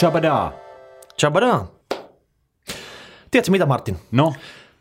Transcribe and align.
Chabada. 0.00 0.52
Chabada. 1.20 1.64
Tiedätkö 3.30 3.50
mitä 3.50 3.66
Martin? 3.66 3.96
No, 4.10 4.32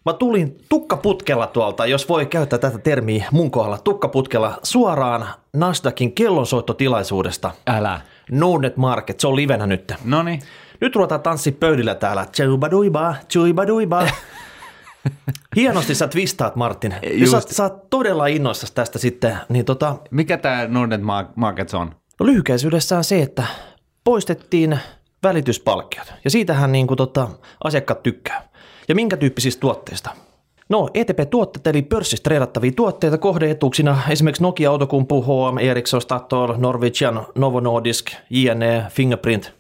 Mä 0.06 0.14
tulin 0.14 0.58
tukkaputkella 0.70 1.48
tuolta, 1.48 1.86
jos 1.86 2.10
voi 2.10 2.26
käyttää 2.26 2.60
tätä 2.60 2.78
termiä 2.78 3.26
mun 3.32 3.52
kohdalla, 3.52 3.78
tukkaputkella 3.78 4.60
suoraan 4.64 5.28
Nasdaqin 5.54 6.14
kellonsoittotilaisuudesta. 6.14 7.52
älä. 7.68 8.02
Nordnet 8.32 8.78
Market, 8.78 9.20
se 9.20 9.28
on 9.28 9.36
livenä 9.36 9.68
nyt. 9.68 9.94
No 10.04 10.24
niin. 10.24 10.42
Nyt 10.82 10.96
ruvetaan 10.96 11.22
tanssi 11.22 11.52
pöydillä 11.52 11.96
täällä. 11.96 12.26
Chubaduiba, 12.34 13.16
chuibaduiba. 13.30 14.08
Hienosti 15.56 15.96
sä 15.96 16.08
twistaat, 16.08 16.56
Martin. 16.56 16.96
Just. 17.14 17.32
sä, 17.32 17.42
sä 17.56 17.64
oot 17.64 17.90
todella 17.90 18.28
innoissasi 18.28 18.74
tästä 18.74 19.00
sitten. 19.00 19.38
Niin 19.50 19.66
tota, 19.66 19.96
Mikä 20.12 20.38
tämä 20.38 20.68
Nordnet 20.68 21.02
Ma- 21.02 21.30
Markets 21.36 21.74
on? 21.74 21.96
no 22.20 22.26
lyhykäisyydessään 22.26 23.04
se, 23.04 23.22
että 23.22 23.44
poistettiin 24.04 24.80
välityspalkkiot. 25.24 26.14
Ja 26.24 26.30
siitähän 26.30 26.72
niin 26.72 26.88
kuin 26.88 26.98
tota, 26.98 27.28
asiakkaat 27.64 28.04
tykkää. 28.04 28.50
Ja 28.88 28.96
minkä 28.96 29.18
tyyppisistä 29.18 29.60
tuotteista? 29.60 30.10
No, 30.70 30.90
ETP-tuotteet 30.94 31.68
eli 31.68 31.82
pörssissä 31.82 32.24
treidattavia 32.24 32.72
tuotteita 32.76 33.18
kohdeetuuksina 33.18 33.98
esimerkiksi 34.10 34.44
Nokia, 34.44 34.72
Outokumpu, 34.72 35.22
HM, 35.22 35.58
Ericsson, 35.58 36.02
Statoil, 36.02 36.54
Norwegian, 36.58 37.26
Novo 37.36 37.60
Nordisk, 37.60 38.06
JNE, 38.30 38.84
Fingerprint, 38.90 39.54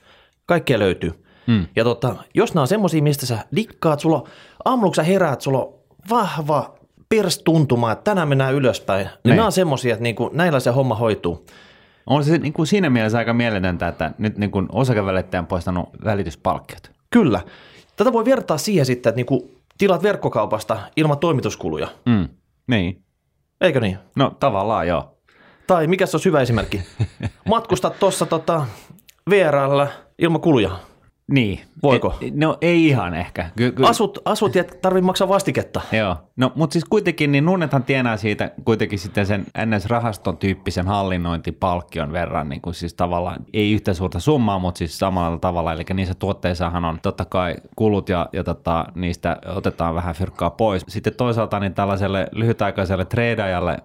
kaikkea 0.46 0.80
löytyy. 0.80 1.24
Mm. 1.48 1.68
Ja 1.76 1.84
tota, 1.84 2.16
jos 2.34 2.54
nämä 2.54 2.62
on 2.62 2.68
semmoisia, 2.68 3.02
mistä 3.04 3.26
sä 3.26 3.38
dikkaat, 3.55 3.99
sulla 3.99 4.24
aamulla 4.66 4.94
sä 4.94 5.04
heräät, 5.04 5.42
sulla 5.42 5.60
on 5.60 5.74
vahva 6.10 6.76
perstuntuma, 7.10 7.92
että 7.92 8.04
tänään 8.04 8.27
mennään 8.27 8.54
ylöspäin, 8.54 9.05
niin 9.05 9.14
Niin. 9.24 9.36
nämä 9.36 9.46
on 9.46 9.52
semmoisia, 9.52 9.94
että 9.94 10.04
niinku, 10.04 10.30
näillä 10.34 10.60
se 10.60 10.70
homma 10.70 10.96
hoituu. 10.96 11.46
On 12.08 12.24
se 12.24 12.38
niin 12.38 12.54
kuin 12.54 12.68
siinä 12.68 12.90
mielessä 12.90 13.18
aika 13.18 13.34
mieletöntä, 13.34 13.88
että 13.88 14.12
nyt 14.18 14.38
niin 14.38 14.52
kuin 14.52 14.68
osakevälittäjä 14.72 15.41
on 15.41 15.48
poistanut 15.48 15.90
välityspalkkiot. 16.05 16.91
Kyllä. 17.10 17.41
Tätä 17.96 18.14
voi 18.14 18.26
vertaa 18.26 18.58
siihen 18.58 18.86
sitten, 18.86 19.10
että 19.10 19.16
niinku 19.18 19.52
tilat 19.77 20.04
verkkokaupasta 20.04 20.80
ilman 20.96 21.18
toimituskuluja. 21.18 21.88
Mm. 22.05 22.30
Niin. 22.68 23.04
Eikö 23.62 23.80
niin? 23.80 23.98
No 24.16 24.36
tavallaan 24.40 24.88
joo. 24.88 25.18
Tai 25.68 25.88
mikä 25.88 26.05
se 26.05 26.18
olisi 26.18 26.30
hyvä 26.30 26.41
esimerkki? 26.41 26.84
Matkustat 27.49 27.99
tuossa 27.99 28.26
tota, 28.26 28.66
VRL 29.30 29.82
ilman 30.20 30.42
kuluja. 30.42 30.71
Niin. 31.32 31.60
Voiko? 31.84 32.16
Et, 32.22 32.36
no 32.36 32.58
ei 32.62 32.88
ihan 32.88 33.14
ehkä. 33.14 33.50
Ky- 33.56 33.72
ky- 33.72 33.86
Asut, 33.86 34.20
asut 34.26 34.56
ja 34.56 34.62
et 34.62 34.82
tarvitse 34.82 35.06
maksaa 35.06 35.28
vastiketta. 35.28 35.82
Joo, 35.92 36.16
no 36.36 36.52
mutta 36.56 36.74
siis 36.74 36.86
kuitenkin 36.86 37.32
niin 37.32 37.46
Nunnethan 37.46 37.84
tienaa 37.84 38.18
siitä 38.18 38.52
kuitenkin 38.66 39.00
sitten 39.00 39.26
sen 39.26 39.46
NS-rahaston 39.66 40.38
tyyppisen 40.38 40.88
hallinnointipalkkion 40.88 42.12
verran, 42.12 42.50
niin 42.50 42.62
kuin 42.62 42.74
siis 42.74 42.94
tavallaan 42.94 43.46
ei 43.54 43.72
yhtä 43.72 43.94
suurta 43.94 44.20
summaa, 44.20 44.60
mutta 44.60 44.78
siis 44.78 45.00
samalla 45.00 45.38
tavalla, 45.38 45.74
eli 45.74 45.84
niissä 45.94 46.14
tuotteissahan 46.14 46.86
on 46.86 47.00
totta 47.02 47.26
kai 47.26 47.55
kulut 47.76 48.10
ja, 48.10 48.30
ja 48.34 48.44
tota, 48.44 48.86
niistä 48.96 49.38
otetaan 49.55 49.96
vähän 49.96 50.16
fyrkkaa 50.16 50.50
pois. 50.50 50.86
Sitten 50.88 51.16
toisaalta 51.16 51.60
niin 51.60 51.74
tällaiselle 51.74 52.28
lyhytaikaiselle 52.32 53.05
treidajalle, 53.05 53.78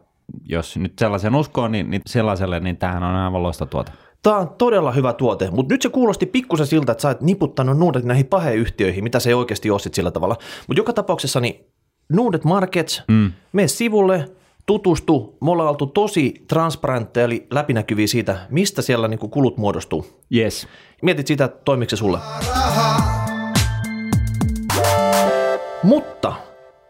jos 0.44 0.76
nyt 0.76 0.92
sellaisen 0.98 1.34
uskoo, 1.34 1.68
niin, 1.68 1.90
niin 1.90 2.02
sellaiselle, 2.06 2.60
niin 2.60 2.76
tämähän 2.76 3.02
on 3.02 3.14
aivan 3.16 3.42
loistotuote. 3.42 3.92
Tämä 4.22 4.36
on 4.36 4.48
todella 4.58 4.92
hyvä 4.92 5.12
tuote, 5.12 5.50
mutta 5.50 5.74
nyt 5.74 5.82
se 5.82 5.88
kuulosti 5.88 6.26
pikkusen 6.26 6.66
siltä, 6.66 6.92
että 6.92 7.02
sä 7.02 7.10
et 7.10 7.20
niputtanut 7.20 7.78
Nuudet 7.78 8.04
näihin 8.04 8.26
paheyhtiöihin, 8.26 9.04
mitä 9.04 9.20
se 9.20 9.30
ei 9.30 9.34
oikeasti 9.34 9.70
ole 9.70 9.78
sit 9.78 9.94
sillä 9.94 10.10
tavalla. 10.10 10.36
Mutta 10.68 10.80
joka 10.80 10.92
tapauksessa 10.92 11.40
niin 11.40 11.66
Nuudet 12.08 12.44
Markets, 12.44 13.02
mm. 13.08 13.32
mene 13.52 13.68
sivulle, 13.68 14.28
tutustu. 14.66 15.36
Me 15.40 15.50
ollaan 15.50 15.68
oltu 15.68 15.86
tosi 15.86 16.44
transparentteja 16.48 17.24
eli 17.24 17.46
läpinäkyviä 17.50 18.06
siitä, 18.06 18.46
mistä 18.50 18.82
siellä 18.82 19.08
niinku 19.08 19.28
kulut 19.28 19.56
muodostuu. 19.56 20.06
Yes. 20.34 20.68
Mietit 21.02 21.26
sitä, 21.26 21.44
että 21.44 21.60
toimiko 21.64 21.90
se 21.90 21.96
sulle. 21.96 22.18
Mutta 25.82 26.32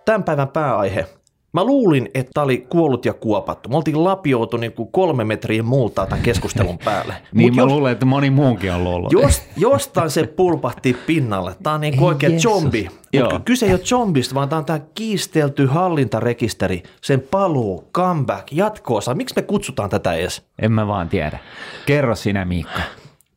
tämän 0.05 0.25
päivän 0.25 0.49
pääaihe. 0.49 1.07
Mä 1.53 1.65
luulin, 1.65 2.09
että 2.15 2.31
tää 2.35 2.45
oli 2.45 2.67
kuollut 2.69 3.05
ja 3.05 3.15
kuopattu. 3.15 3.69
Me 3.69 3.77
oltiin 3.77 4.05
lapioitu 4.05 4.57
niin 4.57 4.73
kuin 4.73 4.93
kolme 4.93 5.25
metriä 5.25 5.63
multaa 5.63 6.07
tämän 6.07 6.23
keskustelun 6.23 6.79
päälle. 6.79 7.15
Niin 7.33 7.53
Mut 7.53 7.57
mä 7.57 7.63
jos, 7.63 7.73
luulen, 7.73 7.93
että 7.93 8.07
moni 8.07 8.31
muunkin 8.31 8.73
on 8.73 8.85
luullut. 8.85 9.13
jos, 9.13 9.43
jostain 9.57 10.11
se 10.11 10.27
pulpahti 10.27 10.97
pinnalle. 11.07 11.55
Tää 11.63 11.73
on 11.73 11.81
niin 11.81 11.97
kuin 11.97 12.09
oikein 12.09 12.33
Jeesus. 12.33 12.53
zombi. 12.53 12.89
Mutta 13.21 13.41
kyse 13.45 13.67
ei 13.67 13.73
ole 13.73 13.81
zombista, 13.81 14.35
vaan 14.35 14.49
tää 14.49 14.59
on 14.59 14.65
tää 14.65 14.81
kiistelty 14.95 15.67
hallintarekisteri, 15.67 16.83
sen 17.03 17.21
paluu, 17.21 17.89
comeback, 17.95 18.53
jatkoosa. 18.53 19.15
Miksi 19.15 19.35
me 19.37 19.43
kutsutaan 19.43 19.91
tätä 19.91 20.13
edes? 20.13 20.43
En 20.59 20.73
mä 20.73 20.87
vaan 20.87 21.09
tiedä. 21.09 21.39
Kerro 21.87 22.15
sinä 22.15 22.45
Miikka. 22.45 22.81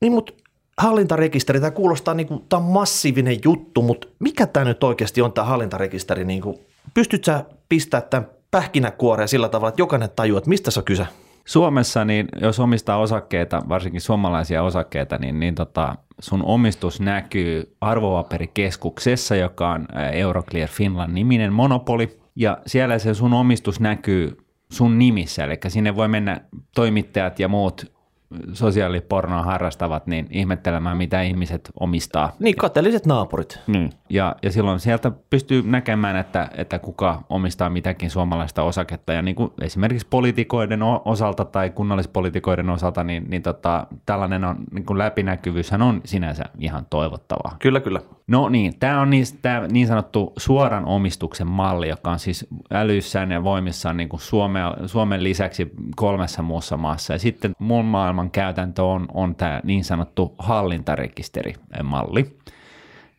Niin, 0.02 0.12
mutta 0.14 0.34
hallintarekisteri, 0.78 1.60
tämä 1.60 1.72
kuulostaa 1.72 2.14
niin 2.14 2.28
kuin, 2.28 2.46
tämä 2.50 2.64
on 2.64 2.72
massiivinen 2.72 3.38
juttu, 3.44 3.82
mutta 3.82 4.08
mikä 4.20 4.48
tämä 4.48 4.64
nyt 4.64 4.84
oikeasti 4.84 5.22
on 5.22 5.34
tämä 5.34 5.48
hallintarekisteri? 5.48 6.26
Niin 6.26 6.42
kuin, 6.42 6.56
pystyt 6.94 7.24
sä 7.24 7.46
pistää 7.70 8.02
tämän 8.02 8.30
pähkinäkuoreen 8.52 9.28
sillä 9.28 9.50
tavalla, 9.50 9.70
että 9.70 9.82
jokainen 9.82 10.10
tajuaa, 10.16 10.38
että 10.38 10.50
mistä 10.50 10.72
se 10.72 10.80
on 10.80 10.86
kyse? 10.86 11.08
Suomessa, 11.46 12.06
niin 12.06 12.28
jos 12.42 12.60
omistaa 12.60 12.98
osakkeita, 12.98 13.62
varsinkin 13.70 14.02
suomalaisia 14.02 14.64
osakkeita, 14.64 15.18
niin, 15.18 15.40
niin 15.40 15.56
tota, 15.56 15.96
sun 16.20 16.44
omistus 16.46 17.00
näkyy 17.00 17.76
arvopaperikeskuksessa, 17.82 19.36
joka 19.36 19.72
on 19.72 19.86
ä, 19.96 20.10
Euroclear 20.10 20.70
Finland 20.70 21.14
niminen 21.14 21.54
monopoli, 21.54 22.20
ja 22.36 22.58
siellä 22.66 23.00
se 23.00 23.14
sun 23.14 23.34
omistus 23.34 23.80
näkyy 23.80 24.38
sun 24.72 25.00
nimissä, 25.00 25.44
eli 25.44 25.58
sinne 25.68 25.96
voi 25.96 26.08
mennä 26.08 26.42
toimittajat 26.76 27.40
ja 27.40 27.48
muut 27.48 27.95
sosiaalipornoa 28.54 29.44
harrastavat 29.44 30.08
niin 30.08 30.28
ihmettelemään, 30.30 30.98
mitä 30.98 31.22
ihmiset 31.22 31.72
omistaa. 31.80 32.36
Niin, 32.40 32.56
kateelliset 32.56 33.06
naapurit. 33.06 33.60
Niin. 33.68 33.90
Ja, 34.10 34.36
ja 34.44 34.52
silloin 34.52 34.80
sieltä 34.80 35.12
pystyy 35.30 35.64
näkemään, 35.66 36.16
että, 36.16 36.50
että 36.58 36.80
kuka 36.80 37.24
omistaa 37.30 37.70
mitäkin 37.70 38.10
suomalaista 38.10 38.64
osaketta. 38.64 39.14
Ja 39.14 39.22
niin 39.22 39.36
kuin 39.36 39.52
esimerkiksi 39.62 40.08
poliitikoiden 40.10 40.84
osalta 41.06 41.46
tai 41.46 41.70
kunnallispoliitikoiden 41.70 42.70
osalta, 42.70 43.04
niin, 43.04 43.26
niin 43.30 43.42
tota, 43.42 43.88
tällainen 44.06 44.44
on, 44.44 44.58
niin 44.72 44.86
kuin 44.86 44.98
läpinäkyvyyshän 44.98 45.82
on 45.82 46.02
sinänsä 46.06 46.44
ihan 46.60 46.86
toivottavaa. 46.90 47.56
Kyllä, 47.60 47.80
kyllä. 47.80 48.02
No 48.28 48.50
niin, 48.50 48.80
tämä 48.80 49.02
on 49.02 49.10
niin, 49.10 49.26
tää 49.42 49.68
niin 49.68 49.88
sanottu 49.88 50.34
suoran 50.38 50.86
omistuksen 50.86 51.48
malli, 51.48 51.90
joka 51.90 52.12
on 52.12 52.20
siis 52.20 52.48
älyssään 52.72 53.32
ja 53.32 53.44
voimissaan 53.44 53.98
niin 53.98 54.10
kuin 54.10 54.20
Suomea, 54.20 54.76
Suomen 54.86 55.24
lisäksi 55.24 55.72
kolmessa 55.96 56.42
muussa 56.42 56.78
maassa. 56.78 57.14
Ja 57.14 57.20
sitten 57.20 57.56
muun 57.60 57.86
maailman 57.86 58.32
käytäntö 58.32 58.84
on, 58.84 59.08
on 59.14 59.36
tämä 59.36 59.62
niin 59.64 59.84
sanottu 59.84 60.36
hallintarekisterimalli. 60.38 62.38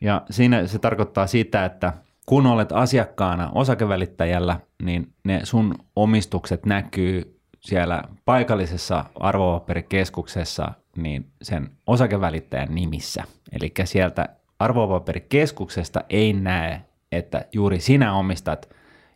Ja 0.01 0.23
siinä 0.31 0.67
se 0.67 0.79
tarkoittaa 0.79 1.27
sitä, 1.27 1.65
että 1.65 1.93
kun 2.27 2.47
olet 2.47 2.73
asiakkaana 2.73 3.51
osakevälittäjällä, 3.55 4.61
niin 4.83 5.13
ne 5.25 5.41
sun 5.45 5.75
omistukset 5.97 6.67
näkyy 6.67 7.41
siellä 7.61 8.03
paikallisessa 8.25 9.05
arvopaperikeskuksessa 9.21 10.73
niin 10.97 11.31
sen 11.43 11.71
osakevälittäjän 11.87 12.75
nimissä. 12.75 13.25
Eli 13.53 13.73
sieltä 13.85 14.29
arvopaperikeskuksesta 14.59 16.01
ei 16.09 16.33
näe, 16.33 16.83
että 17.13 17.45
juuri 17.53 17.81
sinä 17.81 18.15
omistat 18.15 18.69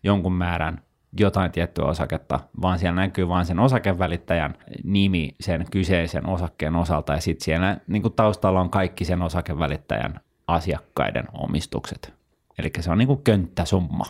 jonkun 0.02 0.32
määrän 0.32 0.82
jotain 1.20 1.52
tiettyä 1.52 1.84
osaketta, 1.84 2.40
vaan 2.62 2.78
siellä 2.78 3.00
näkyy 3.00 3.28
vain 3.28 3.46
sen 3.46 3.58
osakevälittäjän 3.58 4.54
nimi 4.84 5.34
sen 5.40 5.66
kyseisen 5.70 6.26
osakkeen 6.26 6.76
osalta, 6.76 7.12
ja 7.12 7.20
sitten 7.20 7.44
siellä 7.44 7.76
niin 7.86 8.02
kuin 8.02 8.14
taustalla 8.14 8.60
on 8.60 8.70
kaikki 8.70 9.04
sen 9.04 9.22
osakevälittäjän 9.22 10.20
asiakkaiden 10.46 11.24
omistukset. 11.32 12.14
Eli 12.58 12.70
se 12.80 12.90
on 12.90 12.98
niin 12.98 13.08
kuin 13.08 13.22
könttäsumma. 13.22 14.04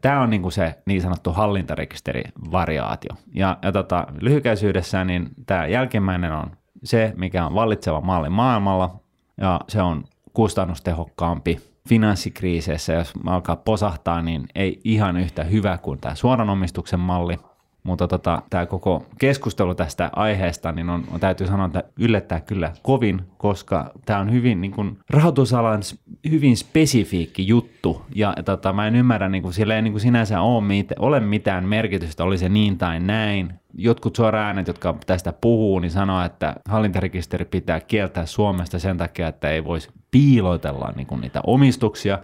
Tämä 0.00 0.20
on 0.20 0.30
niin 0.30 0.42
kuin 0.42 0.52
se 0.52 0.78
niin 0.86 1.02
sanottu 1.02 1.32
hallintarekisterivariaatio. 1.32 3.10
Ja, 3.34 3.58
ja 3.62 3.72
tota, 3.72 4.06
lyhykäisyydessään 4.20 5.06
niin 5.06 5.28
tämä 5.46 5.66
jälkimmäinen 5.66 6.32
on 6.32 6.50
se, 6.84 7.12
mikä 7.16 7.46
on 7.46 7.54
vallitseva 7.54 8.00
malli 8.00 8.30
maailmalla, 8.30 9.00
ja 9.40 9.60
se 9.68 9.82
on 9.82 10.04
kustannustehokkaampi 10.32 11.58
finanssikriiseissä, 11.88 12.92
jos 12.92 13.12
alkaa 13.26 13.56
posahtaa, 13.56 14.22
niin 14.22 14.46
ei 14.54 14.80
ihan 14.84 15.16
yhtä 15.16 15.44
hyvä 15.44 15.78
kuin 15.78 16.00
tämä 16.00 16.14
suoran 16.14 16.50
omistuksen 16.50 17.00
malli. 17.00 17.38
Mutta 17.82 18.08
tota, 18.08 18.42
tämä 18.50 18.66
koko 18.66 19.06
keskustelu 19.18 19.74
tästä 19.74 20.10
aiheesta, 20.16 20.72
niin 20.72 20.90
on, 20.90 21.04
on 21.10 21.20
täytyy 21.20 21.46
sanoa, 21.46 21.66
että 21.66 21.84
yllättää 21.98 22.40
kyllä 22.40 22.72
kovin, 22.82 23.20
koska 23.38 23.90
tämä 24.06 24.18
on 24.18 24.32
hyvin 24.32 24.60
niin 24.60 24.72
kuin, 24.72 24.98
rahoitusalan 25.10 25.82
hyvin 26.30 26.56
spesifiikki 26.56 27.46
juttu, 27.46 28.02
ja 28.14 28.34
tota, 28.44 28.72
mä 28.72 28.86
en 28.86 28.96
ymmärrä, 28.96 29.28
niin 29.28 29.42
kuin, 29.42 29.54
sillä 29.54 29.76
ei 29.76 29.82
niin 29.82 29.92
kuin 29.92 30.00
sinänsä 30.00 30.40
ole, 30.40 30.64
mit, 30.64 30.88
ole 30.98 31.20
mitään 31.20 31.64
merkitystä, 31.64 32.24
oli 32.24 32.38
se 32.38 32.48
niin 32.48 32.78
tai 32.78 33.00
näin. 33.00 33.52
Jotkut 33.74 34.16
suora 34.16 34.46
äänet, 34.46 34.66
jotka 34.66 34.94
tästä 35.06 35.32
puhuu, 35.40 35.78
niin 35.78 35.90
sanoo, 35.90 36.24
että 36.24 36.54
hallintarekisteri 36.68 37.44
pitää 37.44 37.80
kieltää 37.80 38.26
Suomesta 38.26 38.78
sen 38.78 38.98
takia, 38.98 39.28
että 39.28 39.50
ei 39.50 39.64
voisi 39.64 39.88
piilotella 40.10 40.92
niin 40.96 41.06
kuin 41.06 41.20
niitä 41.20 41.40
omistuksia. 41.46 42.18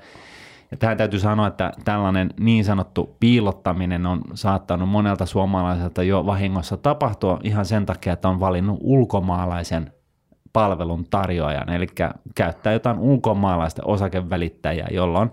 Ja 0.71 0.77
tähän 0.77 0.97
täytyy 0.97 1.21
sanoa, 1.21 1.47
että 1.47 1.73
tällainen 1.85 2.31
niin 2.41 2.65
sanottu 2.65 3.17
piilottaminen 3.21 4.07
on 4.07 4.21
saattanut 4.35 4.89
monelta 4.89 5.27
suomalaiselta 5.27 6.03
jo 6.03 6.27
vahingossa 6.27 6.77
tapahtua 6.77 7.41
ihan 7.43 7.65
sen 7.65 7.87
takia, 7.87 8.13
että 8.13 8.29
on 8.29 8.41
valinnut 8.41 8.79
ulkomaalaisen 8.83 9.93
palvelun 10.53 11.07
tarjoajan, 11.11 11.69
eli 11.69 11.87
käyttää 12.35 12.73
jotain 12.73 12.99
ulkomaalaista 12.99 13.83
osakevälittäjää, 13.85 14.89
jolloin 14.91 15.31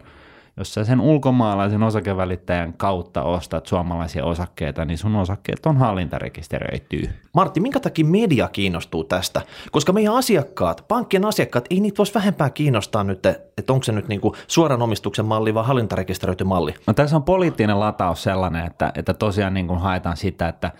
jos 0.57 0.73
sä 0.73 0.83
sen 0.83 1.01
ulkomaalaisen 1.01 1.83
osakevälittäjän 1.83 2.73
kautta 2.73 3.23
ostat 3.23 3.67
suomalaisia 3.67 4.25
osakkeita, 4.25 4.85
niin 4.85 4.97
sun 4.97 5.15
osakkeet 5.15 5.65
on 5.65 5.77
hallintarekisteröityy. 5.77 7.09
Martti, 7.33 7.59
minkä 7.59 7.79
takia 7.79 8.05
media 8.05 8.47
kiinnostuu 8.47 9.03
tästä? 9.03 9.41
Koska 9.71 9.93
meidän 9.93 10.15
asiakkaat, 10.15 10.85
pankkien 10.87 11.25
asiakkaat, 11.25 11.65
ei 11.69 11.79
niitä 11.79 11.97
voisi 11.97 12.13
vähempää 12.13 12.49
kiinnostaa 12.49 13.03
nyt, 13.03 13.25
että 13.25 13.73
onko 13.73 13.83
se 13.83 13.91
nyt 13.91 14.07
niinku 14.07 14.35
suoran 14.47 14.81
omistuksen 14.81 15.25
malli 15.25 15.53
vai 15.53 15.65
hallintarekisteröity 15.65 16.43
malli? 16.43 16.73
No, 16.87 16.93
tässä 16.93 17.15
on 17.15 17.23
poliittinen 17.23 17.79
lataus 17.79 18.23
sellainen, 18.23 18.65
että, 18.65 18.91
että 18.95 19.13
tosiaan 19.13 19.53
niin 19.53 19.67
kuin 19.67 19.79
haetaan 19.79 20.17
sitä, 20.17 20.47
että 20.47 20.71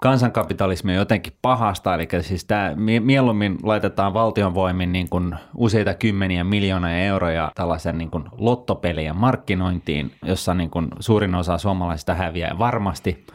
kansankapitalismi 0.00 0.92
on 0.92 0.98
jotenkin 0.98 1.32
pahasta, 1.42 1.94
eli 1.94 2.08
siis 2.20 2.44
tämä 2.44 2.72
mieluummin 3.00 3.58
laitetaan 3.62 4.14
valtion 4.14 4.54
voimin 4.54 4.92
niin 4.92 5.08
kuin 5.08 5.34
useita 5.56 5.94
kymmeniä 5.94 6.44
miljoonia 6.44 6.98
euroja 6.98 7.52
tällaisen 7.54 7.98
niin 7.98 8.10
kuin 8.10 8.24
lottopelien 8.32 9.16
markkinointiin, 9.16 10.12
jossa 10.24 10.54
niin 10.54 10.70
kuin 10.70 10.88
suurin 11.00 11.34
osa 11.34 11.58
suomalaisista 11.58 12.14
häviää 12.14 12.58
varmasti 12.58 13.26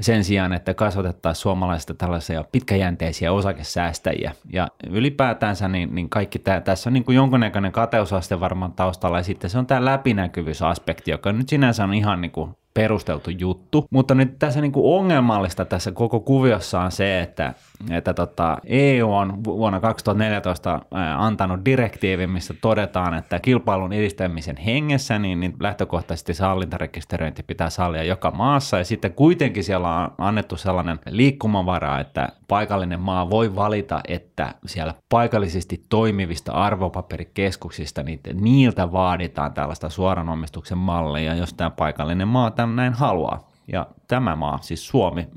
sen 0.00 0.24
sijaan, 0.24 0.52
että 0.52 0.74
kasvatettaisiin 0.74 1.42
suomalaisista 1.42 1.94
tällaisia 1.94 2.44
pitkäjänteisiä 2.52 3.32
osakesäästäjiä. 3.32 4.32
Ja 4.52 4.68
ylipäätänsä 4.90 5.68
niin, 5.68 5.94
niin 5.94 6.10
kaikki 6.10 6.38
tämä, 6.38 6.60
tässä 6.60 6.90
on 6.90 6.94
niin 6.94 7.04
kuin 7.04 7.16
jonkunnäköinen 7.16 7.72
kateusaste 7.72 8.40
varmaan 8.40 8.72
taustalla, 8.72 9.18
ja 9.18 9.22
sitten 9.22 9.50
se 9.50 9.58
on 9.58 9.66
tämä 9.66 9.84
läpinäkyvyysaspekti, 9.84 11.10
joka 11.10 11.32
nyt 11.32 11.48
sinänsä 11.48 11.84
on 11.84 11.94
ihan 11.94 12.20
niin 12.20 12.30
kuin 12.30 12.56
perusteltu 12.74 13.30
juttu. 13.30 13.86
Mutta 13.90 14.14
nyt 14.14 14.38
tässä 14.38 14.60
niin 14.60 14.72
kuin 14.72 14.98
ongelmallista 14.98 15.64
tässä 15.64 15.92
koko 15.92 16.20
kuviossa 16.20 16.80
on 16.80 16.92
se, 16.92 17.20
että, 17.20 17.54
että 17.90 18.14
tota 18.14 18.58
EU 18.66 19.12
on 19.12 19.44
vuonna 19.44 19.80
2014 19.80 20.80
antanut 21.16 21.64
direktiivin, 21.64 22.30
missä 22.30 22.54
todetaan, 22.60 23.14
että 23.14 23.40
kilpailun 23.40 23.92
edistämisen 23.92 24.56
hengessä 24.56 25.18
niin, 25.18 25.40
niin 25.40 25.54
lähtökohtaisesti 25.60 26.34
se 26.34 26.44
hallintarekisteröinti 26.44 27.42
pitää 27.42 27.70
sallia 27.70 28.04
joka 28.04 28.30
maassa 28.30 28.78
ja 28.78 28.84
sitten 28.84 29.12
kuitenkin 29.12 29.64
siellä 29.64 29.96
on 29.96 30.10
annettu 30.18 30.56
sellainen 30.56 30.98
liikkumavara, 31.10 32.00
että 32.00 32.28
paikallinen 32.48 33.00
maa 33.00 33.30
voi 33.30 33.54
valita, 33.54 34.00
että 34.08 34.54
siellä 34.66 34.94
paikallisesti 35.08 35.84
toimivista 35.88 36.52
arvopaperikeskuksista 36.52 38.02
niin 38.02 38.20
niiltä 38.34 38.92
vaaditaan 38.92 39.52
tällaista 39.52 39.88
suoran 39.88 40.28
omistuksen 40.28 40.78
mallia, 40.78 41.34
jos 41.34 41.54
tämä 41.54 41.70
paikallinen 41.70 42.28
maa 42.28 42.50
tämän 42.64 42.76
näin 42.76 42.92
haluaa. 42.92 43.50
Ja 43.72 43.86
tämä 44.08 44.36
maa, 44.36 44.58
siis 44.62 44.88
Suomi, 44.88 45.28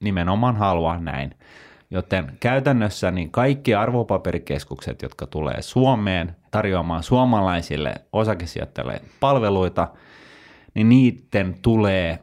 nimenomaan 0.00 0.56
haluaa 0.56 0.98
näin. 0.98 1.34
Joten 1.90 2.32
käytännössä 2.40 3.10
niin 3.10 3.30
kaikki 3.30 3.74
arvopaperikeskukset, 3.74 5.02
jotka 5.02 5.26
tulee 5.26 5.62
Suomeen 5.62 6.36
tarjoamaan 6.50 7.02
suomalaisille 7.02 7.94
osakesijoittajille 8.12 9.00
palveluita, 9.20 9.88
niin 10.74 10.88
niiden 10.88 11.56
tulee 11.62 12.18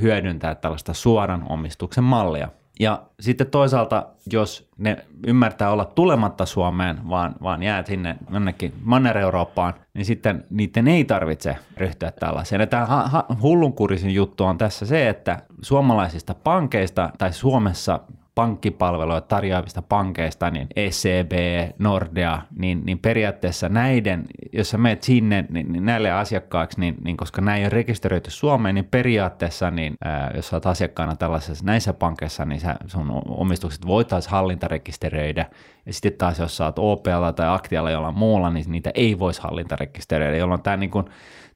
hyödyntää 0.00 0.54
tällaista 0.54 0.94
suoran 0.94 1.46
omistuksen 1.48 2.04
mallia– 2.04 2.48
ja 2.82 3.02
sitten 3.20 3.46
toisaalta, 3.46 4.06
jos 4.32 4.68
ne 4.78 4.96
ymmärtää 5.26 5.70
olla 5.70 5.84
tulematta 5.84 6.46
Suomeen, 6.46 7.08
vaan, 7.08 7.34
vaan 7.42 7.62
jää 7.62 7.82
sinne 7.86 8.16
jonnekin 8.32 8.72
Manner-Eurooppaan, 8.84 9.74
niin 9.94 10.04
sitten 10.04 10.44
niiden 10.50 10.88
ei 10.88 11.04
tarvitse 11.04 11.56
ryhtyä 11.76 12.10
tällaiseen. 12.10 12.60
Ja 12.60 12.66
tämä 12.66 13.08
hullunkurisin 13.42 14.14
juttu 14.14 14.44
on 14.44 14.58
tässä 14.58 14.86
se, 14.86 15.08
että 15.08 15.38
suomalaisista 15.62 16.34
pankeista 16.34 17.10
tai 17.18 17.32
Suomessa 17.32 18.00
pankkipalveluja 18.34 19.20
tarjoavista 19.20 19.82
pankeista, 19.82 20.50
niin 20.50 20.68
ECB, 20.76 21.32
Nordea, 21.78 22.42
niin, 22.56 22.82
niin 22.84 22.98
periaatteessa 22.98 23.68
näiden, 23.68 24.24
jos 24.52 24.70
sä 24.70 24.78
menet 24.78 25.02
sinne 25.02 25.44
niin, 25.48 25.72
niin 25.72 25.84
näille 25.84 26.10
asiakkaaksi, 26.10 26.80
niin, 26.80 26.96
niin 27.04 27.16
koska 27.16 27.42
nämä 27.42 27.56
ei 27.56 27.62
ole 27.62 27.68
rekisteröity 27.68 28.30
Suomeen, 28.30 28.74
niin 28.74 28.88
periaatteessa, 28.90 29.70
niin, 29.70 29.94
ää, 30.04 30.30
jos 30.34 30.48
sä 30.48 30.56
oot 30.56 30.66
asiakkaana 30.66 31.16
tällaisessa 31.16 31.64
näissä 31.64 31.92
pankeissa, 31.92 32.44
niin 32.44 32.60
sä, 32.60 32.76
sun 32.86 33.22
omistukset 33.28 33.86
voitaisiin 33.86 34.32
hallintarekisteröidä, 34.32 35.46
ja 35.86 35.92
sitten 35.92 36.12
taas 36.12 36.38
jos 36.38 36.56
sä 36.56 36.64
oot 36.64 36.78
OPlla 36.78 37.32
tai 37.32 37.54
Aktialla 37.54 37.90
jollain 37.90 38.18
muulla, 38.18 38.50
niin 38.50 38.64
niitä 38.68 38.90
ei 38.94 39.18
voisi 39.18 39.42
hallintarekisteröidä, 39.42 40.36
jolloin 40.36 40.62
tämä 40.62 40.76
niin 40.76 40.90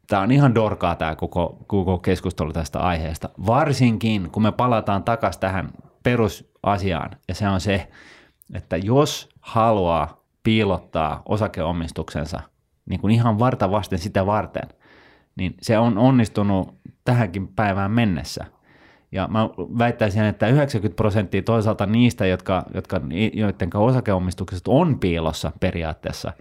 Tämä 0.06 0.22
on 0.22 0.32
ihan 0.32 0.54
dorkaa 0.54 0.94
tämä 0.94 1.14
koko, 1.14 1.58
koko 1.66 1.98
keskustelu 1.98 2.52
tästä 2.52 2.78
aiheesta, 2.78 3.28
varsinkin 3.46 4.30
kun 4.30 4.42
me 4.42 4.52
palataan 4.52 5.04
takaisin 5.04 5.40
tähän 5.40 5.68
perusasiaan, 6.06 7.10
ja 7.28 7.34
se 7.34 7.48
on 7.48 7.60
se, 7.60 7.88
että 8.54 8.76
jos 8.76 9.28
haluaa 9.40 10.24
piilottaa 10.42 11.22
osakeomistuksensa 11.28 12.40
niin 12.88 13.00
kuin 13.00 13.14
ihan 13.14 13.38
varta 13.38 13.70
vasten 13.70 13.98
sitä 13.98 14.26
varten, 14.26 14.68
niin 15.36 15.54
se 15.62 15.78
on 15.78 15.98
onnistunut 15.98 16.74
tähänkin 17.04 17.48
päivään 17.48 17.90
mennessä. 17.90 18.44
Ja 19.12 19.28
mä 19.28 19.48
väittäisin, 19.78 20.24
että 20.24 20.48
90 20.48 20.96
prosenttia 20.96 21.42
toisaalta 21.42 21.86
niistä, 21.86 22.26
jotka, 22.26 22.64
jotka, 22.74 23.00
joiden 23.32 23.70
osakeomistukset 23.76 24.68
on 24.68 24.98
piilossa 24.98 25.52
periaatteessa, 25.60 26.32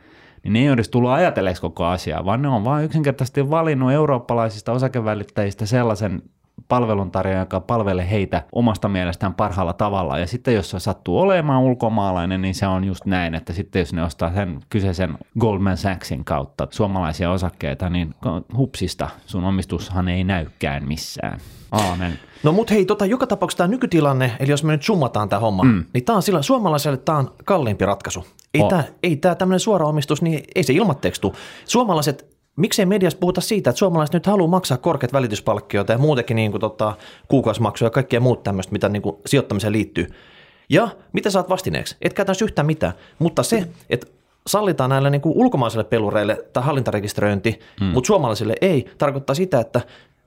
niin 0.44 0.53
ne 0.53 0.59
ei 0.59 0.69
ole 0.69 0.81
tullut 0.91 1.09
ajatelleeksi 1.11 1.61
koko 1.61 1.85
asiaa, 1.85 2.25
vaan 2.25 2.41
ne 2.41 2.47
on 2.47 2.63
vain 2.63 2.85
yksinkertaisesti 2.85 3.50
valinnut 3.50 3.91
eurooppalaisista 3.91 4.71
osakevälittäjistä 4.71 5.65
sellaisen 5.65 6.21
palveluntarjoaja, 6.67 7.39
joka 7.39 7.59
palvelee 7.59 8.09
heitä 8.09 8.44
omasta 8.51 8.89
mielestään 8.89 9.33
parhaalla 9.33 9.73
tavalla. 9.73 10.19
Ja 10.19 10.27
sitten 10.27 10.56
jos 10.56 10.69
se 10.69 10.79
sattuu 10.79 11.19
olemaan 11.19 11.63
ulkomaalainen, 11.63 12.41
niin 12.41 12.56
se 12.56 12.67
on 12.67 12.83
just 12.83 13.06
näin, 13.06 13.35
että 13.35 13.53
sitten 13.53 13.79
jos 13.79 13.94
ne 13.94 14.03
ostaa 14.03 14.33
sen 14.33 14.59
kyseisen 14.69 15.17
Goldman 15.39 15.77
Sachsin 15.77 16.25
kautta 16.25 16.67
suomalaisia 16.71 17.31
osakkeita, 17.31 17.89
niin 17.89 18.15
hupsista 18.57 19.09
sun 19.25 19.44
omistushan 19.44 20.07
ei 20.07 20.23
näykään 20.23 20.88
missään. 20.88 21.39
Aamen. 21.71 22.19
No 22.44 22.51
mut 22.51 22.71
hei, 22.71 22.85
tota, 22.85 23.06
joka 23.06 23.27
tapauksessa 23.27 23.57
tämä 23.57 23.68
nykytilanne, 23.68 24.31
eli 24.39 24.51
jos 24.51 24.63
me 24.63 24.71
nyt 24.71 24.83
summataan 24.83 25.29
tämä 25.29 25.39
homma, 25.39 25.63
mm. 25.63 25.85
niin 25.94 26.06
tämä 26.06 26.15
on 26.15 26.23
sillä 26.23 26.41
suomalaiselle 26.41 26.97
tämä 26.97 27.18
on 27.18 27.31
kalliimpi 27.45 27.85
ratkaisu. 27.85 28.25
Ei 28.54 28.61
oh. 28.61 28.71
tämä 29.21 29.35
tämmöinen 29.35 29.59
suora 29.59 29.87
omistus, 29.87 30.21
niin 30.21 30.44
ei 30.56 30.63
se 30.63 30.73
ilmatteeksi 30.73 31.21
tule. 31.21 31.33
Suomalaiset 31.66 32.34
miksei 32.56 32.85
mediassa 32.85 33.19
puhuta 33.19 33.42
siitä, 33.42 33.69
että 33.69 33.78
suomalaiset 33.80 34.14
nyt 34.14 34.26
haluaa 34.26 34.47
maksaa 34.47 34.78
korkeat 34.78 35.14
välityspalkkioita 35.14 35.92
ja 35.92 35.97
muutenkin 35.97 36.35
niin 36.35 36.52
kuin, 36.52 36.62
tota, 36.62 36.94
kuukausimaksuja 37.28 37.88
ja 37.88 37.92
kaikkea 37.92 38.19
muut 38.19 38.44
tämmöistä, 38.44 38.71
mitä 38.71 38.90
niin 38.90 39.02
kuin, 39.02 39.16
sijoittamiseen 39.26 39.74
liittyy. 39.74 40.07
Ja 40.69 40.90
mitä 41.14 41.30
saat 41.30 41.50
vastineeksi? 41.50 41.97
Et 42.02 42.14
käytännössä 42.14 42.45
yhtään 42.45 42.66
mitään, 42.66 42.94
mutta 43.19 43.44
se, 43.44 43.68
että 43.90 44.07
sallitaan 44.47 44.90
näille 44.90 45.09
niin 45.09 45.21
kuin 45.21 45.38
ulkomaisille 45.38 45.83
pelureille 45.83 46.45
tai 46.54 46.64
hallintarekisteröinti, 46.64 47.59
hmm. 47.80 47.88
mutta 47.88 48.07
suomalaisille 48.07 48.56
ei, 48.62 48.85
tarkoittaa 48.97 49.33
sitä, 49.33 49.59
että 49.59 49.81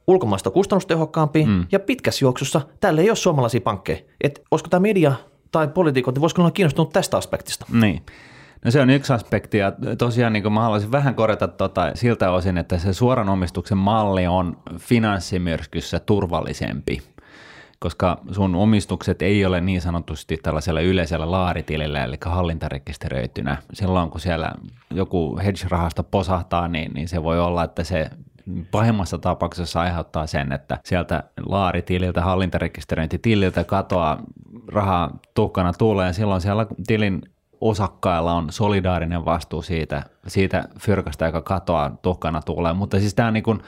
ulkomaista 0.06 0.50
kustannustehokkaampi 0.50 1.42
hmm. 1.42 1.66
ja 1.72 1.80
pitkässä 1.80 2.24
juoksussa 2.24 2.60
tälle 2.80 3.00
ei 3.00 3.10
ole 3.10 3.16
suomalaisia 3.16 3.60
pankkeja. 3.60 3.98
Et 4.20 4.42
olisiko 4.50 4.68
tämä 4.68 4.80
media 4.80 5.12
tai 5.52 5.68
poliitikot, 5.68 6.14
niin 6.14 6.20
voisiko 6.20 6.42
olla 6.42 6.50
kiinnostunut 6.50 6.92
tästä 6.92 7.16
aspektista? 7.16 7.66
Niin. 7.72 8.02
No 8.64 8.70
se 8.70 8.80
on 8.80 8.90
yksi 8.90 9.12
aspekti 9.12 9.58
ja 9.58 9.72
tosiaan 9.98 10.32
niin 10.32 10.52
mä 10.52 10.60
haluaisin 10.60 10.92
vähän 10.92 11.14
korjata 11.14 11.48
tota, 11.48 11.90
siltä 11.94 12.30
osin, 12.30 12.58
että 12.58 12.78
se 12.78 12.92
suoran 12.92 13.28
omistuksen 13.28 13.78
malli 13.78 14.26
on 14.26 14.56
finanssimyrskyssä 14.78 15.98
turvallisempi 15.98 17.02
koska 17.78 18.18
sun 18.32 18.54
omistukset 18.54 19.22
ei 19.22 19.44
ole 19.44 19.60
niin 19.60 19.80
sanotusti 19.80 20.36
tällaisella 20.36 20.80
yleisellä 20.80 21.30
laaritilillä, 21.30 22.04
eli 22.04 22.16
hallintarekisteröitynä. 22.24 23.56
Silloin 23.72 24.10
kun 24.10 24.20
siellä 24.20 24.52
joku 24.90 25.38
hedge-rahasto 25.44 26.02
posahtaa, 26.02 26.68
niin, 26.68 26.92
niin 26.94 27.08
se 27.08 27.22
voi 27.22 27.40
olla, 27.40 27.64
että 27.64 27.84
se 27.84 28.10
pahimmassa 28.70 29.18
tapauksessa 29.18 29.80
aiheuttaa 29.80 30.26
sen, 30.26 30.52
että 30.52 30.78
sieltä 30.84 31.24
laaritililtä, 31.46 32.22
hallintarekisteröintitililtä 32.22 33.64
katoaa 33.64 34.22
rahaa 34.68 35.18
tuhkana 35.34 35.72
tulee, 35.72 36.06
ja 36.06 36.12
silloin 36.12 36.40
siellä 36.40 36.66
tilin 36.86 37.22
osakkailla 37.60 38.32
on 38.32 38.52
solidaarinen 38.52 39.24
vastuu 39.24 39.62
siitä, 39.62 40.02
siitä 40.26 40.68
fyrkasta, 40.80 41.26
joka 41.26 41.40
katoaa 41.40 41.96
tuhkana 42.02 42.42
tulee. 42.42 42.72
Mutta 42.72 43.00
siis 43.00 43.14
tämä 43.14 43.28
on 43.28 43.34
niin 43.34 43.44
kuin, 43.44 43.60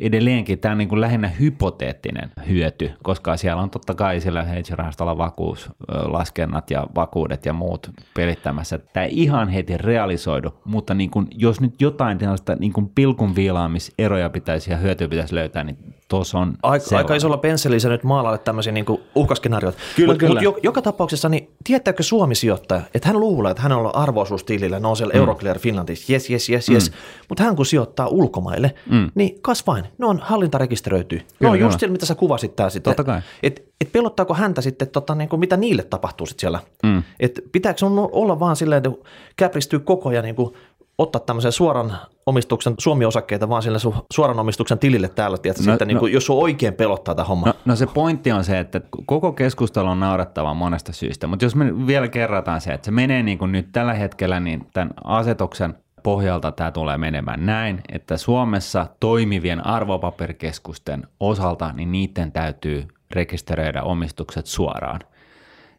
edelleenkin 0.00 0.58
tämä 0.58 0.72
on 0.72 0.78
niin 0.78 0.88
kuin 0.88 1.00
lähinnä 1.00 1.28
hypoteettinen 1.28 2.30
hyöty, 2.48 2.90
koska 3.02 3.36
siellä 3.36 3.62
on 3.62 3.70
totta 3.70 3.94
kai 3.94 4.20
sillä 4.20 4.42
hedge-rahastolla 4.42 5.18
vakuuslaskennat 5.18 6.70
ja 6.70 6.86
vakuudet 6.94 7.46
ja 7.46 7.52
muut 7.52 7.90
pelittämässä. 8.14 8.78
Tämä 8.78 9.06
ei 9.06 9.22
ihan 9.22 9.48
heti 9.48 9.76
realisoidu, 9.76 10.60
mutta 10.64 10.94
niin 10.94 11.10
kuin, 11.10 11.26
jos 11.30 11.60
nyt 11.60 11.80
jotain 11.80 12.18
tällaista 12.18 12.54
niin 12.54 12.72
kuin 12.72 12.90
pilkun 12.94 13.36
viilaamiseroja 13.36 14.30
pitäisi 14.30 14.70
ja 14.70 14.76
hyötyä 14.76 15.08
pitäisi 15.08 15.34
löytää, 15.34 15.64
niin 15.64 15.94
tuossa 16.12 16.38
on 16.38 16.54
Aika, 16.62 16.84
sellainen. 16.84 17.04
aika 17.04 17.14
isolla 17.14 17.36
pensselillä 17.36 17.88
nyt 17.88 18.04
maalalle 18.04 18.38
tämmöisiä 18.38 18.72
niin 18.72 18.84
uhkaskenaarioita. 19.14 19.78
Kyllä, 19.96 20.12
Mut, 20.12 20.18
kyllä. 20.18 20.34
Mut 20.34 20.42
jo, 20.42 20.58
joka 20.62 20.82
tapauksessa, 20.82 21.28
niin 21.28 21.50
tietääkö 21.64 22.02
Suomi 22.02 22.34
sijoittaja, 22.34 22.80
että 22.94 23.08
hän 23.08 23.20
luulee, 23.20 23.50
että 23.50 23.62
hänellä 23.62 23.88
on 23.88 23.96
arvoisuustilillä, 23.96 24.80
ne 24.80 24.86
on 24.88 24.96
siellä 24.96 25.14
mm. 25.14 25.20
Euroclear 25.20 25.58
Finlandissa, 25.58 26.12
yes, 26.12 26.30
yes, 26.30 26.50
yes, 26.50 26.68
yes. 26.68 26.90
Mm. 26.90 26.96
Mutta 27.28 27.44
hän 27.44 27.56
kun 27.56 27.66
sijoittaa 27.66 28.06
ulkomaille, 28.06 28.74
mm. 28.90 29.10
niin 29.14 29.38
kas 29.42 29.66
vain, 29.66 29.84
ne 29.98 30.06
on 30.06 30.18
hallintarekisteröity. 30.22 31.16
Ne 31.16 31.24
Kyllä, 31.38 31.52
on 31.52 31.60
just 31.60 31.78
siellä, 31.80 31.92
mitä 31.92 32.06
sä 32.06 32.14
kuvasit 32.14 32.56
tää 32.56 32.70
sitten. 32.70 32.90
Totta 32.90 33.04
kai. 33.04 33.20
Et, 33.42 33.64
et 33.80 33.92
pelottaako 33.92 34.34
häntä 34.34 34.60
sitten, 34.60 34.88
tota, 34.88 35.14
niin 35.14 35.28
kuin, 35.28 35.40
mitä 35.40 35.56
niille 35.56 35.82
tapahtuu 35.82 36.26
sitten 36.26 36.40
siellä? 36.40 36.60
Mm. 36.82 37.02
Et 37.20 37.40
pitääkö 37.52 37.86
olla 38.12 38.40
vaan 38.40 38.56
silleen, 38.56 38.82
että 38.86 39.08
käpristyy 39.36 39.78
koko 39.78 40.08
ajan 40.08 40.24
niin 40.24 40.36
kuin, 40.36 40.54
ottaa 41.02 41.20
tämmöisen 41.20 41.52
suoran 41.52 41.96
omistuksen 42.26 42.74
Suomi-osakkeita 42.78 43.48
vaan 43.48 43.62
sille 43.62 43.78
sun 43.78 43.94
suoran 44.12 44.38
omistuksen 44.38 44.78
tilille 44.78 45.08
täällä, 45.08 45.38
tiedätkö, 45.38 45.64
No, 45.66 45.72
sitten, 45.72 45.88
niin 45.88 45.94
no- 45.94 46.00
kuin, 46.00 46.12
jos 46.12 46.26
sun 46.26 46.42
oikein 46.42 46.74
pelottaa 46.74 47.14
tämä 47.14 47.26
homma. 47.26 47.46
No, 47.46 47.54
no 47.64 47.76
se 47.76 47.86
pointti 47.86 48.32
on 48.32 48.44
se, 48.44 48.58
että 48.58 48.80
koko 49.06 49.32
keskustelu 49.32 49.88
on 49.88 50.00
naurettavaa 50.00 50.54
monesta 50.54 50.92
syystä, 50.92 51.26
mutta 51.26 51.44
jos 51.44 51.54
me 51.56 51.86
vielä 51.86 52.08
kerrataan 52.08 52.60
se, 52.60 52.72
että 52.72 52.84
se 52.84 52.90
menee 52.90 53.22
niin 53.22 53.38
kuin 53.38 53.52
nyt 53.52 53.68
tällä 53.72 53.94
hetkellä, 53.94 54.40
niin 54.40 54.66
tämän 54.72 54.90
asetuksen 55.04 55.74
pohjalta 56.02 56.52
tämä 56.52 56.70
tulee 56.70 56.98
menemään 56.98 57.46
näin, 57.46 57.80
että 57.92 58.16
Suomessa 58.16 58.86
toimivien 59.00 59.66
arvopaperikeskusten 59.66 61.06
osalta, 61.20 61.72
niin 61.72 61.92
niiden 61.92 62.32
täytyy 62.32 62.88
rekisteröidä 63.10 63.82
omistukset 63.82 64.46
suoraan. 64.46 65.00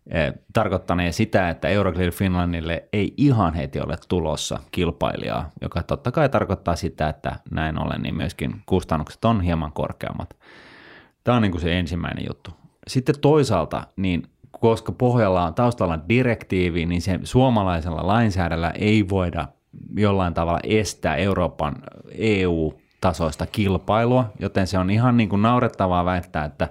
Eh, 0.09 0.33
Tarkoittanee 0.53 1.11
sitä, 1.11 1.49
että 1.49 1.67
Euroclear 1.67 2.11
Finlandille 2.11 2.83
ei 2.93 3.13
ihan 3.17 3.53
heti 3.53 3.79
ole 3.79 3.95
tulossa 4.09 4.59
kilpailijaa, 4.71 5.49
joka 5.61 5.83
totta 5.83 6.11
kai 6.11 6.29
tarkoittaa 6.29 6.75
sitä, 6.75 7.09
että 7.09 7.35
näin 7.51 7.79
ollen 7.79 8.01
niin 8.01 8.15
myöskin 8.15 8.61
kustannukset 8.65 9.25
on 9.25 9.41
hieman 9.41 9.73
korkeammat. 9.73 10.37
Tämä 11.23 11.35
on 11.35 11.41
niin 11.41 11.51
kuin 11.51 11.61
se 11.61 11.79
ensimmäinen 11.79 12.25
juttu. 12.27 12.51
Sitten 12.87 13.19
toisaalta, 13.19 13.87
niin 13.95 14.23
koska 14.51 14.91
pohjalla 14.91 15.45
on 15.45 15.53
taustalla 15.53 15.99
direktiivi, 16.09 16.85
niin 16.85 17.01
se 17.01 17.19
suomalaisella 17.23 18.07
lainsäädällä 18.07 18.69
ei 18.69 19.09
voida 19.09 19.47
jollain 19.97 20.33
tavalla 20.33 20.59
estää 20.63 21.15
Euroopan 21.15 21.75
EU-tasoista 22.17 23.45
kilpailua, 23.45 24.31
joten 24.39 24.67
se 24.67 24.77
on 24.77 24.89
ihan 24.89 25.17
niin 25.17 25.29
kuin 25.29 25.41
naurettavaa 25.41 26.05
väittää, 26.05 26.45
että 26.45 26.69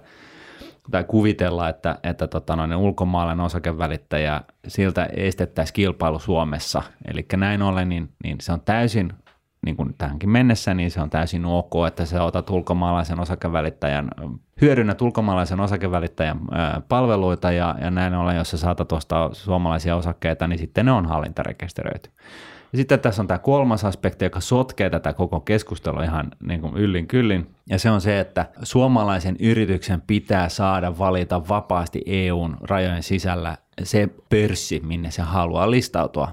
tai 0.90 1.04
kuvitella, 1.04 1.68
että, 1.68 1.98
että 2.02 2.26
tota 2.26 2.56
noin, 2.56 2.74
ulkomaalainen 2.74 3.44
osakevälittäjä, 3.44 4.40
siltä 4.68 5.08
estettäisiin 5.16 5.74
kilpailu 5.74 6.18
Suomessa. 6.18 6.82
Eli 7.12 7.26
näin 7.36 7.62
ollen, 7.62 7.88
niin, 7.88 8.08
niin 8.24 8.36
se 8.40 8.52
on 8.52 8.60
täysin, 8.60 9.12
niin 9.64 9.76
kuin 9.76 9.94
tähänkin 9.98 10.30
mennessä, 10.30 10.74
niin 10.74 10.90
se 10.90 11.00
on 11.00 11.10
täysin 11.10 11.44
ok, 11.44 11.72
että 11.86 12.04
sä 12.04 12.24
otat 12.24 12.50
ulkomaalaisen 12.50 13.20
osakevälittäjän, 13.20 14.08
hyödynnät 14.60 15.02
ulkomaalaisen 15.02 15.60
osakevälittäjän 15.60 16.40
palveluita 16.88 17.52
ja, 17.52 17.74
ja 17.80 17.90
näin 17.90 18.14
ollen, 18.14 18.36
jos 18.36 18.50
sä 18.50 18.56
saatat 18.56 18.92
ostaa 18.92 19.34
suomalaisia 19.34 19.96
osakkeita, 19.96 20.48
niin 20.48 20.58
sitten 20.58 20.86
ne 20.86 20.92
on 20.92 21.06
hallintarekisteröity. 21.06 22.10
Ja 22.72 22.78
sitten 22.78 23.00
tässä 23.00 23.22
on 23.22 23.28
tämä 23.28 23.38
kolmas 23.38 23.84
aspekti, 23.84 24.24
joka 24.24 24.40
sotkee 24.40 24.90
tätä 24.90 25.12
koko 25.12 25.40
keskustelua 25.40 26.04
ihan 26.04 26.30
niin 26.42 26.60
kuin 26.60 26.76
yllin 26.76 27.06
kyllin, 27.06 27.54
ja 27.68 27.78
se 27.78 27.90
on 27.90 28.00
se, 28.00 28.20
että 28.20 28.46
suomalaisen 28.62 29.36
yrityksen 29.40 30.00
pitää 30.00 30.48
saada 30.48 30.98
valita 30.98 31.48
vapaasti 31.48 32.02
EUn 32.06 32.56
rajojen 32.60 33.02
sisällä 33.02 33.56
se 33.82 34.08
pörssi, 34.28 34.80
minne 34.84 35.10
se 35.10 35.22
haluaa 35.22 35.70
listautua. 35.70 36.28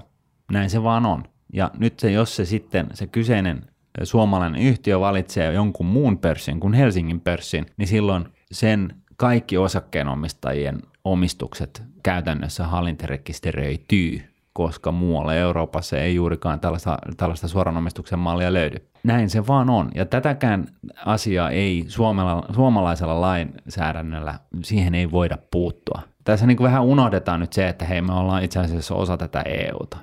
Näin 0.52 0.70
se 0.70 0.82
vaan 0.82 1.06
on. 1.06 1.24
Ja 1.52 1.70
nyt 1.78 2.00
se, 2.00 2.10
jos 2.10 2.36
se 2.36 2.44
sitten, 2.44 2.86
se 2.94 3.06
kyseinen 3.06 3.62
suomalainen 4.02 4.62
yhtiö 4.62 5.00
valitsee 5.00 5.52
jonkun 5.52 5.86
muun 5.86 6.18
pörssin 6.18 6.60
kuin 6.60 6.74
Helsingin 6.74 7.20
pörssin, 7.20 7.66
niin 7.76 7.88
silloin 7.88 8.28
sen 8.52 8.94
kaikki 9.16 9.58
osakkeenomistajien 9.58 10.82
omistukset 11.04 11.82
käytännössä 12.02 12.66
hallintarekisteröityy 12.66 14.29
koska 14.60 14.92
muualla 14.92 15.34
Euroopassa 15.34 15.98
ei 15.98 16.14
juurikaan 16.14 16.60
tällaista, 16.60 16.98
tällaista 17.16 17.48
suoranomistuksen 17.48 18.18
mallia 18.18 18.52
löydy. 18.52 18.76
Näin 19.02 19.30
se 19.30 19.46
vaan 19.46 19.70
on, 19.70 19.90
ja 19.94 20.04
tätäkään 20.04 20.66
asiaa 21.06 21.50
ei 21.50 21.84
suomala, 21.88 22.44
suomalaisella 22.54 23.20
lainsäädännöllä, 23.20 24.34
siihen 24.62 24.94
ei 24.94 25.10
voida 25.10 25.38
puuttua. 25.50 26.02
Tässä 26.24 26.46
niin 26.46 26.56
kuin 26.56 26.64
vähän 26.64 26.82
unohdetaan 26.82 27.40
nyt 27.40 27.52
se, 27.52 27.68
että 27.68 27.84
hei 27.84 28.02
me 28.02 28.12
ollaan 28.12 28.44
itse 28.44 28.60
asiassa 28.60 28.94
osa 28.94 29.16
tätä 29.16 29.42
EUta. 29.42 29.96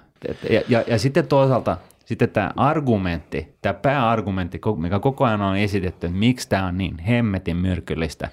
Ja, 0.49 0.61
ja, 0.69 0.83
ja 0.87 0.99
sitten 0.99 1.27
toisaalta 1.27 1.77
sitten 2.05 2.29
tämä 2.29 2.51
argumentti, 2.55 3.55
tämä 3.61 3.73
pääargumentti, 3.73 4.61
mikä 4.77 4.99
koko 4.99 5.25
ajan 5.25 5.41
on 5.41 5.57
esitetty, 5.57 6.07
että 6.07 6.19
miksi 6.19 6.49
tämä 6.49 6.65
on 6.65 6.77
niin 6.77 6.99
hemmetin 6.99 7.57
myrkyllistä, 7.57 8.29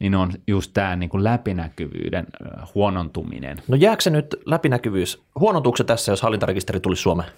niin 0.00 0.14
on 0.14 0.32
just 0.46 0.70
tämä 0.74 0.96
niin 0.96 1.10
kuin 1.10 1.24
läpinäkyvyyden 1.24 2.26
huonontuminen. 2.74 3.62
No 3.68 3.76
jääkö 3.76 4.02
se 4.02 4.10
nyt 4.10 4.36
läpinäkyvyys? 4.46 5.22
Huonontuuko 5.40 5.76
se 5.76 5.84
tässä, 5.84 6.12
jos 6.12 6.22
hallintarekisteri 6.22 6.80
tulisi 6.80 7.02
Suomeen? 7.02 7.30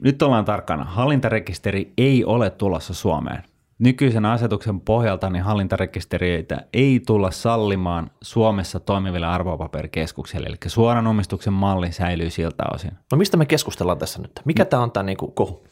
Nyt 0.00 0.22
ollaan 0.22 0.44
tarkkana. 0.44 0.84
Hallintarekisteri 0.84 1.92
ei 1.98 2.24
ole 2.24 2.50
tulossa 2.50 2.94
Suomeen. 2.94 3.42
Nykyisen 3.78 4.24
asetuksen 4.24 4.80
pohjalta 4.80 5.30
niin 5.30 5.44
hallintarekisteriöitä 5.44 6.60
ei 6.72 7.00
tulla 7.06 7.30
sallimaan 7.30 8.10
Suomessa 8.22 8.80
toimiville 8.80 9.26
arvopaperikeskuksille, 9.26 10.46
eli 10.46 10.56
suoran 10.66 11.06
omistuksen 11.06 11.52
malli 11.52 11.92
säilyy 11.92 12.30
siltä 12.30 12.64
osin. 12.74 12.92
No 13.12 13.18
mistä 13.18 13.36
me 13.36 13.46
keskustellaan 13.46 13.98
tässä 13.98 14.22
nyt? 14.22 14.32
Mikä 14.44 14.64
tämä 14.64 14.82
on 14.82 14.92
tämä 14.92 15.04
niinku 15.04 15.28
kohu? 15.28 15.66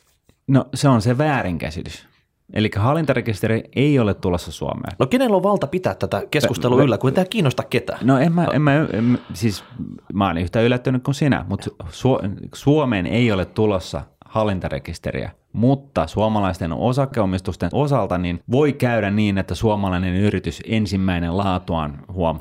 No 0.47 0.65
se 0.75 0.89
on 0.89 1.03
se 1.03 1.19
väärinkäsitys. 1.19 2.07
Eli 2.53 2.71
hallintarekisteri 2.77 3.63
ei 3.77 3.99
ole 3.99 4.15
tulossa 4.15 4.53
Suomeen. 4.53 4.97
No 4.99 5.07
kenellä 5.07 5.37
on 5.37 5.43
valta 5.43 5.67
pitää 5.67 5.95
tätä 5.95 6.23
keskustelua 6.31 6.83
yllä, 6.83 6.99
kun 6.99 7.11
ei 7.11 7.15
tämä 7.15 7.25
kiinnosta 7.25 7.63
ketään? 7.63 7.99
No 8.03 8.19
en 8.19 8.33
mä, 8.33 8.47
en 8.53 8.63
mä, 8.63 8.75
en, 8.93 9.19
siis 9.33 9.65
mä 10.13 10.27
oon 10.27 10.39
yhtä 10.39 10.61
yllättynyt 10.61 11.03
kuin 11.03 11.15
sinä, 11.15 11.45
mutta 11.49 11.71
Su- 11.85 12.49
Suomeen 12.55 13.07
ei 13.07 13.33
ole 13.33 13.45
tulossa 13.45 14.03
hallintarekisteriä, 14.25 15.31
mutta 15.53 16.07
suomalaisten 16.07 16.73
osakeomistusten 16.73 17.71
osalta 17.73 18.19
niin 18.19 18.43
voi 18.51 18.73
käydä 18.73 19.11
niin, 19.11 19.39
että 19.39 19.55
suomalainen 19.55 20.17
yritys 20.17 20.63
ensimmäinen 20.67 21.37
laatuaan 21.37 21.99
huom 22.13 22.41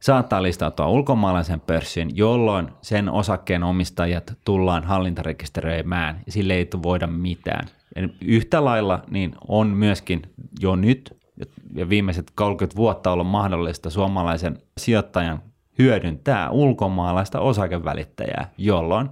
saattaa 0.00 0.42
listautua 0.42 0.88
ulkomaalaisen 0.88 1.60
pörssin, 1.60 2.16
jolloin 2.16 2.68
sen 2.82 3.08
osakkeen 3.08 3.62
omistajat 3.62 4.34
tullaan 4.44 4.84
hallintarekisteröimään 4.84 6.20
ja 6.26 6.32
sille 6.32 6.54
ei 6.54 6.68
voida 6.82 7.06
mitään. 7.06 7.68
Ja 7.96 8.08
yhtä 8.20 8.64
lailla 8.64 9.02
niin 9.10 9.34
on 9.48 9.66
myöskin 9.66 10.22
jo 10.60 10.76
nyt 10.76 11.16
ja 11.74 11.88
viimeiset 11.88 12.32
30 12.34 12.76
vuotta 12.76 13.10
ollut 13.12 13.26
mahdollista 13.26 13.90
suomalaisen 13.90 14.58
sijoittajan 14.78 15.42
hyödyntää 15.78 16.50
ulkomaalaista 16.50 17.40
osakevälittäjää, 17.40 18.50
jolloin 18.58 19.08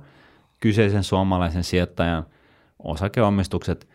kyseisen 0.60 1.04
suomalaisen 1.04 1.64
sijoittajan 1.64 2.26
osakeomistukset 2.78 3.88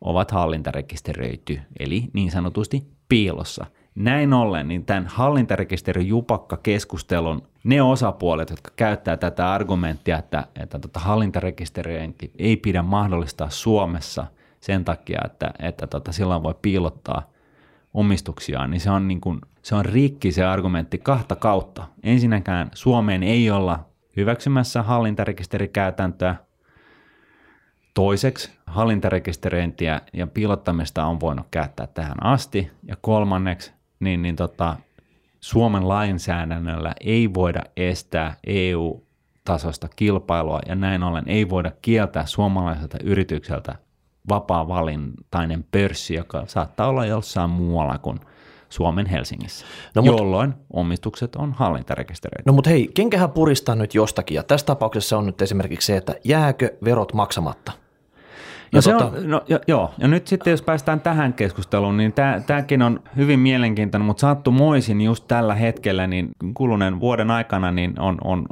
ovat 0.00 0.30
hallintarekisteröity, 0.30 1.60
eli 1.78 2.04
niin 2.12 2.30
sanotusti 2.30 2.86
piilossa. 3.08 3.66
Näin 3.94 4.32
ollen, 4.32 4.68
niin 4.68 4.84
tämän 4.84 5.08
jupakka-keskustelun 6.06 7.42
ne 7.64 7.82
osapuolet, 7.82 8.50
jotka 8.50 8.70
käyttää 8.76 9.16
tätä 9.16 9.52
argumenttia, 9.52 10.18
että, 10.18 10.46
että 10.62 10.78
tota 10.78 11.00
hallintarekisteröinti 11.00 12.32
ei 12.38 12.56
pidä 12.56 12.82
mahdollistaa 12.82 13.50
Suomessa 13.50 14.26
sen 14.60 14.84
takia, 14.84 15.20
että, 15.24 15.50
että 15.58 15.86
tota 15.86 16.12
silloin 16.12 16.42
voi 16.42 16.54
piilottaa 16.62 17.30
omistuksiaan, 17.94 18.70
niin 18.70 18.80
se 18.80 18.90
on, 18.90 19.08
niin 19.08 19.20
kuin, 19.20 19.40
se 19.62 19.74
on 19.74 19.84
rikki 19.84 20.32
se 20.32 20.44
argumentti 20.44 20.98
kahta 20.98 21.36
kautta. 21.36 21.88
Ensinnäkään 22.02 22.70
Suomeen 22.74 23.22
ei 23.22 23.50
olla 23.50 23.84
hyväksymässä 24.16 24.82
hallintarekisterikäytäntöä. 24.82 26.36
Toiseksi 27.94 28.52
hallintarekisteröintiä 28.66 30.00
ja 30.12 30.26
piilottamista 30.26 31.04
on 31.04 31.20
voinut 31.20 31.46
käyttää 31.50 31.86
tähän 31.86 32.26
asti. 32.26 32.70
Ja 32.82 32.96
kolmanneksi, 33.00 33.72
niin, 34.00 34.22
niin 34.22 34.36
tota, 34.36 34.76
Suomen 35.40 35.88
lainsäädännöllä 35.88 36.92
ei 37.00 37.34
voida 37.34 37.62
estää 37.76 38.36
EU-tasoista 38.46 39.88
kilpailua 39.96 40.60
ja 40.68 40.74
näin 40.74 41.02
ollen 41.02 41.24
ei 41.26 41.48
voida 41.50 41.72
kieltää 41.82 42.26
suomalaiselta 42.26 42.98
yritykseltä 43.04 43.74
vapaa-valintainen 44.28 45.64
pörssi, 45.70 46.14
joka 46.14 46.44
saattaa 46.46 46.88
olla 46.88 47.06
jossain 47.06 47.50
muualla 47.50 47.98
kuin 47.98 48.20
Suomen 48.68 49.06
Helsingissä, 49.06 49.66
No 49.94 50.02
no, 50.02 50.12
mut- 50.12 50.18
jolloin 50.18 50.54
omistukset 50.72 51.36
on 51.36 51.52
hallintarekisteröity. 51.52 52.42
No 52.46 52.52
mutta 52.52 52.70
hei, 52.70 52.90
kenkähän 52.94 53.30
puristaa 53.30 53.74
nyt 53.74 53.94
jostakin, 53.94 54.34
ja 54.34 54.42
tässä 54.42 54.66
tapauksessa 54.66 55.18
on 55.18 55.26
nyt 55.26 55.42
esimerkiksi 55.42 55.86
se, 55.86 55.96
että 55.96 56.14
jääkö 56.24 56.76
verot 56.84 57.12
maksamatta? 57.12 57.72
Ja 58.74 58.78
no 58.78 58.82
se 58.82 58.92
tota... 58.92 59.04
on, 59.04 59.30
no, 59.30 59.42
jo, 59.48 59.58
joo, 59.68 59.94
ja 59.98 60.08
nyt 60.08 60.26
sitten 60.26 60.50
jos 60.50 60.62
päästään 60.62 61.00
tähän 61.00 61.32
keskusteluun, 61.32 61.96
niin 61.96 62.14
tämäkin 62.46 62.82
on 62.82 63.00
hyvin 63.16 63.40
mielenkiintoinen, 63.40 64.06
mutta 64.06 64.20
sattumoisin 64.20 65.00
just 65.00 65.24
tällä 65.28 65.54
hetkellä, 65.54 66.06
niin 66.06 66.28
kuluneen 66.54 67.00
vuoden 67.00 67.30
aikana, 67.30 67.70
niin 67.70 68.00
on, 68.00 68.18
on 68.24 68.46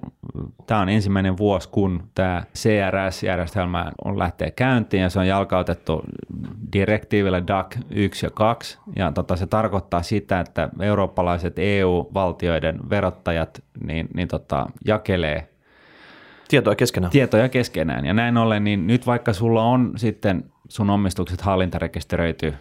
tämä 0.67 0.81
on 0.81 0.89
ensimmäinen 0.89 1.37
vuosi, 1.37 1.69
kun 1.69 2.03
tämä 2.15 2.43
CRS-järjestelmä 2.55 3.93
on 4.05 4.19
lähtee 4.19 4.51
käyntiin 4.51 5.03
ja 5.03 5.11
se 5.11 5.19
on 5.19 5.27
jalkautettu 5.27 6.03
direktiivillä 6.73 7.47
DAC 7.47 7.77
1 7.91 8.27
ja 8.27 8.31
2 8.31 8.79
ja 8.97 9.13
tota, 9.13 9.37
se 9.37 9.47
tarkoittaa 9.47 10.03
sitä, 10.03 10.41
että 10.41 10.69
eurooppalaiset 10.81 11.55
EU-valtioiden 11.57 12.91
verottajat 12.91 13.63
niin, 13.87 14.09
niin 14.15 14.29
tota, 14.29 14.67
jakelee 14.87 15.52
tietoja 16.53 16.77
keskenään. 16.77 17.11
Tietoja 17.11 17.49
keskenään 17.49 18.07
ja 18.07 18.15
näin 18.15 18.37
ollen, 18.37 18.65
niin 18.65 18.87
nyt 18.87 19.07
vaikka 19.07 19.33
sulla 19.33 19.63
on 19.63 19.93
sitten 19.97 20.45
sun 20.69 20.91
omistukset 20.91 21.41
hallintarekisteröity 21.41 22.55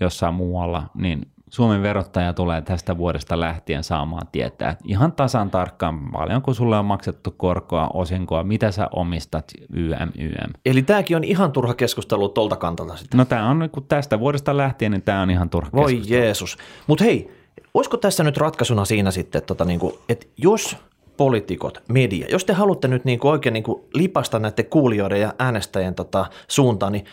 jossain 0.00 0.34
muualla, 0.34 0.82
niin 0.94 1.22
Suomen 1.50 1.82
verottaja 1.82 2.32
tulee 2.32 2.62
tästä 2.62 2.98
vuodesta 2.98 3.40
lähtien 3.40 3.84
saamaan 3.84 4.26
tietää 4.32 4.76
ihan 4.84 5.12
tasan 5.12 5.50
tarkkaan, 5.50 6.10
paljonko 6.12 6.54
sulle 6.54 6.78
on 6.78 6.84
maksettu 6.84 7.30
korkoa, 7.30 7.90
osinkoa, 7.94 8.44
mitä 8.44 8.70
sä 8.70 8.88
omistat, 8.96 9.52
YM, 9.72 10.10
YM. 10.18 10.50
Eli 10.66 10.82
tämäkin 10.82 11.16
on 11.16 11.24
ihan 11.24 11.52
turha 11.52 11.74
keskustelu 11.74 12.28
tuolta 12.28 12.56
kantalta 12.56 12.96
sitten. 12.96 13.18
No 13.18 13.24
tämä 13.24 13.50
on, 13.50 13.68
kun 13.72 13.84
tästä 13.84 14.20
vuodesta 14.20 14.56
lähtien, 14.56 14.92
niin 14.92 15.02
tämä 15.02 15.22
on 15.22 15.30
ihan 15.30 15.50
turha 15.50 15.70
Voi 15.72 15.92
keskustelu. 15.92 16.20
Jeesus. 16.20 16.58
Mutta 16.86 17.04
hei, 17.04 17.30
olisiko 17.74 17.96
tässä 17.96 18.24
nyt 18.24 18.36
ratkaisuna 18.36 18.84
siinä 18.84 19.10
sitten, 19.10 19.42
tota, 19.42 19.64
niin 19.64 19.80
kuin, 19.80 19.94
että 20.08 20.26
jos 20.36 20.76
poliitikot, 21.16 21.82
media, 21.88 22.26
jos 22.30 22.44
te 22.44 22.52
haluatte 22.52 22.88
nyt 22.88 23.04
niin 23.04 23.18
kuin 23.18 23.32
oikein 23.32 23.52
niin 23.52 23.62
kuin 23.62 23.82
lipasta 23.94 24.38
näiden 24.38 24.66
kuulijoiden 24.66 25.20
ja 25.20 25.34
äänestäjien 25.38 25.94
tota, 25.94 26.26
suuntaan, 26.48 26.92
niin 26.92 27.04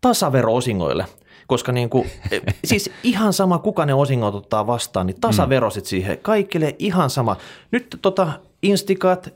tasavero-osingoille– 0.00 1.04
koska 1.46 1.72
niin 1.72 1.90
kuin, 1.90 2.10
e, 2.30 2.40
siis 2.64 2.90
ihan 3.02 3.32
sama, 3.32 3.58
kuka 3.58 3.86
ne 3.86 3.94
osingot 3.94 4.34
ottaa 4.34 4.66
vastaan, 4.66 5.06
niin 5.06 5.20
tasaverosit 5.20 5.84
siihen. 5.84 6.18
Kaikille 6.22 6.76
ihan 6.78 7.10
sama. 7.10 7.36
Nyt 7.70 7.98
tota, 8.02 8.32
instikat, 8.62 9.34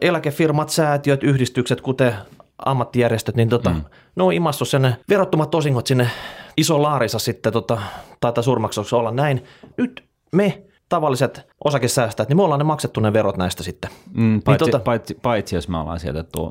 eläkefirmat, 0.00 0.70
säätiöt, 0.70 1.22
yhdistykset, 1.22 1.80
kuten 1.80 2.14
ammattijärjestöt, 2.58 3.36
niin 3.36 3.48
tota, 3.48 3.70
mm. 3.70 3.84
ne 4.16 4.22
on 4.22 4.32
imassu 4.32 4.64
sen 4.64 4.96
verottomat 5.08 5.54
osingot 5.54 5.86
sinne 5.86 6.10
iso 6.56 6.82
laarissa 6.82 7.18
sitten, 7.18 7.52
tota, 7.52 7.78
tai 8.20 8.42
surmaksoksi 8.42 8.94
olla 8.94 9.10
näin. 9.10 9.44
Nyt 9.76 10.04
me 10.32 10.62
tavalliset 10.92 11.46
osakesäästäjät, 11.64 12.28
niin 12.28 12.36
me 12.36 12.42
ollaan 12.42 12.58
ne 12.58 12.64
maksettu 12.64 13.00
ne 13.00 13.12
verot 13.12 13.36
näistä 13.36 13.62
sitten. 13.62 13.90
Mm, 14.12 14.22
niin 14.22 14.42
paitsi, 14.42 14.64
niin 14.64 14.72
tota, 14.72 14.84
paitsi, 14.84 15.14
paitsi, 15.22 15.54
jos 15.54 15.68
me 15.68 15.78
ollaan 15.78 16.00
sijoitettu 16.00 16.50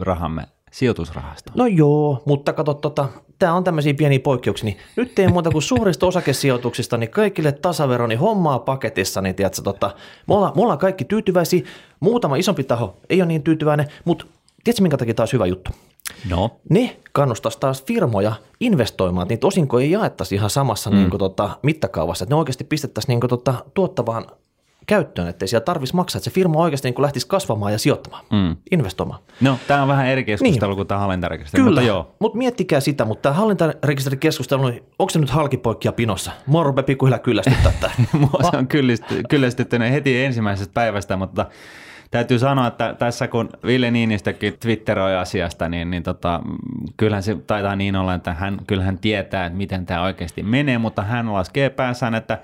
rahamme 0.00 0.42
sijoitusrahasta. 0.72 1.52
No 1.54 1.66
joo, 1.66 2.22
mutta 2.26 2.52
kato, 2.52 2.74
tota, 2.74 3.08
tämä 3.38 3.54
on 3.54 3.64
tämmöisiä 3.64 3.94
pieniä 3.94 4.20
poikkeuksia, 4.20 4.64
niin 4.64 4.76
nyt 4.96 5.18
ei 5.18 5.28
muuta 5.28 5.50
kuin 5.50 5.62
suurista 5.62 6.06
osakesijoituksista, 6.06 6.96
niin 6.96 7.10
kaikille 7.10 7.52
tasavero, 7.52 8.06
niin 8.06 8.18
hommaa 8.18 8.58
paketissa, 8.58 9.20
niin 9.20 9.34
tiedätkö, 9.34 9.62
tota, 9.62 9.90
me, 10.28 10.34
ollaan, 10.34 10.52
me 10.56 10.62
ollaan 10.62 10.78
kaikki 10.78 11.04
tyytyväisiä, 11.04 11.62
muutama 12.00 12.36
isompi 12.36 12.64
taho 12.64 12.96
ei 13.10 13.20
ole 13.20 13.28
niin 13.28 13.42
tyytyväinen, 13.42 13.86
mutta 14.04 14.26
tiedätkö 14.64 14.82
minkä 14.82 14.96
takia 14.96 15.14
taas 15.14 15.32
hyvä 15.32 15.46
juttu? 15.46 15.70
No. 16.30 16.50
Ne 16.70 16.96
kannustaisi 17.12 17.60
taas 17.60 17.84
firmoja 17.84 18.32
investoimaan, 18.60 19.24
että 19.24 19.32
niitä 19.32 19.46
osinkoja 19.46 19.84
ei 19.84 19.90
jaettaisi 19.90 20.34
ihan 20.34 20.50
samassa 20.50 20.90
mm. 20.90 20.96
niin 20.96 21.10
kuin, 21.10 21.18
tota, 21.18 21.50
mittakaavassa, 21.62 22.24
että 22.24 22.34
ne 22.34 22.38
oikeasti 22.38 22.64
pistettäisiin 22.64 23.08
niin 23.08 23.20
kuin, 23.20 23.28
tota, 23.28 23.54
tuottavaan 23.74 24.26
käyttöön, 24.86 25.28
ettei 25.28 25.48
siellä 25.48 25.64
tarvitsisi 25.64 25.96
maksaa, 25.96 26.18
että 26.18 26.24
se 26.24 26.34
firma 26.34 26.58
oikeasti 26.58 26.90
niin 26.90 27.02
lähtisi 27.02 27.28
kasvamaan 27.28 27.72
ja 27.72 27.78
sijoittamaan, 27.78 28.24
mm. 28.32 28.56
investoimaan. 28.70 29.20
No, 29.40 29.58
tämä 29.66 29.82
on 29.82 29.88
vähän 29.88 30.06
eri 30.06 30.24
keskustelu 30.24 30.70
niin. 30.70 30.76
kuin 30.76 30.88
tämä 30.88 31.00
hallintarekisteri. 31.00 31.64
Kyllä, 31.64 31.80
mutta, 31.80 31.88
joo. 31.88 32.14
mutta 32.18 32.38
miettikää 32.38 32.80
sitä, 32.80 33.04
mutta 33.04 33.22
tämä 33.22 33.34
hallintarekisterikeskustelu, 33.34 34.68
niin 34.68 34.82
onko 34.98 35.10
se 35.10 35.18
nyt 35.18 35.30
halkipoikkia 35.30 35.92
pinossa? 35.92 36.30
Mua 36.46 36.62
rupeaa 36.62 36.84
pikkuhiljaa 36.84 37.18
kyllästyttää 37.18 37.72
tämä. 37.80 37.94
Mua 38.20 38.50
se 38.50 38.56
on 38.56 38.68
kyllästyttänyt 39.28 39.92
heti 39.92 40.24
ensimmäisestä 40.24 40.74
päivästä, 40.74 41.16
mutta 41.16 41.46
täytyy 42.14 42.38
sanoa, 42.38 42.66
että 42.66 42.94
tässä 42.98 43.28
kun 43.28 43.48
Ville 43.66 43.90
Niinistökin 43.90 44.56
twitteroi 44.60 45.16
asiasta, 45.16 45.68
niin, 45.68 45.90
niin 45.90 46.02
tota, 46.02 46.40
kyllähän 46.96 47.22
se 47.22 47.36
taitaa 47.46 47.76
niin 47.76 47.96
olla, 47.96 48.14
että 48.14 48.32
hän, 48.32 48.58
kyllähän 48.66 48.98
tietää, 48.98 49.46
että 49.46 49.56
miten 49.56 49.86
tämä 49.86 50.02
oikeasti 50.02 50.42
menee, 50.42 50.78
mutta 50.78 51.02
hän 51.02 51.32
laskee 51.32 51.70
päässään, 51.70 52.14
että 52.14 52.38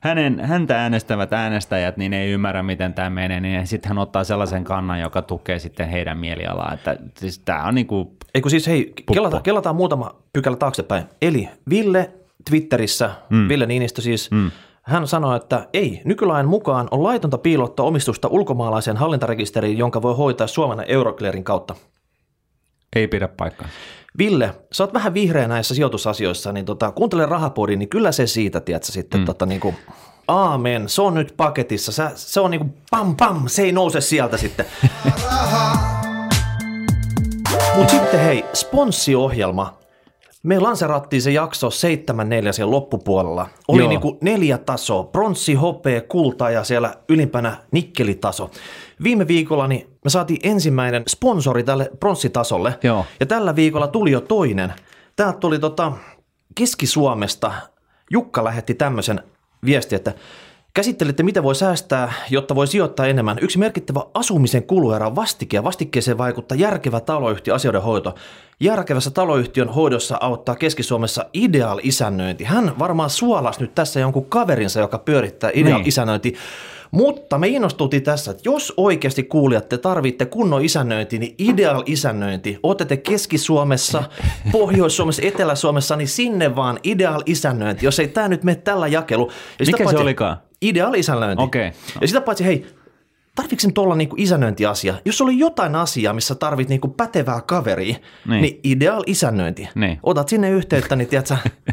hänen, 0.00 0.40
häntä 0.40 0.82
äänestävät 0.82 1.32
äänestäjät 1.32 1.96
niin 1.96 2.12
ei 2.12 2.30
ymmärrä, 2.30 2.62
miten 2.62 2.94
tämä 2.94 3.10
menee, 3.10 3.40
niin 3.40 3.66
sitten 3.66 3.88
hän 3.88 3.98
ottaa 3.98 4.24
sellaisen 4.24 4.64
kannan, 4.64 5.00
joka 5.00 5.22
tukee 5.22 5.58
sitten 5.58 5.88
heidän 5.88 6.18
mielialaa. 6.18 6.74
Että 6.74 6.96
siis 7.16 7.38
tämä 7.38 7.64
on 7.64 7.74
niin 7.74 7.86
kuin 7.86 8.08
Eikö 8.34 8.48
siis 8.48 8.66
hei, 8.66 8.92
kelata, 9.12 9.40
kelataan 9.40 9.76
muutama 9.76 10.14
pykälä 10.32 10.56
taaksepäin. 10.56 11.04
Eli 11.22 11.48
Ville 11.70 12.10
Twitterissä, 12.50 13.10
mm. 13.30 13.48
Ville 13.48 13.66
Niinistö 13.66 14.02
siis, 14.02 14.30
mm. 14.30 14.50
Hän 14.88 15.06
sanoi, 15.06 15.36
että 15.36 15.68
ei, 15.72 16.02
nykylain 16.04 16.48
mukaan 16.48 16.88
on 16.90 17.02
laitonta 17.02 17.38
piilottaa 17.38 17.86
omistusta 17.86 18.28
ulkomaalaiseen 18.28 18.96
hallintarekisteriin, 18.96 19.78
jonka 19.78 20.02
voi 20.02 20.14
hoitaa 20.14 20.46
Suomen 20.46 20.84
Euroclearin 20.88 21.44
kautta. 21.44 21.74
Ei 22.96 23.08
pidä 23.08 23.28
paikkaa. 23.28 23.68
Ville, 24.18 24.54
sä 24.72 24.84
oot 24.84 24.94
vähän 24.94 25.14
vihreä 25.14 25.48
näissä 25.48 25.74
sijoitusasioissa, 25.74 26.52
niin 26.52 26.64
tota, 26.64 26.90
kuuntele 26.90 27.26
rahapodi, 27.26 27.76
niin 27.76 27.88
kyllä 27.88 28.12
se 28.12 28.26
siitä, 28.26 28.60
tiedätkö, 28.60 28.92
sitten 28.92 29.20
mm. 29.20 29.26
tota, 29.26 29.46
niin 29.46 29.60
kuin, 29.60 29.76
aamen, 30.28 30.88
se 30.88 31.02
on 31.02 31.14
nyt 31.14 31.34
paketissa, 31.36 31.92
Sä, 31.92 32.10
se 32.14 32.40
on 32.40 32.50
niin 32.50 32.60
kuin 32.60 32.74
pam 32.90 33.16
pam, 33.16 33.42
se 33.46 33.62
ei 33.62 33.72
nouse 33.72 34.00
sieltä 34.00 34.36
sitten. 34.36 34.66
Mutta 37.76 37.90
sitten 37.90 38.20
hei, 38.20 38.44
sponssiohjelma, 38.54 39.78
me 40.42 40.58
lanserattiin 40.58 41.22
se 41.22 41.30
jakso 41.30 41.68
7.4 41.68 42.52
siellä 42.52 42.70
loppupuolella. 42.70 43.48
Oli 43.68 43.88
niin 43.88 44.00
kuin 44.00 44.18
neljä 44.20 44.58
tasoa, 44.58 45.04
pronssi, 45.04 45.54
hopea, 45.54 46.00
kulta 46.00 46.50
ja 46.50 46.64
siellä 46.64 46.94
ylimpänä 47.08 47.56
nikkelitaso. 47.72 48.50
Viime 49.02 49.28
viikolla 49.28 49.68
niin 49.68 49.86
me 50.04 50.10
saatiin 50.10 50.40
ensimmäinen 50.42 51.02
sponsori 51.08 51.62
tälle 51.62 51.90
pronssitasolle. 52.00 52.78
Joo. 52.82 53.04
Ja 53.20 53.26
tällä 53.26 53.56
viikolla 53.56 53.86
tuli 53.86 54.10
jo 54.10 54.20
toinen. 54.20 54.72
Täältä 55.16 55.38
tuli 55.38 55.58
tota 55.58 55.92
Keski-Suomesta. 56.54 57.52
Jukka 58.10 58.44
lähetti 58.44 58.74
tämmöisen 58.74 59.22
viesti, 59.64 59.94
että 59.94 60.14
Käsittelette, 60.78 61.22
mitä 61.22 61.42
voi 61.42 61.54
säästää, 61.54 62.12
jotta 62.30 62.54
voi 62.54 62.66
sijoittaa 62.66 63.06
enemmän. 63.06 63.38
Yksi 63.40 63.58
merkittävä 63.58 64.00
asumisen 64.14 64.62
kuluerä 64.62 65.06
on 65.06 65.16
vastike 65.16 65.56
ja 65.56 65.64
vastikkeeseen 65.64 66.18
vaikuttaa 66.18 66.58
järkevä 66.58 67.00
taloyhtiö 67.00 67.54
asioiden 67.54 67.82
hoito. 67.82 68.14
Järkevässä 68.60 69.10
taloyhtiön 69.10 69.68
hoidossa 69.68 70.18
auttaa 70.20 70.56
Keski-Suomessa 70.56 71.26
Ideal 71.34 71.80
isännöinti. 71.82 72.44
Hän 72.44 72.72
varmaan 72.78 73.10
suolas 73.10 73.60
nyt 73.60 73.74
tässä 73.74 74.00
jonkun 74.00 74.24
kaverinsa, 74.24 74.80
joka 74.80 74.98
pyörittää 74.98 75.50
Ideal 75.54 75.78
niin. 75.78 75.88
isännöinti. 75.88 76.34
Mutta 76.90 77.38
me 77.38 77.48
innostuttiin 77.48 78.02
tässä, 78.02 78.30
että 78.30 78.42
jos 78.44 78.72
oikeasti 78.76 79.22
kuulijat 79.22 79.68
te 79.68 79.78
tarvitte 79.78 80.26
kunnon 80.26 80.64
isännöinti, 80.64 81.18
niin 81.18 81.34
ideal 81.38 81.82
isännöinti, 81.86 82.58
ootte 82.62 82.84
te 82.84 82.96
Keski-Suomessa, 82.96 84.02
Pohjois-Suomessa, 84.52 85.22
Etelä-Suomessa, 85.24 85.96
niin 85.96 86.08
sinne 86.08 86.56
vaan 86.56 86.78
ideal 86.84 87.22
isännöinti, 87.26 87.86
jos 87.86 87.98
ei 87.98 88.08
tämä 88.08 88.28
nyt 88.28 88.44
mene 88.44 88.56
tällä 88.56 88.86
jakelu. 88.86 89.30
Ja 89.58 89.66
Mikä 89.66 89.84
paitsi, 89.84 89.96
se 89.96 90.02
olikaan? 90.02 90.47
Ideal 90.62 90.94
isännöinti. 90.94 91.42
Okay. 91.42 91.70
Ja 92.00 92.06
sitä 92.08 92.20
paitsi, 92.20 92.44
hei, 92.44 92.66
tarvitsetko 93.34 93.68
nyt 93.68 93.78
olla 93.78 93.94
niinku 93.94 94.14
isännöintiasia? 94.18 94.94
Jos 95.04 95.20
oli 95.20 95.38
jotain 95.38 95.74
asiaa, 95.74 96.12
missä 96.12 96.34
tarvit 96.34 96.68
niinku 96.68 96.88
pätevää 96.88 97.40
kaveria, 97.40 97.96
niin, 98.28 98.42
niin 98.42 98.60
ideal 98.64 99.02
isännöinti. 99.06 99.68
Niin. 99.74 100.00
Otat 100.02 100.28
sinne 100.28 100.50
yhteyttä, 100.50 100.96
niin 100.96 101.08
tiedätkö, 101.08 101.36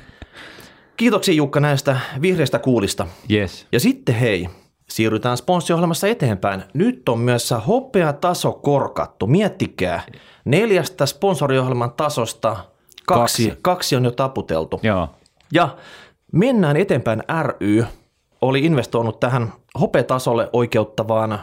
Kiitoksia 0.98 1.34
Jukka 1.34 1.60
näistä 1.60 2.00
vihreistä 2.22 2.60
kuulista. 2.60 3.08
Yes. 3.32 3.68
Ja 3.72 3.80
sitten 3.80 4.16
hei, 4.16 4.48
Siirrytään 4.90 5.38
sponssiohjelmassa 5.38 6.08
eteenpäin. 6.08 6.64
Nyt 6.74 7.10
on 7.10 7.20
myös 7.20 7.50
taso 8.22 8.52
korkattu. 8.52 9.28
Miettikää, 9.28 10.02
neljästä 10.46 11.06
sponsoriohjelman 11.06 11.92
tasosta 11.92 12.56
kaksi, 13.06 13.48
kaksi. 13.48 13.60
kaksi 13.62 13.96
on 13.96 14.06
jo 14.06 14.12
taputeltu. 14.12 14.80
Joo. 14.84 15.10
Ja 15.52 15.78
Mennään 16.32 16.78
eteenpäin 16.78 17.24
ry 17.44 17.86
oli 18.48 18.66
investoinut 18.66 19.20
tähän 19.20 19.54
hopetasolle 19.80 20.50
oikeuttavaan 20.54 21.40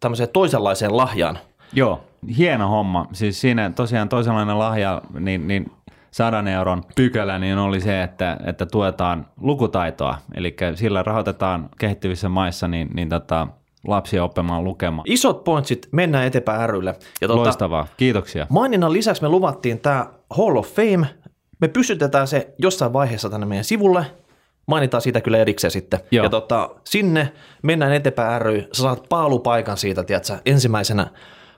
tämmöiseen 0.00 0.28
toisenlaiseen 0.32 0.96
lahjaan. 0.96 1.38
Joo, 1.72 2.00
hieno 2.36 2.68
homma. 2.68 3.06
Siis 3.12 3.40
siinä 3.40 3.70
tosiaan 3.70 4.08
toisenlainen 4.08 4.58
lahja, 4.58 5.02
niin, 5.20 5.48
niin 5.48 5.72
sadan 6.10 6.48
euron 6.48 6.82
pykälä 6.94 7.38
niin 7.38 7.58
oli 7.58 7.80
se, 7.80 8.02
että, 8.02 8.36
että 8.46 8.66
tuetaan 8.66 9.26
lukutaitoa. 9.40 10.18
Eli 10.34 10.56
sillä 10.74 11.02
rahoitetaan 11.02 11.68
kehittyvissä 11.78 12.28
maissa 12.28 12.68
niin, 12.68 12.90
niin 12.94 13.08
tota, 13.08 13.48
lapsia 13.86 14.24
oppimaan 14.24 14.64
lukemaan. 14.64 15.04
Isot 15.08 15.44
pointsit 15.44 15.88
mennään 15.92 16.26
eteenpäin 16.26 16.70
rylle. 16.70 16.94
Ja 17.20 17.28
tuota, 17.28 17.42
Loistavaa, 17.42 17.86
kiitoksia. 17.96 18.46
Maininnan 18.48 18.92
lisäksi 18.92 19.22
me 19.22 19.28
luvattiin 19.28 19.80
tämä 19.80 20.06
Hall 20.30 20.56
of 20.56 20.68
Fame. 20.68 21.06
Me 21.60 21.68
pysytetään 21.68 22.28
se 22.28 22.54
jossain 22.58 22.92
vaiheessa 22.92 23.30
tänne 23.30 23.46
meidän 23.46 23.64
sivulle. 23.64 24.06
Mainitaan 24.66 25.00
siitä 25.00 25.20
kyllä 25.20 25.38
erikseen 25.38 25.70
sitten. 25.70 26.00
Joo. 26.10 26.24
Ja 26.24 26.30
tota, 26.30 26.70
sinne 26.84 27.32
mennään 27.62 27.92
eteenpäin 27.92 28.42
ry. 28.42 28.64
Sä 28.72 28.82
saat 28.82 29.06
paalupaikan 29.08 29.76
siitä, 29.76 30.04
tiedätkö, 30.04 30.38
ensimmäisenä 30.46 31.06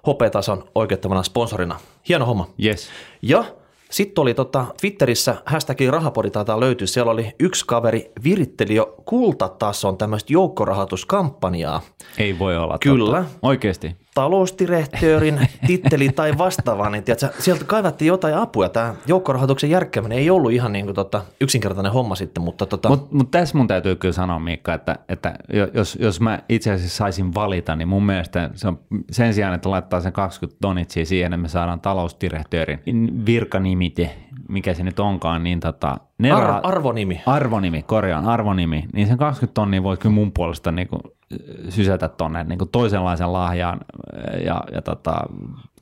hopetason 0.06 0.64
oikeuttavana 0.74 1.22
sponsorina. 1.22 1.80
Hieno 2.08 2.26
homma. 2.26 2.48
Yes. 2.64 2.88
Ja 3.22 3.44
Sitten 3.90 4.22
oli 4.22 4.34
tota, 4.34 4.66
Twitterissä 4.80 5.36
hashtagin 5.46 5.92
rahapodi 5.92 6.30
taitaa 6.30 6.60
löytyä. 6.60 6.86
Siellä 6.86 7.12
oli 7.12 7.32
yksi 7.40 7.64
kaveri 7.66 8.12
viritteli 8.24 8.74
jo 8.74 8.94
kultatason 9.04 9.98
tämmöistä 9.98 10.32
joukkorahoituskampanjaa. 10.32 11.80
Ei 12.18 12.38
voi 12.38 12.56
olla 12.56 12.78
Kyllä. 12.78 13.22
Totta. 13.22 13.38
Oikeasti. 13.42 13.96
Talousdirektöörin 14.14 15.48
titteli 15.66 16.08
tai 16.08 16.38
vastaavaa, 16.38 16.90
niin 16.90 17.04
tiedätkö, 17.04 17.28
sieltä 17.38 17.64
kaivattiin 17.64 18.06
jotain 18.06 18.34
apua. 18.34 18.68
Tämä 18.68 18.94
joukkorahoituksen 19.06 19.70
järkkääminen 19.70 20.18
ei 20.18 20.30
ollut 20.30 20.52
ihan 20.52 20.72
niin 20.72 20.84
kuin 20.84 20.94
tota, 20.94 21.22
yksinkertainen 21.40 21.92
homma 21.92 22.14
sitten, 22.14 22.42
mutta 22.42 22.66
tota, 22.66 22.88
Mutta 22.88 23.16
mut 23.16 23.30
tässä 23.30 23.58
mun 23.58 23.66
täytyy 23.68 23.96
kyllä 23.96 24.12
sanoa, 24.12 24.38
Miikka, 24.38 24.74
että, 24.74 24.98
että 25.08 25.34
jos, 25.74 25.98
jos 26.00 26.20
mä 26.20 26.38
itse 26.48 26.72
asiassa 26.72 26.96
saisin 26.96 27.34
valita, 27.34 27.76
niin 27.76 27.88
mun 27.88 28.06
mielestä 28.06 28.50
se 28.54 28.68
on, 28.68 28.78
sen 29.10 29.34
sijaan, 29.34 29.54
että 29.54 29.70
laittaa 29.70 30.00
sen 30.00 30.12
20 30.12 30.58
tonitsia 30.60 31.04
siihen, 31.04 31.32
että 31.32 31.42
me 31.42 31.48
saadaan 31.48 31.80
talousdirektöörin 31.80 32.80
virkanimite, 33.26 34.16
mikä 34.48 34.74
se 34.74 34.82
nyt 34.82 35.00
onkaan, 35.00 35.44
niin 35.44 35.60
tota, 35.60 35.98
ne 36.18 36.30
ar- 36.30 36.60
arvonimi. 36.62 37.22
arvonimi, 37.26 37.82
korjaan, 37.82 38.24
arvonimi, 38.24 38.84
niin 38.92 39.06
sen 39.06 39.18
20 39.18 39.54
tonnia 39.54 39.82
voi 39.82 39.96
kyllä 39.96 40.14
mun 40.14 40.32
puolesta 40.32 40.72
niin 40.72 40.88
kuin 40.88 41.00
sysätä 41.68 42.08
tonne 42.08 42.44
niin 42.44 42.58
toisenlaisen 42.72 43.32
lahjaan 43.32 43.80
ja, 44.44 44.60
ja 44.72 44.82
tota, 44.82 45.22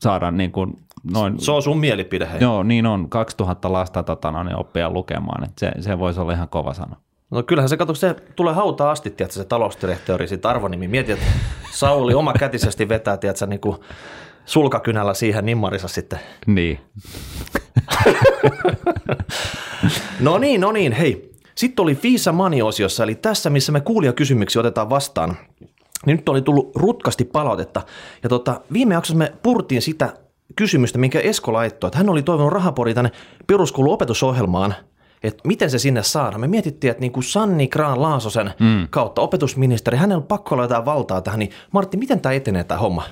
saada 0.00 0.30
niin 0.30 0.52
kuin 0.52 0.78
noin, 1.12 1.40
Se 1.40 1.52
on 1.52 1.62
sun 1.62 1.78
mielipide, 1.78 2.28
hei. 2.32 2.40
joo, 2.40 2.62
niin 2.62 2.86
on, 2.86 3.08
2000 3.10 3.72
lasta 3.72 4.02
tota, 4.02 4.30
no, 4.30 4.42
niin 4.42 4.56
oppia 4.56 4.90
lukemaan, 4.90 5.44
että 5.44 5.60
se, 5.60 5.82
se 5.82 5.98
voisi 5.98 6.20
olla 6.20 6.32
ihan 6.32 6.48
kova 6.48 6.74
sana. 6.74 6.96
No 7.30 7.42
kyllähän 7.42 7.68
se, 7.68 7.76
kato, 7.76 7.94
se 7.94 8.14
tulee 8.36 8.54
hautaa 8.54 8.90
asti, 8.90 9.10
tiedätkö, 9.10 9.34
se 9.38 9.44
talousdirektori, 9.44 10.28
sit 10.28 10.46
arvonimi. 10.46 10.88
Mieti, 10.88 11.12
että 11.12 11.24
Sauli 11.72 12.14
oma 12.14 12.32
kätisesti 12.32 12.88
vetää, 12.88 13.16
tiedätkö, 13.16 13.46
niin 13.46 13.60
kuin 13.60 13.76
sulkakynällä 14.44 15.14
siihen 15.14 15.46
nimmarissa 15.46 15.88
sitten. 15.88 16.18
Niin. 16.46 16.80
No 20.20 20.38
niin, 20.38 20.60
no 20.60 20.72
niin, 20.72 20.92
hei. 20.92 21.29
Sitten 21.60 21.82
oli 21.82 21.94
Fiisa 21.94 22.32
Mani-osiossa, 22.32 23.04
eli 23.04 23.14
tässä, 23.14 23.50
missä 23.50 23.72
me 23.72 23.80
kuulijakysymyksiä 23.80 24.60
otetaan 24.60 24.90
vastaan. 24.90 25.36
Niin 26.06 26.16
nyt 26.16 26.28
oli 26.28 26.42
tullut 26.42 26.76
rutkasti 26.76 27.24
palautetta. 27.24 27.82
Ja 28.22 28.28
tota, 28.28 28.60
viime 28.72 28.94
jaksossa 28.94 29.18
me 29.18 29.32
purtiin 29.42 29.82
sitä 29.82 30.12
kysymystä, 30.56 30.98
minkä 30.98 31.20
Esko 31.20 31.52
laittoi, 31.52 31.88
että 31.88 31.98
hän 31.98 32.10
oli 32.10 32.22
toivonut 32.22 32.52
rahapori 32.52 32.94
tänne 32.94 33.10
peruskoulun 33.46 33.94
opetusohjelmaan, 33.94 34.74
että 35.22 35.48
miten 35.48 35.70
se 35.70 35.78
sinne 35.78 36.02
saadaan. 36.02 36.40
Me 36.40 36.46
mietittiin, 36.46 36.90
että 36.90 37.00
niin 37.00 37.12
kuin 37.12 37.24
Sanni 37.24 37.68
Graan 37.68 38.02
Laasosen 38.02 38.52
mm. 38.60 38.88
kautta 38.90 39.22
opetusministeri, 39.22 39.96
hänellä 39.96 40.20
on 40.20 40.26
pakko 40.26 40.54
olla 40.54 40.64
jotain 40.64 40.84
valtaa 40.84 41.20
tähän, 41.20 41.38
niin 41.38 41.50
Martti, 41.72 41.96
miten 41.96 42.20
tämä 42.20 42.32
etenee 42.32 42.64
tämä 42.64 42.80
homma? 42.80 43.02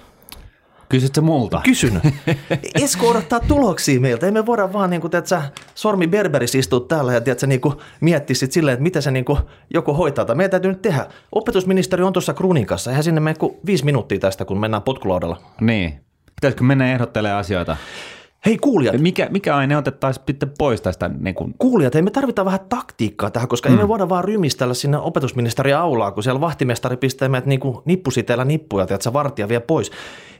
Kysyt 0.89 1.15
sä 1.15 1.21
multa? 1.21 1.61
Kysyn. 1.65 2.01
Esko 2.83 3.09
odottaa 3.09 3.41
tuloksia 3.41 4.01
meiltä. 4.01 4.27
Ei 4.27 4.33
me 4.33 4.47
voida 4.47 4.73
vaan 4.73 4.91
niin 4.91 5.01
kuin, 5.01 5.11
tiedätkö, 5.11 5.43
sormi 5.75 6.07
berberis 6.07 6.55
istua 6.55 6.81
täällä 6.81 7.13
ja 7.13 7.21
tiedätkö, 7.21 7.47
niin 7.47 7.61
kuin, 7.61 7.75
miettiä 8.01 8.37
sit 8.37 8.53
silleen, 8.53 8.73
että 8.73 8.83
miten 8.83 9.03
se 9.03 9.11
niin 9.11 9.25
kuin, 9.25 9.39
joku 9.75 9.95
hoitaa. 9.95 10.25
Tai 10.25 10.37
meidän 10.37 10.51
täytyy 10.51 10.71
nyt 10.71 10.83
tehdä. 10.83 11.07
Opetusministeri 11.33 12.03
on 12.03 12.13
tuossa 12.13 12.35
kruunin 12.35 12.67
kanssa. 12.67 12.91
Eihän 12.91 13.05
sinne 13.05 13.21
mene 13.21 13.35
kuin 13.35 13.57
viisi 13.67 13.85
minuuttia 13.85 14.19
tästä, 14.19 14.45
kun 14.45 14.61
mennään 14.61 14.83
potkulaudalla. 14.83 15.41
Niin. 15.61 16.01
Pitäisikö 16.35 16.65
mennä 16.65 16.93
ehdottelemaan 16.93 17.41
asioita? 17.41 17.77
Hei 18.47 18.59
kuulijat, 18.59 18.99
Mikä, 18.99 19.29
mikä 19.31 19.57
aine 19.57 19.77
otettaisiin 19.77 20.25
sitten 20.27 20.53
pois 20.59 20.81
tästä? 20.81 21.09
Niin 21.09 21.35
kuin, 21.35 21.55
kuulijat, 21.59 21.95
ei 21.95 22.03
me 22.03 22.11
tarvitaan 22.11 22.45
vähän 22.45 22.61
taktiikkaa 22.69 23.31
tähän, 23.31 23.49
koska 23.49 23.69
mm. 23.69 23.75
ei 23.75 23.83
me 23.83 23.89
voida 23.89 24.09
vaan 24.09 24.25
rymistellä 24.25 24.75
sinne 24.75 24.99
opetusministeri 24.99 25.73
aulaa, 25.73 26.11
kun 26.11 26.23
siellä 26.23 26.41
vahtimestari 26.41 26.97
pistää 26.97 27.29
meidät 27.29 27.47
niin 27.47 27.61
nippusiteellä 27.85 28.45
nippuja, 28.45 28.83
että 28.83 28.99
se 29.01 29.13
vartija 29.13 29.49
vie 29.49 29.61
pois. 29.61 29.91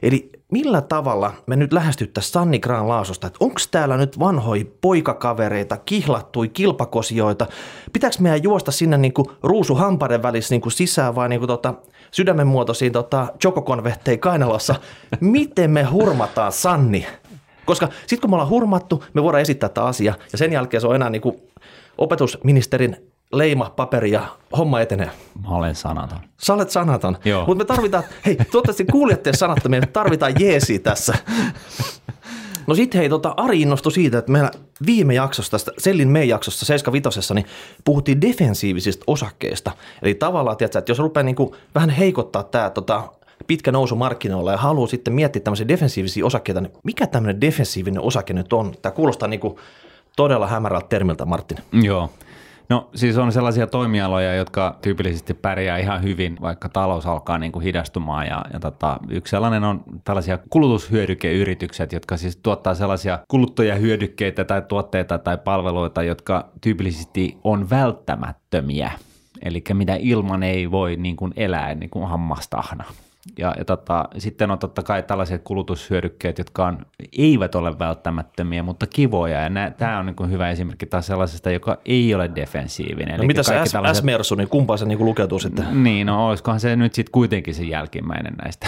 Eli 0.01 0.29
millä 0.51 0.81
tavalla 0.81 1.33
me 1.47 1.55
nyt 1.55 1.73
lähestyttäisiin 1.73 2.31
Sanni 2.31 2.59
Graan 2.59 2.87
Laasosta, 2.87 3.27
että 3.27 3.37
onko 3.39 3.59
täällä 3.71 3.97
nyt 3.97 4.19
vanhoja 4.19 4.65
poikakavereita, 4.81 5.77
kihlattui 5.77 6.49
kilpakosioita, 6.49 7.47
pitääkö 7.93 8.15
meidän 8.19 8.43
juosta 8.43 8.71
sinne 8.71 8.97
niin 8.97 9.13
kuin 9.13 9.27
ruusuhampaiden 9.43 10.23
välissä 10.23 10.53
niin 10.53 10.61
kuin 10.61 10.73
sisään 10.73 11.15
vai 11.15 11.29
niin 11.29 11.47
tota, 11.47 11.73
sydämen 12.11 12.47
muotoisiin 12.47 12.91
tota, 12.91 13.27
chokokonvehtei 13.41 14.17
kainalossa, 14.17 14.75
miten 15.19 15.71
me 15.71 15.83
hurmataan 15.83 16.51
Sanni? 16.51 17.05
Koska 17.69 17.89
sitten 17.99 18.21
kun 18.21 18.29
me 18.29 18.33
ollaan 18.35 18.49
hurmattu, 18.49 19.03
me 19.13 19.23
voidaan 19.23 19.41
esittää 19.41 19.69
tämä 19.69 19.87
asia 19.87 20.13
ja 20.31 20.37
sen 20.37 20.53
jälkeen 20.53 20.81
se 20.81 20.87
on 20.87 20.95
enää 20.95 21.09
niin 21.09 21.21
kuin 21.21 21.35
opetusministerin 21.97 22.97
leima, 23.33 23.69
paperi 23.75 24.11
ja 24.11 24.23
homma 24.57 24.81
etenee. 24.81 25.11
mä 25.43 25.55
olen 25.55 25.75
sanaton. 25.75 26.19
Sä 26.37 26.53
olet 26.53 26.69
sanaton. 26.69 27.17
Mutta 27.47 27.63
me 27.63 27.65
tarvitaan, 27.65 28.03
hei, 28.25 28.35
toivottavasti 28.35 28.85
kuulijatte 28.85 29.33
sanattomia, 29.33 29.79
me 29.79 29.87
tarvitaan 29.87 30.33
jeesi 30.39 30.79
tässä. 30.79 31.13
No 32.67 32.75
sitten 32.75 32.99
hei, 32.99 33.09
tota, 33.09 33.33
Ari 33.37 33.61
innostui 33.61 33.91
siitä, 33.91 34.17
että 34.17 34.31
meillä 34.31 34.51
viime 34.85 35.13
jaksossa, 35.13 35.51
tästä 35.51 35.71
Sellin 35.77 36.09
meidän 36.09 36.29
jaksossa 36.29 36.65
75 36.65 37.33
niin 37.33 37.45
puhuttiin 37.85 38.21
defensiivisistä 38.21 39.03
osakkeista. 39.07 39.71
Eli 40.01 40.15
tavallaan, 40.15 40.57
tiedätkö, 40.57 40.79
että 40.79 40.91
jos 40.91 40.99
rupeaa 40.99 41.23
niin 41.23 41.35
kuin 41.35 41.51
vähän 41.75 41.89
heikottaa 41.89 42.43
tämä 42.43 42.69
tota, 42.69 43.03
pitkä 43.49 43.71
nousu 43.71 43.95
markkinoilla 43.95 44.51
ja 44.51 44.57
haluaa 44.57 44.87
sitten 44.87 45.13
miettiä 45.13 45.41
tämmöisiä 45.41 45.67
defensiivisiä 45.67 46.25
osakkeita, 46.25 46.61
niin 46.61 46.71
mikä 46.83 47.07
tämmöinen 47.07 47.41
defensiivinen 47.41 48.01
osake 48.01 48.33
nyt 48.33 48.53
on? 48.53 48.73
Tämä 48.81 48.95
kuulostaa 48.95 49.27
niin 49.27 49.39
kuin 49.39 49.55
todella 50.15 50.47
hämärältä 50.47 50.87
termiltä, 50.87 51.25
Martin. 51.25 51.57
Joo. 51.71 52.09
No 52.69 52.89
siis 52.95 53.17
on 53.17 53.31
sellaisia 53.31 53.67
toimialoja, 53.67 54.35
jotka 54.35 54.77
tyypillisesti 54.81 55.33
pärjää 55.33 55.77
ihan 55.77 56.03
hyvin, 56.03 56.37
vaikka 56.41 56.69
talous 56.69 57.05
alkaa 57.05 57.37
niin 57.37 57.51
kuin 57.51 57.63
hidastumaan. 57.63 58.27
Ja, 58.27 58.45
ja 58.53 58.59
tota, 58.59 58.99
yksi 59.09 59.31
sellainen 59.31 59.63
on 59.63 59.83
tällaisia 60.03 60.39
kulutushyödykeyritykset, 60.49 61.93
jotka 61.93 62.17
siis 62.17 62.37
tuottaa 62.37 62.75
sellaisia 62.75 63.19
kuluttajahyödykkeitä 63.27 64.45
tai 64.45 64.61
tuotteita 64.61 65.17
tai 65.17 65.37
palveluita, 65.37 66.03
jotka 66.03 66.49
tyypillisesti 66.61 67.37
on 67.43 67.69
välttämättömiä. 67.69 68.91
Eli 69.41 69.63
mitä 69.73 69.95
ilman 69.99 70.43
ei 70.43 70.71
voi 70.71 70.95
niin 70.95 71.15
kuin 71.15 71.33
elää 71.35 71.75
niin 71.75 71.89
kuin 71.89 72.07
hammastahna. 72.07 72.83
Ja, 73.37 73.53
ja 73.57 73.65
tota, 73.65 74.05
sitten 74.17 74.51
on 74.51 74.59
totta 74.59 74.83
kai 74.83 75.03
tällaiset 75.03 75.41
kulutushyödykkeet, 75.43 76.37
jotka 76.37 76.65
on, 76.65 76.85
eivät 77.17 77.55
ole 77.55 77.79
välttämättömiä, 77.79 78.63
mutta 78.63 78.87
kivoja. 78.87 79.39
Ja 79.39 79.49
tämä 79.77 79.99
on 79.99 80.05
niin 80.05 80.31
hyvä 80.31 80.49
esimerkki 80.49 80.85
taas 80.85 81.07
sellaisesta, 81.07 81.51
joka 81.51 81.77
ei 81.85 82.15
ole 82.15 82.31
defensiivinen. 82.35 83.09
No 83.09 83.15
Eli 83.17 83.27
mitä 83.27 83.43
se 83.43 83.61
S- 83.65 83.71
tällaiset- 83.71 84.01
S-Mersu, 84.01 84.35
niin 84.35 84.49
kumpaan 84.49 84.79
se 84.79 84.85
niin 84.85 85.05
lukeutuu 85.05 85.39
sitten? 85.39 85.83
niin, 85.83 86.07
no 86.07 86.27
olisikohan 86.27 86.59
se 86.59 86.75
nyt 86.75 86.93
sitten 86.93 87.11
kuitenkin 87.11 87.55
se 87.55 87.63
jälkimmäinen 87.63 88.33
näistä. 88.43 88.67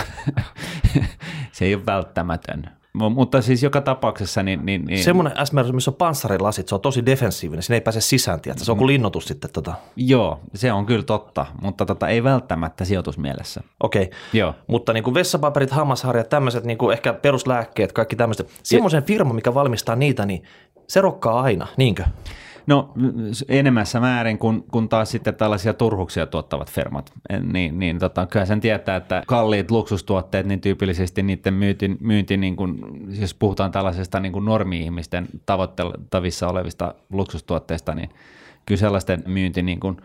se 1.52 1.66
ei 1.66 1.76
ole 1.76 1.86
välttämätön. 1.86 2.81
Mu- 2.98 3.10
Mutta 3.10 3.42
siis 3.42 3.64
joka 3.64 3.82
tapauksessa, 3.82 4.44
niin, 4.44 4.66
niin, 4.66 4.86
niin 4.86 5.04
Semmoinen 5.04 5.46
S-Mersu, 5.46 5.74
missä 5.74 5.92
on 5.92 5.96
panssarilasit, 5.96 6.68
se 6.68 6.76
on 6.76 6.82
tosi 6.82 7.06
defensiivinen, 7.06 7.64
sinne 7.64 7.78
ei 7.78 7.82
pääse 7.82 8.02
sisään, 8.02 8.42
tiedätkö? 8.42 8.66
Se 8.66 8.72
on 8.72 8.78
kuin 8.78 8.88
linnoitus 8.88 9.26
sitten. 9.26 9.50
Tota. 9.54 9.74
joo, 9.96 10.40
se 10.54 10.72
on 10.72 10.86
kyllä 10.86 11.04
totta, 11.04 11.46
mutta 11.62 11.86
tota, 11.86 12.08
ei 12.08 12.24
välttämättä 12.24 12.86
sijoitusmielessä. 12.86 13.62
Okei, 13.84 14.10
Joo. 14.34 14.56
mutta 14.68 14.94
niin 14.94 15.04
kuin 15.04 15.14
vessapaperit, 15.14 15.72
hammasharjat, 15.72 16.30
tämmöiset 16.30 16.64
niin 16.64 16.78
kuin 16.78 16.94
ehkä 16.94 17.14
peruslääkkeet, 17.14 17.92
kaikki 17.94 18.16
tämmöiset. 18.16 18.50
Semmoisen 18.64 19.04
firma, 19.04 19.34
mikä 19.34 19.54
valmistaa 19.54 19.96
niitä, 19.96 20.26
niin 20.26 20.44
se 20.88 21.02
rokkaa 21.02 21.42
aina, 21.42 21.68
niinkö? 21.78 22.04
No 22.72 22.94
enemmässä 23.48 24.00
määrin 24.00 24.38
kuin, 24.38 24.64
kun 24.72 24.90
taas 24.90 25.12
sitten 25.12 25.36
tällaisia 25.36 25.74
turhuksia 25.74 26.26
tuottavat 26.26 26.72
firmat, 26.72 27.12
niin, 27.54 27.80
niin 27.80 28.00
tota, 28.00 28.26
kyllä 28.26 28.46
sen 28.46 28.62
tietää, 28.62 28.96
että 28.96 29.24
kalliit 29.28 29.72
luksustuotteet, 29.72 30.46
niin 30.46 30.62
tyypillisesti 30.62 31.24
niiden 31.24 31.54
myynti, 31.54 31.98
myynti 32.00 32.38
niin 32.38 32.56
kuin, 32.56 32.80
jos 33.20 33.34
puhutaan 33.34 33.72
tällaisesta 33.72 34.20
niin 34.20 34.32
kuin 34.32 34.46
normi-ihmisten 34.46 35.28
tavoittavissa 35.46 36.48
olevista 36.48 36.96
luksustuotteista, 37.10 37.96
niin 37.96 38.10
kyllä 38.66 38.80
sellaisten 38.80 39.24
myynti 39.28 39.62
niin 39.62 39.80
kuin, 39.80 39.98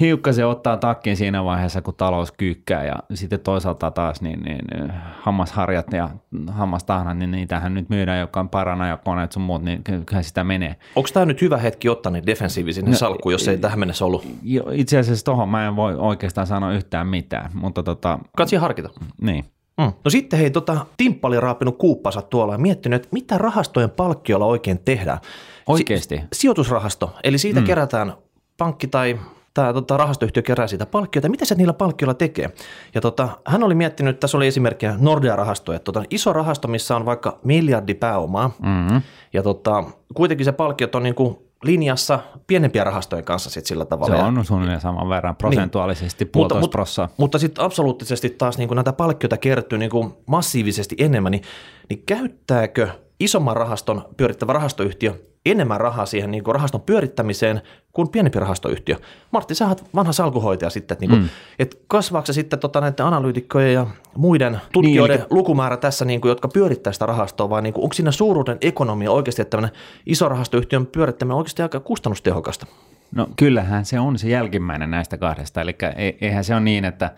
hiukkasen 0.00 0.46
ottaa 0.46 0.76
takkiin 0.76 1.16
siinä 1.16 1.44
vaiheessa, 1.44 1.82
kun 1.82 1.94
talous 1.94 2.32
kyykkää 2.32 2.84
ja 2.84 2.94
sitten 3.14 3.40
toisaalta 3.40 3.90
taas 3.90 4.22
niin, 4.22 4.42
niin 4.42 4.92
hammasharjat 5.20 5.92
ja 5.92 6.10
hammastahnat, 6.50 7.18
niin 7.18 7.30
niitähän 7.30 7.74
nyt 7.74 7.88
myydään, 7.88 8.20
joka 8.20 8.40
on 8.40 8.48
parana 8.48 8.88
ja 8.88 8.96
koneet 8.96 9.32
sun 9.32 9.42
muut, 9.42 9.62
niin 9.62 9.84
kyllä 9.84 10.22
sitä 10.22 10.44
menee. 10.44 10.76
Onko 10.96 11.08
tämä 11.12 11.26
nyt 11.26 11.40
hyvä 11.40 11.56
hetki 11.56 11.88
ottaa 11.88 12.12
ne 12.12 12.22
defensiivisen 12.26 12.84
no, 12.84 12.96
salkku, 12.96 13.30
jos 13.30 13.48
ei 13.48 13.58
tähän 13.58 13.78
mennessä 13.78 14.04
ollut? 14.04 14.26
Jo, 14.42 14.64
itse 14.72 14.98
asiassa 14.98 15.24
tuohon 15.24 15.48
mä 15.48 15.66
en 15.66 15.76
voi 15.76 15.94
oikeastaan 15.96 16.46
sanoa 16.46 16.72
yhtään 16.72 17.06
mitään, 17.06 17.50
mutta 17.54 17.82
tota, 17.82 18.18
Kansi 18.36 18.56
harkita. 18.56 18.90
niin. 19.20 19.44
Mm. 19.78 19.92
No 20.04 20.10
sitten 20.10 20.38
hei, 20.38 20.50
tota, 20.50 20.86
Timppa 20.96 21.28
oli 21.28 21.40
raapinut 21.40 21.78
kuuppansa 21.78 22.22
tuolla 22.22 22.54
ja 22.54 22.58
miettinyt, 22.58 22.96
että 22.96 23.08
mitä 23.12 23.38
rahastojen 23.38 23.90
palkkiolla 23.90 24.46
oikein 24.46 24.78
tehdään. 24.84 25.18
Oikeesti? 25.66 26.16
Si- 26.16 26.22
sijoitusrahasto, 26.32 27.14
eli 27.24 27.38
siitä 27.38 27.60
mm. 27.60 27.66
kerätään 27.66 28.14
pankki 28.58 28.86
tai 28.86 29.18
tämä 29.54 29.72
tota, 29.72 29.96
rahastoyhtiö 29.96 30.42
kerää 30.42 30.66
siitä 30.66 30.86
palkkioita. 30.86 31.28
Mitä 31.28 31.44
se 31.44 31.54
niillä 31.54 31.72
palkkioilla 31.72 32.14
tekee? 32.14 32.50
Ja 32.94 33.00
tota, 33.00 33.28
hän 33.46 33.62
oli 33.62 33.74
miettinyt, 33.74 34.20
tässä 34.20 34.36
oli 34.36 34.46
esimerkkinä 34.46 34.96
Nordea-rahasto, 34.98 35.72
että 35.72 35.84
tota, 35.84 36.02
iso 36.10 36.32
rahasto, 36.32 36.68
missä 36.68 36.96
on 36.96 37.06
vaikka 37.06 37.38
miljardi 37.44 37.94
pääomaa, 37.94 38.50
Mm-hmm. 38.62 39.02
ja 39.32 39.42
tota, 39.42 39.84
kuitenkin 40.14 40.44
se 40.44 40.52
palkkiot 40.52 40.94
on 40.94 41.02
niin 41.02 41.14
kuin 41.14 41.38
linjassa 41.62 42.18
pienempien 42.46 42.86
rahastojen 42.86 43.24
kanssa 43.24 43.50
sit 43.50 43.66
sillä 43.66 43.84
Se 43.84 43.88
tavalla. 43.88 44.16
Ja- 44.16 44.24
on 44.24 44.44
suunnilleen 44.44 44.80
saman 44.80 45.08
verran 45.08 45.36
prosentuaalisesti, 45.36 46.24
mutta, 46.24 46.32
puolitoista 46.32 46.60
mutta, 46.60 46.76
prossaa. 46.76 47.08
mutta 47.16 47.38
sitten 47.38 47.64
absoluuttisesti 47.64 48.30
taas 48.30 48.58
niin 48.58 48.68
kun 48.68 48.76
näitä 48.76 48.92
palkkioita 48.92 49.36
kertyy 49.36 49.78
niin 49.78 49.90
kuin 49.90 50.12
massiivisesti 50.26 50.96
enemmän, 50.98 51.32
niin, 51.32 51.42
niin 51.88 52.02
käyttääkö 52.06 52.88
isomman 53.20 53.56
rahaston 53.56 54.02
pyörittävä 54.16 54.52
rahastoyhtiö 54.52 55.14
enemmän 55.46 55.80
rahaa 55.80 56.06
siihen 56.06 56.30
niin 56.30 56.44
kuin 56.44 56.54
rahaston 56.54 56.80
pyörittämiseen 56.80 57.60
kuin 57.92 58.08
pienempi 58.08 58.38
rahastoyhtiö. 58.38 58.96
Martti, 59.30 59.54
sä 59.54 59.68
oot 59.68 59.84
vanha 59.94 60.12
salkuhoitaja 60.12 60.70
sitten, 60.70 60.94
että, 60.94 61.02
niin 61.02 61.10
kuin, 61.10 61.22
mm. 61.22 61.28
että 61.58 61.76
kasvaako 61.86 62.26
se 62.26 62.32
sitten 62.32 62.58
tota, 62.58 62.80
näiden 62.80 63.06
analyytikkojen 63.06 63.74
ja 63.74 63.86
muiden 64.16 64.60
tutkijoiden 64.72 65.16
niin, 65.16 65.26
eli... 65.26 65.28
lukumäärä 65.30 65.76
tässä, 65.76 66.04
niin 66.04 66.20
kuin, 66.20 66.28
jotka 66.28 66.48
pyörittää 66.48 66.92
sitä 66.92 67.06
rahastoa, 67.06 67.50
vai 67.50 67.62
niin 67.62 67.74
kuin, 67.74 67.82
onko 67.82 67.92
siinä 67.92 68.10
suuruuden 68.10 68.58
ekonomia 68.60 69.10
oikeasti, 69.10 69.42
että 69.42 69.50
tämmöinen 69.50 69.76
iso 70.06 70.28
rahastoyhtiön 70.28 70.86
pyörittäminen 70.86 71.34
on 71.34 71.38
oikeasti 71.38 71.62
aika 71.62 71.80
kustannustehokasta? 71.80 72.66
No 73.14 73.28
kyllähän 73.36 73.84
se 73.84 74.00
on 74.00 74.18
se 74.18 74.28
jälkimmäinen 74.28 74.90
näistä 74.90 75.18
kahdesta, 75.18 75.60
eli 75.60 75.76
eihän 76.20 76.44
se 76.44 76.54
ole 76.54 76.60
niin, 76.60 76.84
että 76.84 77.10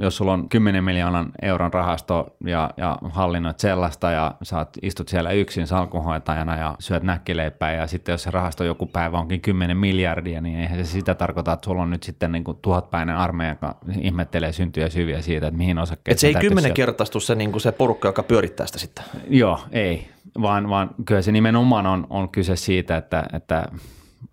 jos 0.00 0.16
sulla 0.16 0.32
on 0.32 0.48
10 0.48 0.84
miljoonan 0.84 1.32
euron 1.42 1.72
rahasto 1.72 2.36
ja, 2.44 2.70
ja 2.76 2.98
hallinnoit 3.10 3.58
sellaista 3.58 4.10
ja 4.10 4.34
saat, 4.42 4.68
istut 4.82 5.08
siellä 5.08 5.32
yksin 5.32 5.66
salkunhoitajana 5.66 6.56
ja 6.56 6.76
syöt 6.78 7.02
näkkileipää 7.02 7.72
ja 7.72 7.86
sitten 7.86 8.12
jos 8.12 8.22
se 8.22 8.30
rahasto 8.30 8.64
joku 8.64 8.86
päivä 8.86 9.18
onkin 9.18 9.40
10 9.40 9.76
miljardia, 9.76 10.40
niin 10.40 10.58
eihän 10.58 10.86
se 10.86 10.92
sitä 10.92 11.14
tarkoita, 11.14 11.52
että 11.52 11.64
sulla 11.64 11.82
on 11.82 11.90
nyt 11.90 12.02
sitten 12.02 12.32
niin 12.32 12.44
kuin 12.44 12.58
tuhatpäinen 12.62 13.16
armeija, 13.16 13.52
joka 13.52 13.76
ihmettelee 14.00 14.52
syntyjä 14.52 14.88
syviä 14.88 15.22
siitä, 15.22 15.46
että 15.46 15.58
mihin 15.58 15.78
osakkeeseen 15.78 16.30
Et 16.30 16.34
se 16.34 16.38
ei 16.38 16.48
kymmenen 16.48 16.74
kertaistu 16.74 17.20
se, 17.20 17.34
niin 17.34 17.52
kuin 17.52 17.60
se 17.60 17.72
porukka, 17.72 18.08
joka 18.08 18.22
pyörittää 18.22 18.66
sitä 18.66 18.78
sitten. 18.78 19.04
Joo, 19.28 19.60
ei, 19.72 20.08
vaan, 20.42 20.68
vaan 20.68 20.90
kyllä 21.06 21.22
se 21.22 21.32
nimenomaan 21.32 21.86
on, 21.86 22.06
on 22.10 22.28
kyse 22.28 22.56
siitä, 22.56 22.96
että, 22.96 23.24
että 23.32 23.68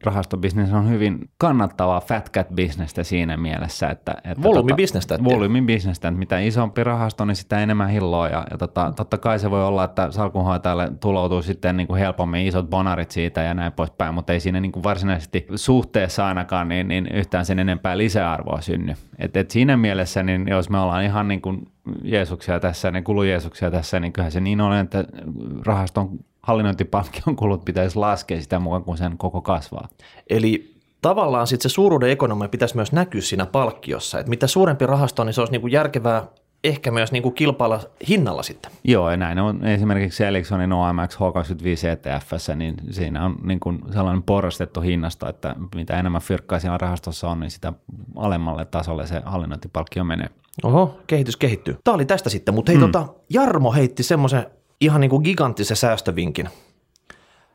rahastobisnes 0.05 0.73
on 0.73 0.89
hyvin 0.89 1.29
kannattavaa 1.37 2.01
fat 2.01 2.29
cat 2.29 2.47
bisnestä 2.55 3.03
siinä 3.03 3.37
mielessä, 3.37 3.89
että, 3.89 4.15
että 4.23 4.43
volyymibisnestä. 4.43 5.17
Tota, 5.17 5.29
volyymibisnestä, 5.29 6.07
että 6.07 6.19
mitä 6.19 6.39
isompi 6.39 6.83
rahasto, 6.83 7.25
niin 7.25 7.35
sitä 7.35 7.59
enemmän 7.59 7.89
hilloa 7.89 8.27
ja, 8.27 8.47
ja 8.51 8.57
tota, 8.57 8.93
totta 8.95 9.17
kai 9.17 9.39
se 9.39 9.51
voi 9.51 9.63
olla, 9.63 9.83
että 9.83 10.11
salkunhoitajalle 10.11 10.91
tuloutuu 10.99 11.41
sitten 11.41 11.77
niin 11.77 11.87
kuin 11.87 11.99
helpommin 11.99 12.47
isot 12.47 12.69
bonarit 12.69 13.11
siitä 13.11 13.41
ja 13.41 13.53
näin 13.53 13.71
poispäin, 13.71 14.13
mutta 14.13 14.33
ei 14.33 14.39
siinä 14.39 14.59
niin 14.59 14.71
kuin 14.71 14.83
varsinaisesti 14.83 15.47
suhteessa 15.55 16.27
ainakaan 16.27 16.67
niin, 16.67 16.87
niin 16.87 17.07
yhtään 17.07 17.45
sen 17.45 17.59
enempää 17.59 17.97
lisäarvoa 17.97 18.61
synny. 18.61 18.93
Et, 19.19 19.37
et 19.37 19.51
siinä 19.51 19.77
mielessä, 19.77 20.23
niin 20.23 20.47
jos 20.47 20.69
me 20.69 20.79
ollaan 20.79 21.03
ihan 21.03 21.27
niin 21.27 21.41
kuin 21.41 21.67
Jeesuksia 22.03 22.59
tässä, 22.59 22.91
niin 22.91 23.03
kulu 23.03 23.23
Jeesuksia 23.23 23.71
tässä, 23.71 23.99
niin 23.99 24.13
kyllähän 24.13 24.31
se 24.31 24.39
niin 24.39 24.61
on, 24.61 24.73
että 24.73 25.03
rahaston 25.65 26.19
hallinnointipalkkion 26.43 27.35
kulut 27.35 27.65
pitäisi 27.65 27.97
laskea 27.97 28.41
sitä 28.41 28.59
mukaan, 28.59 28.83
kun 28.83 28.97
sen 28.97 29.17
koko 29.17 29.41
kasvaa. 29.41 29.87
Eli 30.29 30.75
tavallaan 31.01 31.47
sitten 31.47 31.69
se 31.69 31.73
suuruuden 31.73 32.09
ekonomia 32.09 32.49
pitäisi 32.49 32.75
myös 32.75 32.91
näkyä 32.91 33.21
siinä 33.21 33.45
palkkiossa. 33.45 34.19
että 34.19 34.29
mitä 34.29 34.47
suurempi 34.47 34.85
rahasto, 34.85 35.23
niin 35.23 35.33
se 35.33 35.41
olisi 35.41 35.51
niinku 35.51 35.67
järkevää 35.67 36.27
ehkä 36.63 36.91
myös 36.91 37.11
niinku 37.11 37.31
kilpailla 37.31 37.79
hinnalla 38.07 38.43
sitten. 38.43 38.71
Joo, 38.83 39.11
ja 39.11 39.17
näin 39.17 39.39
on 39.39 39.65
esimerkiksi 39.65 40.23
Ericssonin 40.23 40.73
OMX 40.73 41.15
H25 41.15 41.87
ETF, 41.87 42.31
niin 42.55 42.75
siinä 42.91 43.25
on 43.25 43.35
niin 43.43 43.59
kuin 43.59 43.79
sellainen 43.93 44.23
porrastettu 44.23 44.81
hinnasta, 44.81 45.29
että 45.29 45.55
mitä 45.75 45.99
enemmän 45.99 46.21
fyrkkaa 46.21 46.59
siinä 46.59 46.77
rahastossa 46.77 47.29
on, 47.29 47.39
niin 47.39 47.51
sitä 47.51 47.73
alemmalle 48.15 48.65
tasolle 48.65 49.07
se 49.07 49.21
hallinnointipalkkio 49.25 50.03
menee. 50.03 50.29
Oho, 50.63 50.99
kehitys 51.07 51.37
kehittyy. 51.37 51.77
Tämä 51.83 51.95
oli 51.95 52.05
tästä 52.05 52.29
sitten, 52.29 52.53
mutta 52.53 52.71
hei, 52.71 52.77
mm. 52.77 52.91
tota, 52.91 53.07
Jarmo 53.29 53.71
heitti 53.71 54.03
semmoisen 54.03 54.45
ihan 54.81 55.01
niin 55.01 55.09
kuin 55.09 55.23
giganttisen 55.23 55.77
säästövinkin. 55.77 56.49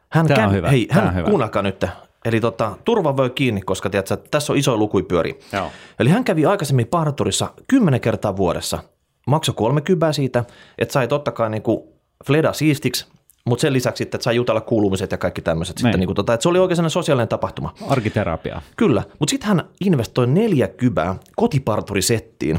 Hän 0.09 0.27
Tämä 0.27 0.47
on 0.47 0.53
hyvä. 0.53 0.71
Hei, 0.71 0.87
Tämä 0.87 1.01
hän, 1.01 1.09
on 1.09 1.15
hyvä. 1.17 1.29
kuunnelkaa 1.29 1.63
nyt. 1.63 1.85
Eli 2.25 2.41
tota, 2.41 2.77
turva 2.85 3.17
voi 3.17 3.31
kiinni, 3.31 3.61
koska 3.61 3.91
tiedätkö, 3.91 4.17
tässä 4.31 4.53
on 4.53 4.59
iso 4.59 4.77
lukupyöri. 4.77 5.41
Joo. 5.53 5.71
Eli 5.99 6.11
hän 6.11 6.25
kävi 6.25 6.47
aikaisemmin 6.47 6.87
parturissa 6.87 7.51
kymmenen 7.69 8.01
kertaa 8.01 8.37
vuodessa. 8.37 8.79
Maksoi 9.27 9.55
kolme 9.55 9.81
kybää 9.81 10.13
siitä, 10.13 10.45
että 10.79 10.93
sai 10.93 11.09
totta 11.09 11.33
kai 11.33 11.51
niin 11.51 11.63
kuin 11.63 11.81
fleda 12.27 12.53
siistiksi, 12.53 13.07
mutta 13.45 13.63
sen 13.63 13.73
lisäksi 13.73 13.99
sitten, 13.99 14.19
että 14.19 14.25
sai 14.25 14.37
jutella 14.37 14.61
kuulumiset 14.61 15.13
ja 15.13 15.19
kaikki 15.19 15.43
tämmöiset. 15.43 15.79
Sitten, 15.79 16.01
niin 16.01 16.07
kuin 16.07 16.17
tota, 16.17 16.35
että 16.35 16.43
se 16.43 16.49
oli 16.49 16.59
oikein 16.59 16.91
sosiaalinen 16.91 17.29
tapahtuma. 17.29 17.75
Arkiterapia. 17.89 18.63
Kyllä, 18.77 19.03
mutta 19.19 19.31
sitten 19.31 19.49
hän 19.49 19.65
investoi 19.81 20.27
neljä 20.27 20.69
kybää 20.69 21.15
kotiparturisettiin. 21.37 22.59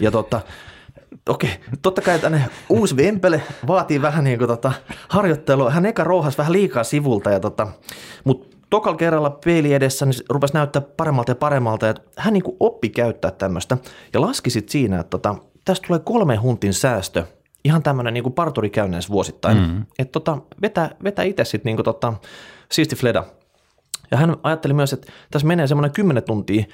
Ja 0.00 0.10
tota, 0.10 0.40
okei, 1.28 1.50
totta 1.82 2.02
kai 2.02 2.18
tänne 2.18 2.44
uusi 2.68 2.96
vempele 2.96 3.42
vaatii 3.66 4.02
vähän 4.02 4.24
niin 4.24 4.38
kuin 4.38 4.48
tota 4.48 4.72
harjoittelua. 5.08 5.70
Hän 5.70 5.86
eka 5.86 6.04
rouhas 6.04 6.38
vähän 6.38 6.52
liikaa 6.52 6.84
sivulta, 6.84 7.30
ja 7.30 7.40
tota, 7.40 7.68
mutta 8.24 8.56
tokal 8.70 8.94
kerralla 8.94 9.38
peili 9.44 9.72
edessä 9.74 10.06
niin 10.06 10.14
rupesi 10.28 10.54
näyttää 10.54 10.82
paremmalta 10.96 11.30
ja 11.30 11.36
paremmalta, 11.36 11.86
ja 11.86 11.94
hän 12.16 12.32
niin 12.32 12.42
kuin 12.42 12.56
oppi 12.60 12.88
käyttää 12.88 13.30
tämmöistä 13.30 13.78
ja 14.12 14.20
laski 14.20 14.50
sitten 14.50 14.72
siinä, 14.72 15.00
että 15.00 15.10
tota, 15.10 15.34
tästä 15.64 15.86
tulee 15.86 16.00
kolme 16.04 16.36
huntin 16.36 16.74
säästö, 16.74 17.24
ihan 17.64 17.82
tämmöinen 17.82 18.14
niin 18.14 18.32
parturikäynneys 18.32 19.10
vuosittain, 19.10 19.58
mm-hmm. 19.58 19.84
että 19.98 20.12
tota, 20.12 20.38
vetä, 20.62 20.90
vetä 21.04 21.22
itse 21.22 21.44
sitten 21.44 21.76
niin 21.76 21.84
tota, 21.84 22.12
siisti 22.72 22.96
fleda. 22.96 23.24
Ja 24.10 24.16
hän 24.16 24.36
ajatteli 24.42 24.74
myös, 24.74 24.92
että 24.92 25.12
tässä 25.30 25.48
menee 25.48 25.66
semmoinen 25.66 25.92
10 25.92 26.22
tuntia 26.22 26.64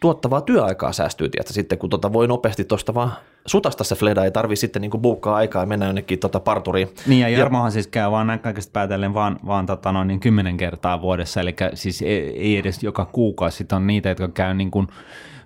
tuottavaa 0.00 0.40
työaikaa 0.40 0.92
säästyy, 0.92 1.28
tietysti, 1.28 1.54
sitten 1.54 1.78
kun 1.78 1.90
tota 1.90 2.12
voi 2.12 2.28
nopeasti 2.28 2.64
tuosta 2.64 2.94
vaan 2.94 3.12
sutasta 3.46 3.84
se 3.84 3.94
fleda, 3.94 4.24
ei 4.24 4.30
tarvi 4.30 4.56
sitten 4.56 4.82
niin 4.82 4.90
buukkaa 4.90 5.36
aikaa 5.36 5.62
ja 5.62 5.66
mennä 5.66 5.86
jonnekin 5.86 6.18
tota 6.18 6.40
parturiin. 6.40 6.88
Niin 7.06 7.20
ja 7.20 7.28
Jarmohan 7.28 7.66
ja, 7.66 7.70
siis 7.70 7.86
käy 7.86 8.10
vaan 8.10 8.26
näin 8.26 8.40
kaikesta 8.40 8.72
päätellen 8.72 9.14
vaan, 9.14 9.38
vaan 9.46 9.66
tota 9.66 9.92
noin, 9.92 10.08
niin 10.08 10.20
kymmenen 10.20 10.56
kertaa 10.56 11.02
vuodessa, 11.02 11.40
eli 11.40 11.56
siis 11.74 12.02
ei, 12.02 12.40
ei 12.40 12.56
edes 12.56 12.82
joka 12.82 13.04
kuukausi, 13.04 13.56
sitten 13.56 13.76
on 13.76 13.86
niitä, 13.86 14.08
jotka 14.08 14.28
käy 14.28 14.54
niin 14.54 14.70
kuin 14.70 14.86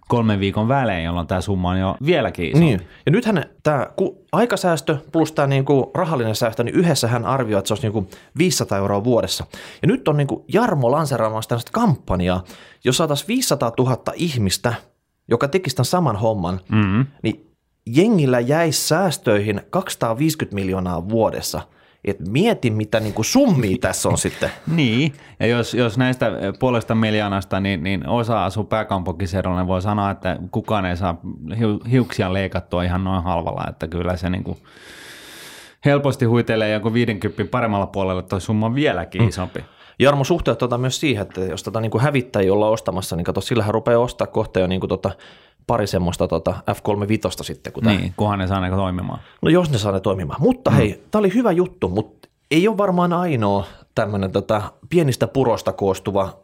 kolmen 0.08 0.40
viikon 0.40 0.68
välein, 0.68 1.04
jolloin 1.04 1.26
tämä 1.26 1.40
summa 1.40 1.70
on 1.70 1.78
jo 1.78 1.96
vieläkin 2.06 2.48
iso. 2.48 2.58
Niin. 2.58 2.80
Ja 3.06 3.12
nythän 3.12 3.44
tämä 3.62 3.86
aikasäästö 4.32 4.96
plus 5.12 5.32
tämä 5.32 5.46
niinku 5.46 5.90
rahallinen 5.94 6.34
säästö, 6.34 6.64
niin 6.64 6.74
yhdessä 6.74 7.08
hän 7.08 7.24
arvioi, 7.24 7.58
että 7.58 7.68
se 7.68 7.74
olisi 7.74 7.86
niinku 7.86 8.08
500 8.38 8.78
euroa 8.78 9.04
vuodessa. 9.04 9.46
Ja 9.82 9.88
nyt 9.88 10.08
on 10.08 10.16
niinku 10.16 10.44
Jarmo 10.52 10.90
lanseeraamassa 10.90 11.48
tällaista 11.48 11.72
kampanjaa, 11.72 12.44
jos 12.84 12.96
saataisiin 12.96 13.28
500 13.28 13.72
000 13.78 14.02
ihmistä, 14.14 14.74
joka 15.28 15.48
tekisi 15.48 15.76
tämän 15.76 15.84
saman 15.84 16.16
homman, 16.16 16.60
mm-hmm. 16.68 17.06
niin 17.22 17.45
jengillä 17.86 18.40
jäisi 18.40 18.86
säästöihin 18.86 19.60
250 19.70 20.54
miljoonaa 20.54 21.08
vuodessa– 21.08 21.60
et 22.06 22.28
mieti, 22.28 22.70
mitä 22.70 23.00
niin 23.00 23.14
kuin 23.14 23.24
summia 23.24 23.76
tässä 23.80 24.08
on 24.08 24.18
sitten. 24.18 24.50
niin, 24.66 25.12
ja 25.40 25.46
jos, 25.46 25.74
jos 25.74 25.98
näistä 25.98 26.32
puolesta 26.58 26.94
miljoonasta, 26.94 27.60
niin, 27.60 27.82
niin 27.82 28.08
osa 28.08 28.44
asuu 28.44 28.64
pääkaupunkiseudulla, 28.64 29.56
niin 29.56 29.66
voi 29.66 29.82
sanoa, 29.82 30.10
että 30.10 30.38
kukaan 30.50 30.86
ei 30.86 30.96
saa 30.96 31.20
hiuksia 31.90 32.32
leikattua 32.32 32.82
ihan 32.82 33.04
noin 33.04 33.22
halvalla, 33.22 33.64
että 33.68 33.88
kyllä 33.88 34.16
se 34.16 34.30
niin 34.30 34.44
kuin 34.44 34.58
helposti 35.84 36.24
huitelee 36.24 36.72
joku 36.72 36.92
50 36.92 37.44
paremmalla 37.50 37.86
puolella, 37.86 38.22
toi 38.22 38.40
summa 38.40 38.66
on 38.66 38.74
vieläkin 38.74 39.22
mm. 39.22 39.30
Jarmo 39.98 40.24
suhteut 40.24 40.58
tota 40.58 40.78
myös 40.78 41.00
siihen, 41.00 41.22
että 41.22 41.40
jos 41.40 41.62
tota 41.62 41.80
niin 41.80 42.00
hävittäjiä 42.00 42.52
ollaan 42.52 42.72
ostamassa, 42.72 43.16
niin 43.16 43.24
kato, 43.24 43.40
sillähän 43.40 43.74
rupeaa 43.74 44.00
ostaa 44.00 44.26
kohta 44.26 44.60
jo 44.60 44.66
niin 44.66 44.80
kuin 44.80 44.88
tota 44.88 45.10
pari 45.66 45.86
semmoista 45.86 46.28
tota 46.28 46.54
F35 46.70 47.44
sitten. 47.44 47.72
Kun 47.72 47.84
niin, 47.84 48.14
kunhan 48.16 48.38
ne 48.38 48.46
saa 48.46 48.60
ne 48.60 48.70
toimimaan. 48.70 49.20
No 49.42 49.48
jos 49.50 49.70
ne 49.70 49.78
saa 49.78 49.92
ne 49.92 50.00
toimimaan. 50.00 50.42
Mutta 50.42 50.70
mm. 50.70 50.76
hei, 50.76 51.04
tämä 51.10 51.20
oli 51.20 51.34
hyvä 51.34 51.52
juttu, 51.52 51.88
mutta 51.88 52.28
ei 52.50 52.68
ole 52.68 52.76
varmaan 52.76 53.12
ainoa 53.12 53.64
tämmöinen 53.94 54.32
tota, 54.32 54.62
pienistä 54.90 55.26
purosta 55.26 55.72
koostuva 55.72 56.38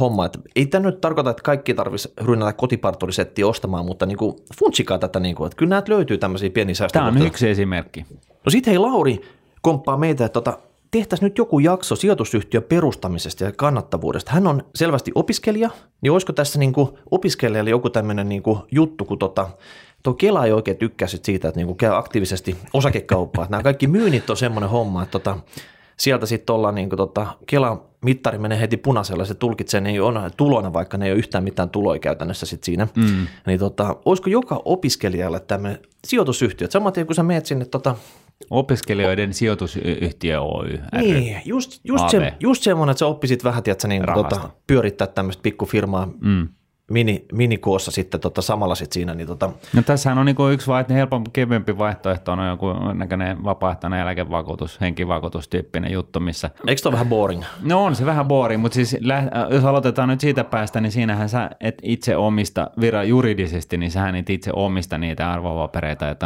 homma. 0.00 0.26
Että 0.26 0.38
ei 0.56 0.66
tämä 0.66 0.86
nyt 0.86 1.00
tarkoita, 1.00 1.30
että 1.30 1.42
kaikki 1.42 1.74
tarvitsisi 1.74 2.14
rynnätä 2.20 2.52
kotiparturisettiä 2.52 3.46
ostamaan, 3.46 3.84
mutta 3.84 4.06
niin 4.06 4.18
kuin, 4.18 4.36
funtsikaa 4.58 4.98
tätä, 4.98 5.20
niin 5.20 5.34
kuin, 5.34 5.46
että 5.46 5.56
kyllä 5.56 5.70
näet 5.70 5.88
löytyy 5.88 6.18
tämmöisiä 6.18 6.50
pieniä 6.50 6.74
säästöjä. 6.74 7.04
Tämä 7.04 7.20
on 7.20 7.26
yksi 7.26 7.48
esimerkki. 7.48 8.06
No 8.44 8.50
sitten 8.50 8.70
hei 8.70 8.78
Lauri 8.78 9.20
komppaa 9.62 9.96
meitä, 9.96 10.24
että 10.24 10.40
tota, 10.40 10.58
tehtäisiin 10.98 11.26
nyt 11.26 11.38
joku 11.38 11.58
jakso 11.58 11.96
sijoitusyhtiön 11.96 12.62
perustamisesta 12.62 13.44
ja 13.44 13.52
kannattavuudesta. 13.52 14.32
Hän 14.32 14.46
on 14.46 14.62
selvästi 14.74 15.12
opiskelija, 15.14 15.70
niin 16.00 16.12
olisiko 16.12 16.32
tässä 16.32 16.58
niin 16.58 16.72
kuin 16.72 16.88
opiskelijalle 17.10 17.70
joku 17.70 17.90
tämmöinen 17.90 18.28
niin 18.28 18.42
kuin 18.42 18.58
juttu, 18.70 19.04
kun 19.04 19.18
tota, 19.18 19.50
tuo 20.02 20.14
Kela 20.14 20.44
ei 20.44 20.52
oikein 20.52 20.76
tykkää 20.76 21.08
siitä, 21.08 21.48
että 21.48 21.58
niin 21.58 21.66
kuin 21.66 21.76
käy 21.76 21.96
aktiivisesti 21.96 22.56
osakekauppaa. 22.72 23.46
Nämä 23.50 23.62
kaikki 23.62 23.86
myynnit 23.86 24.30
on 24.30 24.36
semmoinen 24.36 24.70
homma, 24.70 25.02
että 25.02 25.12
tota, 25.12 25.38
sieltä 25.96 26.26
sitten 26.26 26.54
ollaan 26.54 26.74
niin 26.74 26.88
kuin 26.88 26.96
tota, 26.96 27.26
Kela 27.46 27.84
mittari 28.00 28.38
menee 28.38 28.60
heti 28.60 28.76
punaisella, 28.76 29.24
se 29.24 29.34
tulkitsee, 29.34 29.80
ne 29.80 29.90
ei 29.90 30.00
ole 30.00 30.30
tulona, 30.36 30.72
vaikka 30.72 30.96
ne 30.96 31.06
ei 31.06 31.12
ole 31.12 31.18
yhtään 31.18 31.44
mitään 31.44 31.70
tuloja 31.70 31.98
käytännössä 31.98 32.46
sit 32.46 32.64
siinä. 32.64 32.88
Mm. 32.96 33.26
Niin 33.46 33.58
tota, 33.58 33.96
olisiko 34.04 34.30
joka 34.30 34.62
opiskelijalle 34.64 35.40
tämmöinen 35.40 35.78
sijoitusyhtiö, 36.06 36.68
samaten 36.70 37.06
kun 37.06 37.14
sä 37.14 37.22
meet 37.22 37.46
sinne 37.46 37.64
tota, 37.64 37.96
Opiskelijoiden 38.50 39.34
sijoitusyhtiö 39.34 40.40
Oy. 40.40 40.78
Niin, 41.00 41.42
just, 41.44 41.80
just, 41.84 42.08
se, 42.10 42.32
just 42.40 42.62
semmoinen, 42.62 42.90
että 42.90 42.98
sä 42.98 43.06
oppisit 43.06 43.44
vähän, 43.44 43.62
tiedätkö, 43.62 43.88
niin, 43.88 44.02
tota, 44.14 44.50
pyörittää 44.66 45.06
tämmöistä 45.06 45.42
pikkufirmaa. 45.42 46.08
Mm. 46.20 46.48
Mini, 46.90 47.24
minikoossa 47.32 47.90
sitten 47.90 48.20
tota, 48.20 48.42
samalla 48.42 48.74
sit 48.74 48.92
siinä. 48.92 49.14
Niin 49.14 49.26
tota, 49.26 49.50
No 49.72 49.82
tässähän 49.82 50.18
on 50.18 50.26
niinku 50.26 50.48
yksi 50.48 50.66
vaihtoehto, 50.66 50.98
helpompi, 50.98 51.30
kevyempi 51.32 51.78
vaihtoehto 51.78 52.32
on 52.32 52.48
joku 52.48 52.66
näköinen 52.94 53.44
vapaaehtoinen 53.44 54.00
eläkevakuutus, 54.00 54.80
henkivakuutustyyppinen 54.80 55.92
juttu, 55.92 56.20
missä 56.20 56.50
eikö 56.66 56.82
se 56.82 56.88
ole 56.88 56.92
vähän 56.92 57.08
boring? 57.08 57.42
No 57.62 57.84
on 57.84 57.96
se 57.96 58.06
vähän 58.06 58.26
boring, 58.26 58.62
mutta 58.62 58.74
siis 58.74 58.96
äh, 59.10 59.24
jos 59.50 59.64
aloitetaan 59.64 60.08
nyt 60.08 60.20
siitä 60.20 60.44
päästä, 60.44 60.80
niin 60.80 60.92
siinähän 60.92 61.28
sä 61.28 61.50
et 61.60 61.74
itse 61.82 62.16
omista 62.16 62.70
vira 62.80 63.04
juridisesti, 63.04 63.78
niin 63.78 63.90
sähän 63.90 64.16
et 64.16 64.30
itse 64.30 64.50
omista 64.54 64.98
niitä 64.98 65.32
arvopapereita 65.32 66.04
ja 66.04 66.16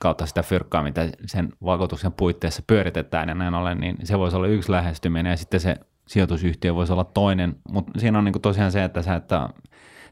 kautta 0.00 0.26
sitä 0.26 0.42
fyrkkaa, 0.42 0.82
mitä 0.82 1.08
sen 1.26 1.48
vakuutuksen 1.64 2.12
puitteissa 2.12 2.62
pyöritetään 2.66 3.28
ja 3.28 3.34
näin 3.34 3.54
ollen, 3.54 3.78
niin 3.78 3.96
se 4.04 4.18
voisi 4.18 4.36
olla 4.36 4.46
yksi 4.46 4.72
lähestyminen 4.72 5.30
ja 5.30 5.36
sitten 5.36 5.60
se 5.60 5.76
sijoitusyhtiö 6.08 6.74
voisi 6.74 6.92
olla 6.92 7.04
toinen, 7.04 7.56
mutta 7.70 8.00
siinä 8.00 8.18
on 8.18 8.24
niinku 8.24 8.38
tosiaan 8.38 8.72
se, 8.72 8.84
että 8.84 9.02
sä 9.02 9.14
et, 9.14 9.24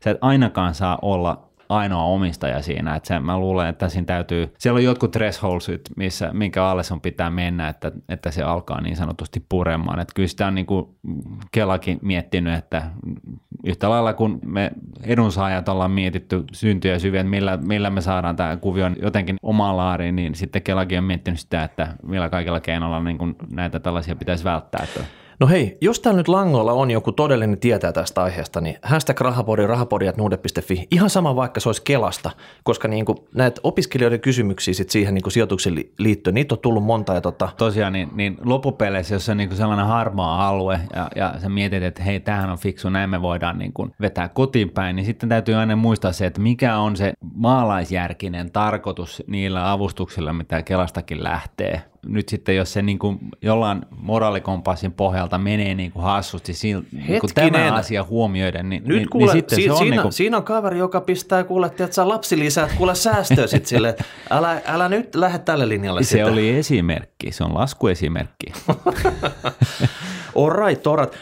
sä 0.04 0.10
et 0.10 0.18
ainakaan 0.20 0.74
saa 0.74 0.98
olla 1.02 1.48
ainoa 1.68 2.04
omistaja 2.04 2.62
siinä. 2.62 2.94
Että 2.94 3.06
se, 3.06 3.18
mä 3.20 3.38
luulen, 3.38 3.68
että 3.68 3.88
siinä 3.88 4.04
täytyy, 4.04 4.54
siellä 4.58 4.78
on 4.78 4.84
jotkut 4.84 5.10
thresholdsit, 5.10 5.80
missä, 5.96 6.30
minkä 6.32 6.64
alle 6.64 6.82
sun 6.82 7.00
pitää 7.00 7.30
mennä, 7.30 7.68
että, 7.68 7.92
että 8.08 8.30
se 8.30 8.42
alkaa 8.42 8.80
niin 8.80 8.96
sanotusti 8.96 9.46
puremaan. 9.48 10.00
Että 10.00 10.14
kyllä 10.14 10.28
sitä 10.28 10.46
on 10.46 10.54
niin 10.54 10.66
kuin 10.66 10.86
Kelakin 11.52 11.98
miettinyt, 12.02 12.54
että 12.54 12.82
yhtä 13.66 13.90
lailla 13.90 14.12
kun 14.12 14.38
me 14.46 14.70
edunsaajat 15.02 15.68
ollaan 15.68 15.90
mietitty 15.90 16.44
syntyjä 16.52 16.98
syviä, 16.98 17.20
että 17.20 17.30
millä, 17.30 17.56
millä 17.56 17.90
me 17.90 18.00
saadaan 18.00 18.36
tämä 18.36 18.56
kuvio 18.56 18.90
jotenkin 19.02 19.36
omaan 19.42 19.76
laariin, 19.76 20.16
niin 20.16 20.34
sitten 20.34 20.62
Kelakin 20.62 20.98
on 20.98 21.04
miettinyt 21.04 21.40
sitä, 21.40 21.64
että 21.64 21.88
millä 22.02 22.28
kaikilla 22.28 22.60
keinoilla 22.60 23.02
niin 23.02 23.18
kuin 23.18 23.36
näitä 23.52 23.80
tällaisia 23.80 24.16
pitäisi 24.16 24.44
välttää. 24.44 24.84
Että 24.84 25.23
No 25.40 25.46
hei, 25.46 25.78
jos 25.80 26.00
täällä 26.00 26.18
nyt 26.18 26.28
langolla 26.28 26.72
on 26.72 26.90
joku 26.90 27.12
todellinen 27.12 27.58
tietää 27.58 27.92
tästä 27.92 28.22
aiheesta, 28.22 28.60
niin 28.60 28.76
hashtag 28.82 29.20
rahapodi, 29.20 29.66
rahapodi.nuude.fi, 29.66 30.86
ihan 30.90 31.10
sama 31.10 31.36
vaikka 31.36 31.60
se 31.60 31.68
olisi 31.68 31.82
Kelasta, 31.84 32.30
koska 32.64 32.88
niin 32.88 33.04
kuin 33.04 33.18
näitä 33.34 33.60
opiskelijoiden 33.64 34.20
kysymyksiä 34.20 34.74
sit 34.74 34.90
siihen 34.90 35.14
niin 35.14 35.22
kuin 35.22 35.32
sijoituksen 35.32 35.74
liittyen, 35.98 36.34
niitä 36.34 36.54
on 36.54 36.58
tullut 36.58 36.84
monta. 36.84 37.14
Ja 37.14 37.20
tota... 37.20 37.48
Tosiaan, 37.56 37.92
niin, 37.92 38.08
niin 38.14 38.36
loppupeleissä, 38.44 39.14
jos 39.14 39.28
on 39.28 39.36
niin 39.36 39.48
kuin 39.48 39.58
sellainen 39.58 39.86
harmaa 39.86 40.48
alue 40.48 40.80
ja, 40.94 41.10
ja 41.16 41.34
sä 41.38 41.48
mietit, 41.48 41.82
että 41.82 42.02
hei, 42.02 42.20
tämähän 42.20 42.50
on 42.50 42.58
fiksu, 42.58 42.88
näin 42.88 43.10
me 43.10 43.22
voidaan 43.22 43.58
niin 43.58 43.72
kuin 43.72 43.92
vetää 44.00 44.28
kotiin 44.28 44.70
päin, 44.70 44.96
niin 44.96 45.06
sitten 45.06 45.28
täytyy 45.28 45.54
aina 45.54 45.76
muistaa 45.76 46.12
se, 46.12 46.26
että 46.26 46.40
mikä 46.40 46.78
on 46.78 46.96
se 46.96 47.12
maalaisjärkinen 47.34 48.52
tarkoitus 48.52 49.22
niillä 49.26 49.72
avustuksilla, 49.72 50.32
mitä 50.32 50.62
Kelastakin 50.62 51.24
lähtee 51.24 51.82
nyt 52.06 52.28
sitten, 52.28 52.56
jos 52.56 52.72
se 52.72 52.82
niin 52.82 52.98
kuin 52.98 53.18
jollain 53.42 53.82
moraalikompassin 53.90 54.92
pohjalta 54.92 55.38
menee 55.38 55.74
niin 55.74 55.92
kuin 55.92 56.02
hassusti 56.02 56.54
sil, 56.60 56.80
niin 56.92 57.20
kuin 57.20 57.34
tämä 57.34 57.74
asia 57.74 58.04
huomioiden, 58.04 58.68
niin, 58.68 58.82
nyt 58.86 58.96
niin, 58.96 59.10
kuule, 59.10 59.26
niin 59.26 59.32
sitten 59.32 59.56
si- 59.56 59.64
se 59.64 59.72
on 59.72 59.78
siinä, 59.78 59.90
niin 59.90 60.02
kuin... 60.02 60.12
siinä 60.12 60.36
on 60.36 60.42
kaveri, 60.42 60.78
joka 60.78 61.00
pistää 61.00 61.44
kuule, 61.44 61.66
että 61.66 61.88
sä 61.90 62.08
lapsilisät 62.08 62.72
kuule 62.72 62.94
säästöä 62.94 63.46
sitten 63.46 63.68
sille, 63.68 63.96
älä, 64.30 64.60
älä 64.66 64.88
nyt 64.88 65.14
lähde 65.14 65.38
tälle 65.38 65.68
linjalle 65.68 66.02
Se 66.02 66.08
sitten. 66.08 66.32
oli 66.32 66.50
esimerkki, 66.50 67.32
se 67.32 67.44
on 67.44 67.54
laskuesimerkki. 67.54 68.46
All 70.36 70.50
right, 70.50 70.86
all 70.86 70.96
right. 70.96 71.14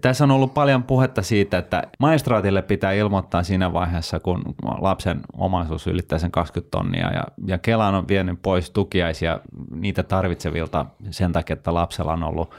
Tässä 0.00 0.24
on 0.24 0.30
ollut 0.30 0.54
paljon 0.54 0.82
puhetta 0.82 1.22
siitä, 1.22 1.58
että 1.58 1.82
maistraatille 1.98 2.62
pitää 2.62 2.92
ilmoittaa 2.92 3.42
siinä 3.42 3.72
vaiheessa, 3.72 4.20
kun 4.20 4.42
lapsen 4.80 5.20
omaisuus 5.36 5.86
ylittää 5.86 6.18
sen 6.18 6.30
20 6.30 6.70
tonnia 6.70 7.12
ja, 7.12 7.24
ja 7.46 7.58
Kela 7.58 7.88
on 7.88 8.08
vienyt 8.08 8.42
pois 8.42 8.70
tukiaisia 8.70 9.40
niitä 9.70 10.02
tarvitsevilta 10.02 10.86
sen 11.10 11.32
takia, 11.32 11.54
että 11.54 11.74
lapsella 11.74 12.12
on 12.12 12.22
ollut 12.22 12.54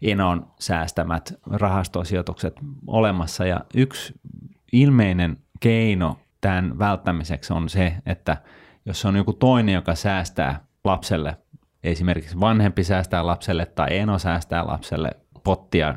Inon 0.00 0.46
säästämät 0.58 1.34
rahastosijoitukset 1.50 2.54
olemassa 2.86 3.46
ja 3.46 3.60
yksi 3.74 4.14
ilmeinen 4.72 5.36
keino 5.60 6.16
tämän 6.40 6.78
välttämiseksi 6.78 7.52
on 7.52 7.68
se, 7.68 7.94
että 8.06 8.36
jos 8.86 9.04
on 9.04 9.16
joku 9.16 9.32
toinen, 9.32 9.74
joka 9.74 9.94
säästää 9.94 10.64
lapselle, 10.84 11.36
esimerkiksi 11.84 12.40
vanhempi 12.40 12.84
säästää 12.84 13.26
lapselle 13.26 13.66
tai 13.66 13.98
eno 13.98 14.18
säästää 14.18 14.66
lapselle 14.66 15.10
pottia 15.44 15.94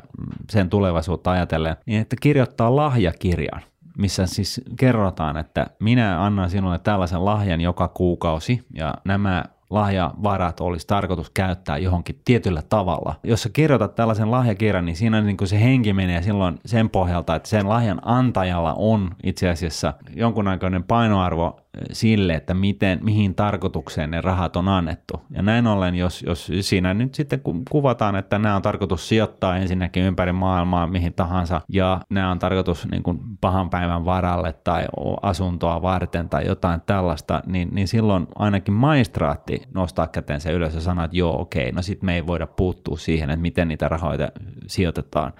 sen 0.50 0.70
tulevaisuutta 0.70 1.30
ajatellen, 1.30 1.76
niin 1.86 2.00
että 2.00 2.16
kirjoittaa 2.20 2.76
lahjakirjan, 2.76 3.62
missä 3.98 4.26
siis 4.26 4.60
kerrotaan, 4.76 5.36
että 5.36 5.66
minä 5.80 6.24
annan 6.24 6.50
sinulle 6.50 6.78
tällaisen 6.78 7.24
lahjan 7.24 7.60
joka 7.60 7.88
kuukausi 7.88 8.66
ja 8.74 8.94
nämä 9.04 9.44
lahjavarat 9.70 10.60
olisi 10.60 10.86
tarkoitus 10.86 11.30
käyttää 11.30 11.78
johonkin 11.78 12.20
tietyllä 12.24 12.62
tavalla. 12.62 13.14
Jos 13.24 13.42
sä 13.42 13.48
kirjoitat 13.48 13.94
tällaisen 13.94 14.30
lahjakirjan, 14.30 14.84
niin 14.84 14.96
siinä 14.96 15.20
niin 15.20 15.36
kuin 15.36 15.48
se 15.48 15.60
henki 15.60 15.92
menee 15.92 16.22
silloin 16.22 16.58
sen 16.66 16.90
pohjalta, 16.90 17.34
että 17.34 17.48
sen 17.48 17.68
lahjan 17.68 18.00
antajalla 18.04 18.74
on 18.74 19.10
itse 19.22 19.48
asiassa 19.48 19.94
jonkunnäköinen 20.16 20.84
painoarvo 20.84 21.60
sille, 21.92 22.34
että 22.34 22.54
miten, 22.54 22.98
mihin 23.02 23.34
tarkoitukseen 23.34 24.10
ne 24.10 24.20
rahat 24.20 24.56
on 24.56 24.68
annettu. 24.68 25.22
Ja 25.30 25.42
näin 25.42 25.66
ollen, 25.66 25.94
jos, 25.94 26.22
jos 26.26 26.52
siinä 26.60 26.94
nyt 26.94 27.14
sitten 27.14 27.40
kuvataan, 27.70 28.16
että 28.16 28.38
nämä 28.38 28.56
on 28.56 28.62
tarkoitus 28.62 29.08
sijoittaa 29.08 29.56
ensinnäkin 29.56 30.02
ympäri 30.02 30.32
maailmaa 30.32 30.86
mihin 30.86 31.14
tahansa, 31.14 31.60
ja 31.68 32.00
nämä 32.10 32.30
on 32.30 32.38
tarkoitus 32.38 32.88
niin 32.90 33.02
kuin 33.02 33.18
pahan 33.40 33.70
päivän 33.70 34.04
varalle 34.04 34.52
tai 34.52 34.84
asuntoa 35.22 35.82
varten 35.82 36.28
tai 36.28 36.46
jotain 36.46 36.80
tällaista, 36.86 37.42
niin, 37.46 37.68
niin 37.72 37.88
silloin 37.88 38.26
ainakin 38.34 38.74
maistraatti 38.74 39.62
nostaa 39.74 40.06
kätensä 40.06 40.50
ylös 40.50 40.74
ja 40.74 40.80
sanoo, 40.80 41.04
että 41.04 41.16
joo, 41.16 41.40
okei, 41.40 41.72
no 41.72 41.82
sitten 41.82 42.06
me 42.06 42.14
ei 42.14 42.26
voida 42.26 42.46
puuttua 42.46 42.96
siihen, 42.96 43.30
että 43.30 43.42
miten 43.42 43.68
niitä 43.68 43.88
rahoja 43.88 44.28
sijoitetaan 44.66 45.32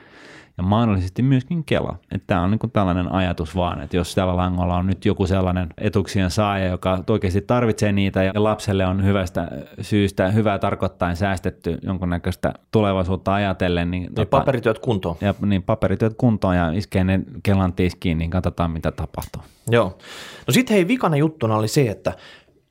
ja 0.59 0.62
mahdollisesti 0.62 1.23
myöskin 1.23 1.64
Kela. 1.64 1.97
Että 2.12 2.27
tämä 2.27 2.42
on 2.42 2.51
niin 2.51 2.71
tällainen 2.73 3.12
ajatus 3.12 3.57
vaan, 3.57 3.81
että 3.81 3.97
jos 3.97 4.14
tällä 4.14 4.37
langolla 4.37 4.77
on 4.77 4.87
nyt 4.87 5.05
joku 5.05 5.27
sellainen 5.27 5.69
etuksien 5.79 6.31
saaja, 6.31 6.66
joka 6.66 7.05
oikeasti 7.11 7.40
tarvitsee 7.40 7.92
niitä 7.92 8.23
ja 8.23 8.33
lapselle 8.35 8.87
on 8.87 9.05
hyvästä 9.05 9.49
syystä, 9.81 10.31
hyvää 10.31 10.59
tarkoittain 10.59 11.16
säästetty 11.16 11.79
jonkunnäköistä 11.83 12.55
tulevaisuutta 12.71 13.35
ajatellen. 13.35 13.90
Niin, 13.90 14.03
niin 14.03 14.14
tota, 14.14 14.38
paperityöt 14.38 14.79
kuntoon. 14.79 15.16
Ja, 15.21 15.35
niin 15.47 15.62
paperityöt 15.62 16.14
kuntoon 16.19 16.57
ja 16.57 16.71
iskee 16.71 17.05
ne 17.05 17.21
Kelan 17.42 17.73
tiskiin, 17.73 18.19
niin 18.19 18.31
katsotaan 18.31 18.71
mitä 18.71 18.90
tapahtuu. 18.90 19.42
Joo. 19.71 19.99
No 20.47 20.53
sitten 20.53 20.75
hei, 20.75 20.88
vikana 20.88 21.16
juttuna 21.16 21.57
oli 21.57 21.69
se, 21.69 21.88
että 21.90 22.12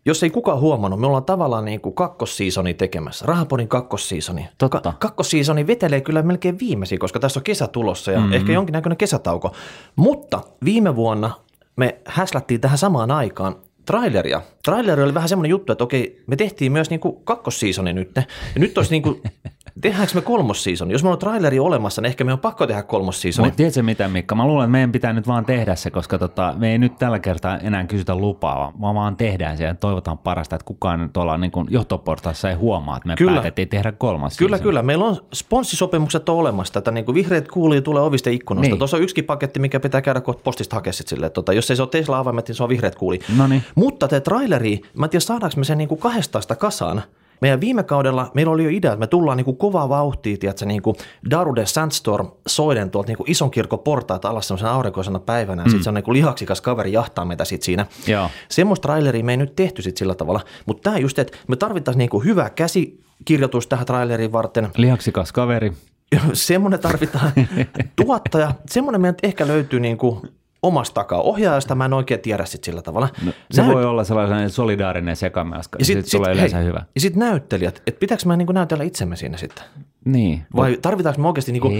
jos 0.06 0.24
ei 0.24 0.30
kukaan 0.30 0.60
huomannut, 0.60 1.00
me 1.00 1.08
ollaan 1.08 1.26
tavallaan 1.26 1.66
niin 1.66 1.82
kuin 1.82 1.96
kakkossiisoni 1.96 2.74
tekemässä, 2.74 3.26
Rahapodin 3.26 3.68
kakkossiisoni. 3.68 4.48
Totta. 4.58 4.80
Ka- 4.80 4.94
kakkossiisoni 5.00 5.68
vetelee 5.68 6.02
kyllä 6.02 6.22
melkein 6.22 6.60
viimeisiä, 6.60 6.98
koska 6.98 7.20
tässä 7.20 7.40
on 7.40 7.44
kesä 7.44 7.68
tulossa 7.68 8.12
ja 8.12 8.20
mm-hmm. 8.20 8.34
ehkä 8.34 8.52
jonkinnäköinen 8.52 8.98
kesätauko. 8.98 9.56
Mutta 9.96 10.42
viime 10.66 10.96
vuonna 10.96 11.32
me 11.76 12.00
häslättiin 12.06 12.62
tähän 12.62 12.78
samaan 12.78 13.12
aikaan 13.12 13.56
traileria. 13.86 14.42
Traileri 14.66 15.04
oli 15.04 15.14
vähän 15.14 15.30
semmoinen 15.30 15.50
juttu, 15.50 15.72
että 15.72 15.84
okei, 15.84 16.24
me 16.28 16.36
tehtiin 16.36 16.72
myös 16.72 16.90
niin 16.90 17.00
kuin 17.00 17.18
kakkossiisoni 17.24 17.94
nyt. 17.94 18.12
Ja 18.16 18.24
nyt 18.56 18.78
olisi 18.78 18.92
niin 18.92 19.04
kuin 19.04 19.22
tehdäänkö 19.82 20.12
me 20.16 20.22
kolmossiisoni? 20.22 20.94
Jos 20.94 21.04
meillä 21.04 21.14
on 21.14 21.20
traileri 21.20 21.60
olemassa, 21.60 22.02
niin 22.02 22.08
ehkä 22.08 22.24
me 22.24 22.34
on 22.34 22.40
pakko 22.40 22.68
tehdä 22.68 22.84
kolmossiisoni. 22.84 23.48
Mutta 23.48 23.58
tiedätkö 23.58 23.84
mitä 23.84 24.08
Mikka? 24.08 24.36
Mä 24.36 24.48
luulen, 24.48 24.64
että 24.64 24.72
meidän 24.72 24.92
pitää 24.92 25.14
nyt 25.14 25.28
vaan 25.28 25.46
tehdä 25.46 25.76
se, 25.76 25.92
koska 25.92 26.18
tota, 26.18 26.54
me 26.58 26.72
ei 26.72 26.78
nyt 26.78 26.98
tällä 26.98 27.20
kertaa 27.20 27.58
enää 27.58 27.86
kysytä 27.86 28.16
lupaa, 28.16 28.74
vaan 28.82 28.96
vaan 28.96 29.18
tehdään 29.18 29.58
se 29.58 29.64
ja 29.64 29.76
toivotaan 29.76 30.18
parasta, 30.18 30.56
että 30.56 30.66
kukaan 30.66 31.10
tuolla 31.14 31.38
niin 31.38 31.52
johtoportaassa 31.70 32.50
ei 32.50 32.56
huomaa, 32.56 32.98
että 32.98 33.08
me 33.08 33.16
kyllä. 33.18 33.34
päätettiin 33.34 33.70
tehdä 33.70 33.92
kolmas 33.92 34.38
Kyllä, 34.38 34.58
season. 34.58 34.70
kyllä. 34.70 34.84
Meillä 34.84 35.06
on 35.06 35.18
sponssisopimukset 35.34 36.30
on 36.30 36.36
olemassa. 36.36 36.74
Tätä 36.74 36.92
niin 36.92 37.06
kuin 37.06 37.16
vihreät 37.16 37.48
kuulii 37.48 37.82
tulee 37.82 38.04
ovista 38.04 38.30
ikkunoista. 38.30 38.70
Niin. 38.70 38.78
Tuossa 38.78 38.98
on 38.98 39.04
yksi 39.04 39.22
paketti, 39.22 39.60
mikä 39.60 39.80
pitää 39.80 40.02
käydä 40.02 40.22
kohta 40.22 40.42
postista 40.44 40.76
hakea 40.76 40.94
sille. 40.94 41.30
Tota, 41.30 41.54
jos 41.54 41.70
ei 41.70 41.76
se 41.76 41.82
ole 41.82 41.90
Tesla 41.90 42.20
avaimet, 42.20 42.48
niin 42.48 42.56
se 42.56 42.64
on 42.64 42.70
vihreät 42.70 42.96
kuuli. 42.96 43.20
Noniin. 43.38 43.64
Mutta 43.76 44.08
te 44.08 44.20
traileri, 44.20 44.82
mä 44.98 45.06
en 45.06 45.10
tiedä 45.10 45.22
saadaanko 45.22 45.58
me 45.58 45.64
sen 45.64 45.78
niin 45.78 45.90
kuin 45.90 46.00
kahdesta 46.00 46.56
kasaan, 46.56 47.02
meidän 47.42 47.62
viime 47.62 47.84
kaudella 47.84 48.32
meillä 48.34 48.52
oli 48.52 48.64
jo 48.64 48.70
idea, 48.70 48.92
että 48.92 49.00
me 49.00 49.08
tullaan 49.08 49.38
niin 49.38 49.46
kuin 49.46 49.58
kovaa 49.58 49.90
vauhtia, 49.90 50.38
tiedätkö, 50.38 50.66
niin 50.66 50.82
kuin 50.82 50.96
Darude 51.30 51.66
Sandstorm 51.66 52.32
soiden 52.48 52.92
tuolta 52.92 53.08
niin 53.08 53.18
kuin 53.18 53.32
ison 53.32 53.52
kirkon 53.52 53.80
portaat 53.80 54.26
alas 54.26 54.48
semmoisena 54.48 54.72
aurinkoisena 54.72 55.20
päivänä, 55.20 55.62
ja 55.62 55.66
mm. 55.66 55.70
sitten 55.70 55.84
se 55.84 55.90
on 55.90 55.94
niin 55.94 56.04
kuin 56.04 56.14
lihaksikas 56.14 56.62
kaveri 56.62 56.92
jahtaa 56.92 57.26
meitä 57.26 57.46
sit 57.46 57.64
siinä. 57.64 57.86
Joo. 58.08 58.30
Semmoista 58.50 58.88
traileria 58.88 59.24
me 59.24 59.34
ei 59.34 59.38
nyt 59.38 59.56
tehty 59.56 59.82
sit 59.82 59.98
sillä 59.98 60.16
tavalla, 60.16 60.42
mutta 60.66 60.84
tämä 60.84 60.98
just, 60.98 61.20
että 61.20 61.38
me 61.48 61.56
tarvittaisiin 61.56 62.00
niin 62.00 62.10
kuin 62.10 62.26
hyvä 62.26 62.50
käsikirjoitus 62.50 63.68
tähän 63.68 63.86
traileriin 63.86 64.32
varten. 64.32 64.70
Lihaksikas 64.78 65.32
kaveri. 65.32 65.74
Semmoinen 66.34 66.80
tarvitaan. 66.80 67.32
Tuottaja, 68.06 68.52
semmoinen 68.70 69.02
meidän 69.02 69.16
ehkä 69.24 69.48
löytyy 69.48 69.80
niin 69.80 69.98
kuin 69.98 70.22
omasta 70.68 70.94
takaa. 70.94 71.22
Ohjaajasta 71.22 71.76
mä 71.76 71.86
en 71.86 71.94
oikein 71.94 72.20
tiedä 72.20 72.46
sit 72.46 72.64
sillä 72.64 72.82
tavalla. 72.82 73.10
No, 73.26 73.32
se 73.52 73.62
Näyt... 73.62 73.74
voi 73.74 73.86
olla 73.86 74.04
sellainen 74.04 74.50
solidaarinen 74.50 75.16
sekamelska, 75.16 75.80
ja 75.80 75.86
sit, 75.86 76.06
sit, 76.06 76.18
tulee 76.18 76.34
yleensä 76.34 76.58
hei, 76.58 76.66
hyvä. 76.66 76.84
Ja 76.96 77.02
sitten 77.02 77.20
näyttelijät, 77.20 77.82
että 77.88 78.00
pitääkö 78.00 78.24
mä 78.26 78.38
niinku 78.38 78.54
näytellä 78.54 78.84
itsemme 78.84 79.16
siinä 79.16 79.38
sitten? 79.38 79.64
Niin. 80.06 80.46
Vai 80.56 80.78
tarvitaanko 80.82 81.22
me 81.22 81.28
oikeasti 81.28 81.52
niinku 81.52 81.72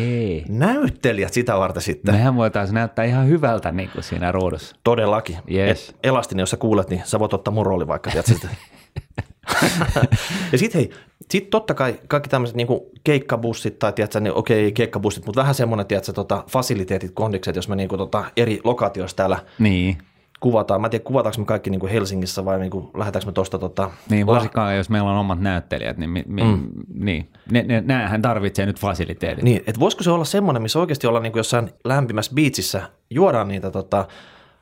näyttelijät 0.50 1.34
sitä 1.34 1.58
varten 1.58 1.82
sitten? 1.82 2.16
Mehän 2.16 2.36
voitaisiin 2.36 2.76
näyttää 2.76 3.06
ihan 3.06 3.28
hyvältä 3.28 3.72
niinku 3.72 4.02
siinä 4.02 4.32
ruudussa. 4.32 4.76
Todellakin. 4.84 5.38
Yes. 5.52 5.90
Et 5.90 5.96
Elastinen, 6.04 6.42
jos 6.42 6.50
sä 6.50 6.58
kuulet, 6.58 6.90
niin 6.90 7.02
sä 7.06 7.20
voit 7.20 7.34
ottaa 7.34 7.54
mun 7.54 7.66
rooli 7.66 7.88
vaikka. 7.88 8.12
Tiedät, 8.12 8.48
ja 10.52 10.58
sitten 10.58 10.82
hei, 10.82 10.92
sit 11.32 11.50
totta 11.50 11.74
kai 11.74 12.00
kaikki 12.08 12.30
tämmöiset 12.30 12.56
niinku 12.56 12.92
keikkabussit 13.04 13.80
tai 13.80 13.94
tiedätkö, 13.94 14.20
niin 14.20 14.34
okei 14.34 14.72
keikkabussit, 14.72 15.26
mutta 15.26 15.42
vähän 15.42 15.56
semmoinen, 15.56 15.86
tiedätkö, 15.86 16.14
tota, 16.14 16.44
fasiliteetit, 16.48 17.12
kondikset, 17.14 17.56
jos 17.56 17.70
me 17.70 17.76
niinku 17.76 17.98
tota, 17.98 18.26
eri 18.38 18.62
lokaatioissa 18.64 19.18
täällä 19.18 19.40
Niin. 19.60 19.98
kuvataan. 20.40 20.82
Mä 20.82 20.88
en 20.88 20.92
tiedä, 20.92 21.04
kuvataanko 21.04 21.40
me 21.42 21.46
kaikki 21.46 21.70
niinku 21.70 21.88
Helsingissä 21.88 22.46
vai 22.46 22.60
niinku, 22.60 22.92
lähdetäänkö 22.98 23.26
me 23.26 23.34
tuosta 23.34 23.60
tota, 23.60 23.92
Niin, 24.10 24.28
varsinkaan 24.28 24.78
jos 24.78 24.90
meillä 24.90 25.12
on 25.12 25.18
omat 25.18 25.42
näyttelijät, 25.42 25.98
niin, 25.98 26.10
mi, 26.10 26.24
mi, 26.28 26.44
mm. 26.44 26.70
niin. 26.94 27.30
Ne, 27.52 27.64
ne, 27.64 27.84
näähän 27.86 28.22
tarvitsee 28.22 28.66
nyt 28.66 28.80
fasiliteetit. 28.80 29.44
Niin, 29.44 29.58
että 29.58 29.80
voisiko 29.80 30.04
se 30.04 30.12
olla 30.12 30.26
semmoinen, 30.26 30.62
missä 30.62 30.80
oikeasti 30.80 31.08
ollaan 31.08 31.24
niin 31.24 31.34
jossain 31.36 31.70
lämpimässä 31.84 32.32
biitsissä, 32.36 32.82
juodaan 33.10 33.48
niitä 33.48 33.72
tota, 33.72 34.08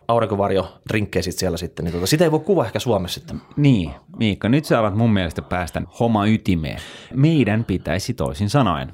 aurinkovarjo-drinkkejä 0.08 1.22
sit 1.22 1.38
siellä 1.38 1.58
sitten, 1.58 1.86
niin 1.86 1.94
tota, 1.94 2.08
sitä 2.08 2.24
ei 2.24 2.32
voi 2.32 2.40
kuvaa 2.40 2.66
ehkä 2.66 2.80
Suomessa 2.80 3.20
sitten. 3.20 3.42
Niin, 3.56 3.92
Miikka, 4.18 4.50
nyt 4.50 4.66
sä 4.66 4.80
alat 4.80 4.96
mun 4.96 5.14
mielestä 5.14 5.42
päästä 5.42 5.82
homma 6.00 6.26
ytimeen. 6.26 6.80
Meidän 7.14 7.64
pitäisi 7.64 8.14
toisin 8.14 8.50
sanoen 8.50 8.92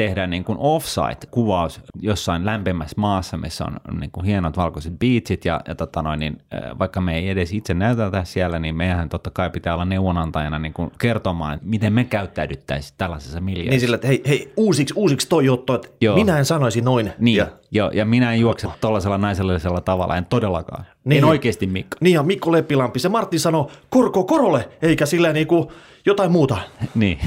tehdä 0.00 0.26
niin 0.26 0.44
kuin 0.44 0.58
offsite-kuvaus 0.58 1.80
jossain 2.00 2.46
lämpimässä 2.46 2.94
maassa, 2.96 3.36
missä 3.36 3.64
on 3.64 4.00
niin 4.00 4.10
kuin 4.10 4.26
hienot 4.26 4.56
valkoiset 4.56 4.98
beachit 4.98 5.44
ja, 5.44 5.60
ja 5.68 5.74
tota 5.74 6.02
noin, 6.02 6.20
niin, 6.20 6.38
vaikka 6.78 7.00
me 7.00 7.18
ei 7.18 7.28
edes 7.28 7.52
itse 7.52 7.74
näytetä 7.74 8.24
siellä, 8.24 8.58
niin 8.58 8.74
meidän 8.74 9.08
totta 9.08 9.30
kai 9.30 9.50
pitää 9.50 9.74
olla 9.74 9.84
neuvonantajana 9.84 10.58
niin 10.58 10.72
kuin 10.72 10.90
kertomaan, 10.98 11.58
miten 11.62 11.92
me 11.92 12.04
käyttäydyttäisiin 12.04 12.94
tällaisessa 12.98 13.40
miljöössä. 13.40 13.70
Niin 13.70 13.80
sillä, 13.80 13.94
että 13.94 14.06
hei, 14.06 14.22
hei 14.28 14.52
uusiksi, 14.56 14.94
uusiksi 14.96 15.28
toi 15.28 15.44
juttu, 15.44 15.74
että 15.74 15.88
Joo. 16.00 16.16
minä 16.16 16.38
en 16.38 16.44
sanoisi 16.44 16.80
noin. 16.80 17.12
Niin, 17.18 17.36
Ja, 17.36 17.46
ja, 17.70 17.90
ja 17.94 18.04
minä 18.04 18.32
en 18.32 18.40
juokse 18.40 18.68
tuollaisella 18.80 19.18
naisellisella 19.18 19.80
tavalla, 19.80 20.16
en 20.16 20.26
todellakaan. 20.26 20.84
Niin. 20.84 20.96
Niin. 21.04 21.18
En 21.18 21.24
oikeasti 21.24 21.66
Mikko. 21.66 21.96
niin 22.00 22.14
ja 22.14 22.22
Mikko 22.22 22.52
Leppilampi, 22.52 22.98
se 22.98 23.08
Martin 23.08 23.40
sanoi 23.40 23.66
korko 23.88 24.24
korolle, 24.24 24.68
eikä 24.82 25.06
sillä 25.06 25.32
niinku 25.32 25.72
jotain 26.06 26.32
muuta. 26.32 26.58
Niin. 26.94 27.18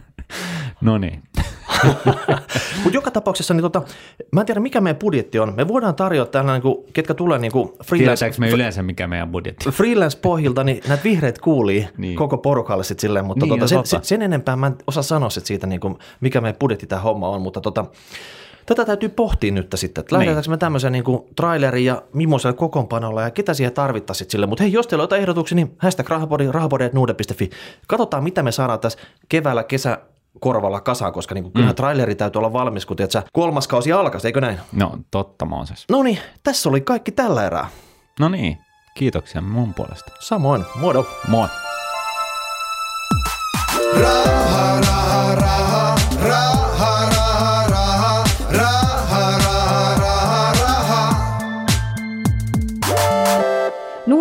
no 0.80 0.98
niin. 0.98 1.22
Mutta 2.82 2.96
joka 2.96 3.10
tapauksessa, 3.10 3.54
niin 3.54 3.62
tota, 3.62 3.82
mä 4.32 4.40
en 4.40 4.46
tiedä 4.46 4.60
mikä 4.60 4.80
meidän 4.80 4.98
budjetti 4.98 5.38
on. 5.38 5.54
Me 5.56 5.68
voidaan 5.68 5.94
tarjota 5.94 6.30
täällä, 6.30 6.52
niinku, 6.52 6.86
ketkä 6.92 7.14
tulee 7.14 7.38
niinku 7.38 7.76
freelance, 7.84 8.24
Tiedetäänkö 8.24 8.36
me 8.40 8.48
yleensä, 8.50 8.82
mikä 8.82 9.06
meidän 9.06 9.28
budjetti 9.28 9.70
freelance-pohjilta, 9.70 10.64
niin 10.64 10.82
näitä 10.88 11.04
vihreät 11.04 11.38
kuulii 11.38 11.80
Niin. 11.80 11.90
niin. 11.96 12.16
koko 12.16 12.38
porukalle 12.38 12.84
sitten 12.84 13.00
silleen, 13.00 13.24
mutta 13.24 13.46
Niin, 13.46 13.50
niin, 13.50 13.60
tota, 13.60 13.68
sen, 13.68 13.86
sen, 13.86 14.04
sen, 14.04 14.22
enempää 14.22 14.56
mä 14.56 14.66
en 14.66 14.76
osaa 14.86 15.02
sanoa 15.02 15.30
sit 15.30 15.46
siitä, 15.46 15.66
niin 15.66 15.80
kuin, 15.80 15.98
mikä 16.20 16.40
meidän 16.40 16.58
budjetti 16.58 16.86
tämä 16.86 17.02
homma 17.02 17.28
on, 17.28 17.42
mutta 17.42 17.60
tota, 17.60 17.84
tätä 18.66 18.84
täytyy 18.84 19.08
pohtia 19.08 19.52
nyt 19.52 19.74
sitten, 19.74 20.02
että 20.02 20.16
lähdetäänkö 20.16 20.50
me 20.50 20.56
tämmöisen 20.56 20.92
niin 20.92 21.04
kuin 21.04 21.22
trailerin 21.36 21.84
ja 21.84 22.02
millaisella 22.12 22.56
kokoonpanolla 22.56 23.22
ja 23.22 23.30
ketä 23.30 23.54
siihen 23.54 23.72
tarvittaisiin 23.72 24.30
sille, 24.30 24.46
mutta 24.46 24.64
hei, 24.64 24.72
jos 24.72 24.86
teillä 24.86 25.02
on 25.02 25.04
jotain 25.04 25.22
ehdotuksia, 25.22 25.56
niin 25.56 25.74
hashtag 25.78 26.08
rahapodi, 26.08 26.52
rahapodi.nuude.fi. 26.52 27.50
Katsotaan, 27.86 28.24
mitä 28.24 28.42
me 28.42 28.52
saadaan 28.52 28.80
tässä 28.80 28.98
keväällä, 29.28 29.64
kesä, 29.64 29.98
korvalla 30.40 30.80
kasaan, 30.80 31.12
koska 31.12 31.34
niin 31.34 31.52
kyllähän 31.52 31.72
mm. 31.72 31.76
traileri 31.76 32.14
täytyy 32.14 32.38
olla 32.38 32.52
valmis, 32.52 32.86
kun 32.86 32.96
tiedät, 32.96 33.10
sä, 33.10 33.22
kolmas 33.32 33.68
kausi 33.68 33.92
alkaisi, 33.92 34.28
eikö 34.28 34.40
näin? 34.40 34.58
No, 34.72 34.98
totta 35.10 35.44
Mooses. 35.44 35.84
No 35.90 36.02
niin, 36.02 36.18
tässä 36.42 36.68
oli 36.68 36.80
kaikki 36.80 37.12
tällä 37.12 37.46
erää. 37.46 37.68
No 38.20 38.28
niin, 38.28 38.58
kiitoksia 38.94 39.40
mun 39.40 39.74
puolesta. 39.74 40.12
Samoin, 40.20 40.64
moro. 40.74 41.06
Moi. 41.28 41.48
Raha, 44.00 45.07